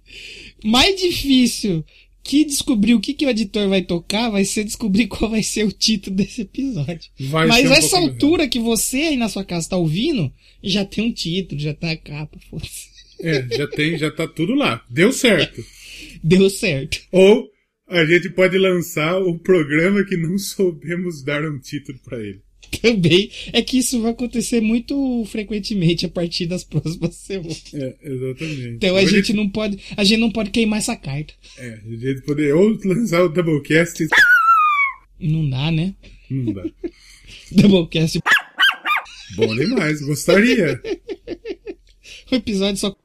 Mais 0.64 1.00
difícil 1.00 1.84
que 2.24 2.46
descobrir 2.46 2.94
o 2.94 3.02
que, 3.02 3.14
que 3.14 3.26
o 3.26 3.30
editor 3.30 3.68
vai 3.68 3.82
tocar 3.82 4.30
vai 4.30 4.46
ser 4.46 4.64
descobrir 4.64 5.08
qual 5.10 5.30
vai 5.30 5.44
ser 5.44 5.66
o 5.66 5.72
título 5.72 6.16
desse 6.16 6.42
episódio. 6.42 7.12
Vai 7.20 7.48
Mas 7.48 7.70
um 7.70 7.74
essa 7.74 7.98
altura 7.98 8.48
que 8.48 8.60
você 8.60 8.98
aí 8.98 9.18
na 9.18 9.28
sua 9.28 9.44
casa 9.44 9.70
tá 9.70 9.78
ouvindo, 9.78 10.32
já 10.64 10.86
tem 10.86 11.06
um 11.06 11.12
título, 11.12 11.60
já 11.60 11.74
tá 11.74 11.92
a 11.92 11.98
capa, 11.98 12.38
foda-se. 12.50 12.94
É, 13.20 13.48
já 13.56 13.68
tem, 13.68 13.98
já 13.98 14.12
tá 14.12 14.28
tudo 14.28 14.54
lá. 14.54 14.84
Deu 14.90 15.12
certo. 15.12 15.64
Deu 16.24 16.50
certo. 16.50 17.00
Ou 17.12 17.50
a 17.88 18.06
gente 18.06 18.30
pode 18.30 18.58
lançar 18.58 19.18
o 19.18 19.38
programa 19.40 20.04
que 20.04 20.18
não 20.18 20.38
soubemos 20.38 21.24
dar 21.24 21.44
um 21.44 21.60
título 21.60 22.00
pra 22.04 22.20
ele. 22.20 22.42
Também 22.82 23.30
é 23.52 23.62
que 23.62 23.78
isso 23.78 24.02
vai 24.02 24.12
acontecer 24.12 24.62
muito 24.62 25.26
frequentemente 25.26 26.06
a 26.06 26.10
partir 26.10 26.46
das 26.46 26.64
próximas 26.66 27.16
semanas. 27.16 27.64
É, 27.74 27.96
exatamente. 28.04 28.68
Então 28.70 28.96
a 28.96 29.02
Ou 29.02 29.08
gente 29.08 29.34
não 29.34 29.50
pode, 29.50 29.78
a 29.96 30.04
gente 30.04 30.20
não 30.20 30.32
pode 30.32 30.50
queimar 30.50 30.80
essa 30.80 30.96
carta. 30.96 31.34
É, 31.58 31.80
a 31.86 31.90
gente 31.90 32.22
poder 32.22 32.54
ou 32.54 32.78
lançar 32.86 33.24
o 33.24 33.30
Doublecast. 33.30 34.08
Não 35.20 35.50
dá, 35.50 35.72
né? 35.72 35.94
Não 36.30 36.54
dá. 36.54 36.64
Doublecast, 37.52 38.20
Bom 39.36 39.56
demais, 39.56 40.02
gostaria. 40.02 40.80
o 42.32 42.36
episódio 42.36 42.78
só 42.78 42.96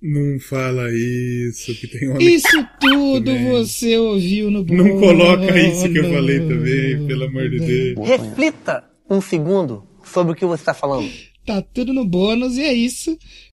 Não 0.00 0.38
fala 0.38 0.92
isso, 0.92 1.74
que 1.74 1.88
tem 1.88 2.08
homem. 2.08 2.34
Isso 2.34 2.68
tudo 2.80 3.32
Também. 3.32 3.50
você 3.50 3.98
ouviu 3.98 4.48
no 4.50 4.64
Não 4.64 5.00
coloca 5.00 5.58
isso 5.58 5.90
que 5.90 5.98
eu 5.98 6.12
falei 6.12 6.38
também, 6.38 7.06
pelo 7.06 7.24
amor 7.24 7.50
de 7.50 7.58
Deus. 7.58 8.08
Reflita 8.08 8.84
um 9.10 9.20
segundo 9.20 9.84
sobre 10.04 10.32
o 10.32 10.36
que 10.36 10.46
você 10.46 10.62
está 10.62 10.72
falando. 10.72 11.10
Tá 11.44 11.60
tudo 11.62 11.92
no 11.92 12.04
bônus 12.04 12.56
e 12.56 12.62
é 12.62 12.72
isso. 12.72 13.18